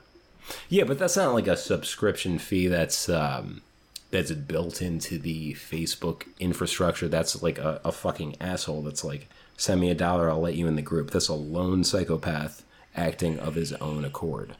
[0.68, 2.68] Yeah, but that's not like a subscription fee.
[2.68, 3.62] That's um,
[4.10, 7.08] that's built into the Facebook infrastructure.
[7.08, 8.82] That's like a, a fucking asshole.
[8.82, 11.10] That's like, send me a dollar, I'll let you in the group.
[11.10, 12.64] That's a lone psychopath
[12.96, 14.56] acting of his own accord.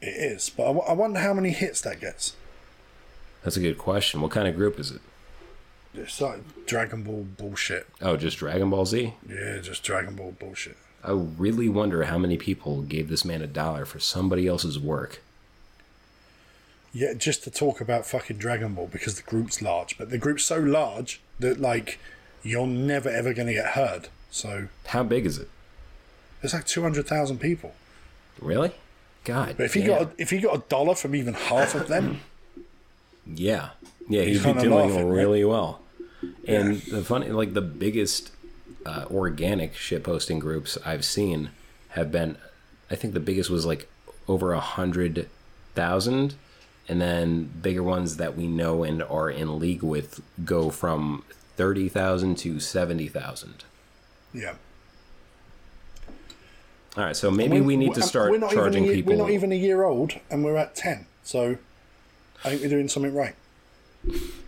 [0.00, 2.34] It is, but I, w- I wonder how many hits that gets.
[3.44, 4.20] That's a good question.
[4.20, 5.00] What kind of group is it?
[5.94, 7.86] It's like Dragon Ball bullshit.
[8.00, 9.14] Oh, just Dragon Ball Z?
[9.28, 10.76] Yeah, just Dragon Ball bullshit.
[11.04, 15.20] I really wonder how many people gave this man a dollar for somebody else's work.
[16.92, 20.44] Yeah, just to talk about fucking Dragon Ball because the group's large, but the group's
[20.44, 21.98] so large that like
[22.42, 24.08] you're never ever going to get heard.
[24.30, 25.48] So How big is it?
[26.42, 27.74] It's like two hundred thousand people.
[28.40, 28.72] Really?
[29.24, 29.54] God.
[29.56, 29.90] But if you damn.
[29.90, 32.20] got a, if you got a dollar from even half of them,
[33.26, 33.70] Yeah.
[34.08, 35.16] Yeah, He's he'd be doing laughing, right?
[35.16, 35.80] really well.
[36.46, 38.32] And the funny, like the biggest
[38.84, 41.50] uh, organic shit posting groups I've seen
[41.90, 42.36] have been,
[42.90, 43.88] I think the biggest was like
[44.28, 45.28] over a hundred
[45.74, 46.34] thousand,
[46.88, 51.24] and then bigger ones that we know and are in league with go from
[51.56, 53.64] thirty thousand to seventy thousand.
[54.34, 54.54] yeah.
[56.96, 59.14] All right, so maybe we need to start charging year- people.
[59.14, 61.06] We're not even a year old, and we're at ten.
[61.22, 61.56] So
[62.44, 63.34] I think we're doing something right.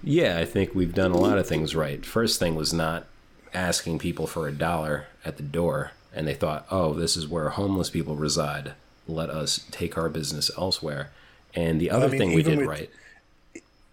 [0.02, 2.04] Yeah, I think we've done a lot of things right.
[2.04, 3.06] First thing was not
[3.54, 7.48] asking people for a dollar at the door, and they thought, oh, this is where
[7.50, 8.72] homeless people reside.
[9.08, 11.10] Let us take our business elsewhere.
[11.54, 12.90] And the other mean, thing we did with- right,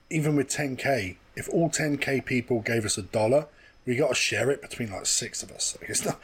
[0.09, 3.45] Even with ten k, if all ten k people gave us a dollar,
[3.85, 5.77] we got to share it between like six of us.
[5.79, 6.19] Like, it's not.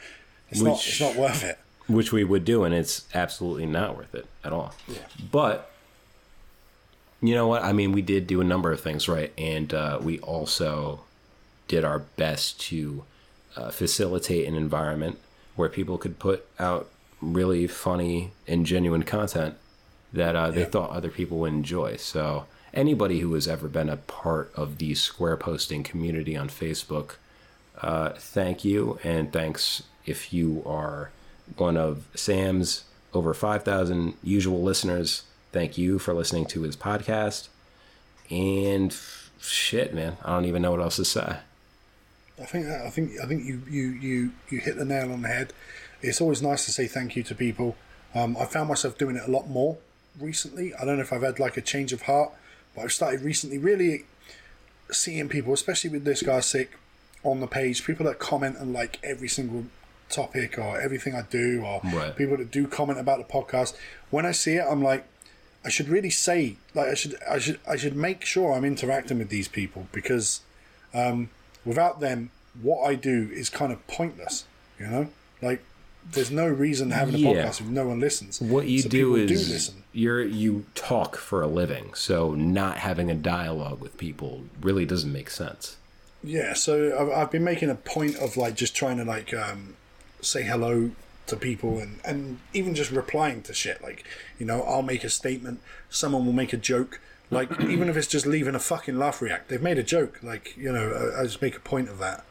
[0.50, 0.76] It's not.
[0.76, 1.58] It's not worth it.
[1.88, 4.74] which we would do, and it's absolutely not worth it at all.
[5.32, 5.70] But
[7.22, 7.62] you know what?
[7.64, 11.00] I mean, we did do a number of things right, and uh, we also
[11.66, 13.04] did our best to
[13.56, 15.18] uh, facilitate an environment
[15.56, 16.88] where people could put out
[17.20, 19.56] really funny and genuine content
[20.12, 20.66] that uh, they Yeah.
[20.66, 21.96] thought other people would enjoy.
[21.96, 27.16] So anybody who has ever been a part of the square posting community on Facebook,
[27.82, 31.10] uh, thank you, and thanks if you are
[31.56, 35.22] one of Sam's over 5,000 usual listeners.
[35.52, 37.48] Thank you for listening to his podcast.
[38.30, 38.94] And
[39.40, 41.36] shit, man, I don't even know what else to say.
[42.40, 45.22] I think that, I think I think you, you you you hit the nail on
[45.22, 45.52] the head.
[46.02, 47.76] It's always nice to say thank you to people.
[48.14, 49.78] Um, I found myself doing it a lot more
[50.20, 50.74] recently.
[50.74, 52.32] I don't know if I've had like a change of heart,
[52.74, 54.04] but I've started recently really
[54.90, 56.72] seeing people, especially with this guy sick,
[57.22, 57.84] on the page.
[57.84, 59.64] People that comment on like every single
[60.08, 62.16] topic or everything I do, or Right.
[62.16, 63.74] people that do comment about the podcast.
[64.10, 65.06] When I see it, I'm like,
[65.64, 69.18] I should really say like I should I should I should make sure I'm interacting
[69.18, 70.40] with these people because
[70.94, 71.30] um,
[71.64, 72.30] without them,
[72.62, 74.44] what I do is kind of pointless.
[74.78, 75.08] You know,
[75.42, 75.62] like
[76.12, 77.28] there's no reason having a Yeah.
[77.46, 78.40] podcast if no one listens.
[78.40, 79.82] What you So do is listen.
[79.92, 85.12] you're you talk for a living, so not having a dialogue with people really doesn't
[85.12, 85.76] make sense.
[86.24, 89.76] Yeah, so I've, I've been making a point of like just trying to like um,
[90.20, 90.90] say hello
[91.26, 93.82] to people and, and even just replying to shit.
[93.82, 94.04] Like,
[94.38, 95.60] you know, I'll make a statement,
[95.90, 97.00] someone will make a joke.
[97.30, 100.18] Like, even if it's just leaving a fucking laugh react, they've made a joke.
[100.22, 102.24] Like, you know, I, I just make a point of that.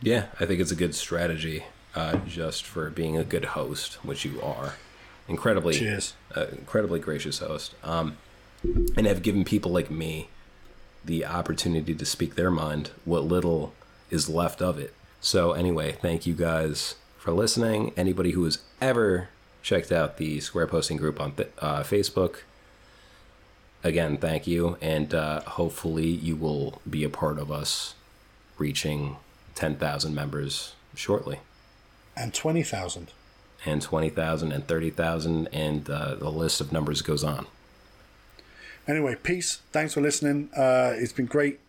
[0.00, 1.64] Yeah, I think it's a good strategy,
[1.94, 4.74] uh, just for being a good host, which you are.
[5.28, 5.74] Incredibly,
[6.34, 8.16] uh, incredibly gracious host, um,
[8.96, 10.28] and have given people like me
[11.04, 13.72] the opportunity to speak their mind, what little
[14.10, 14.92] is left of it.
[15.20, 17.92] So, anyway, thank you guys for listening.
[17.96, 19.28] Anybody who has ever
[19.62, 22.38] checked out the Square Posting group on th- uh, Facebook,
[23.84, 27.94] again, thank you, and uh, hopefully you will be a part of us
[28.58, 29.16] reaching
[29.54, 31.38] 10,000 members shortly,
[32.16, 33.08] And 20,000.
[33.64, 37.46] and 20,000 and 30,000, and uh, the list of numbers goes on.
[38.88, 39.60] Anyway, peace.
[39.72, 40.50] Thanks for listening.
[40.56, 41.60] Uh, it's been great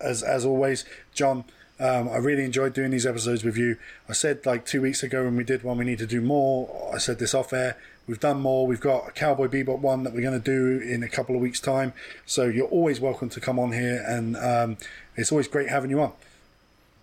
[0.00, 1.44] as as always, John.
[1.78, 3.76] Um, I really enjoyed doing these episodes with you.
[4.08, 6.90] I said like two weeks ago when we did one, we need to do more.
[6.94, 7.76] I said this off air.
[8.06, 8.66] We've done more.
[8.66, 11.40] We've got a Cowboy Bebop one that we're going to do in a couple of
[11.40, 11.92] weeks' time.
[12.26, 14.76] So you're always welcome to come on here, and um,
[15.16, 16.12] it's always great having you on.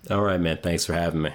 [0.10, 0.58] All right, man.
[0.62, 1.32] Thanks for having me.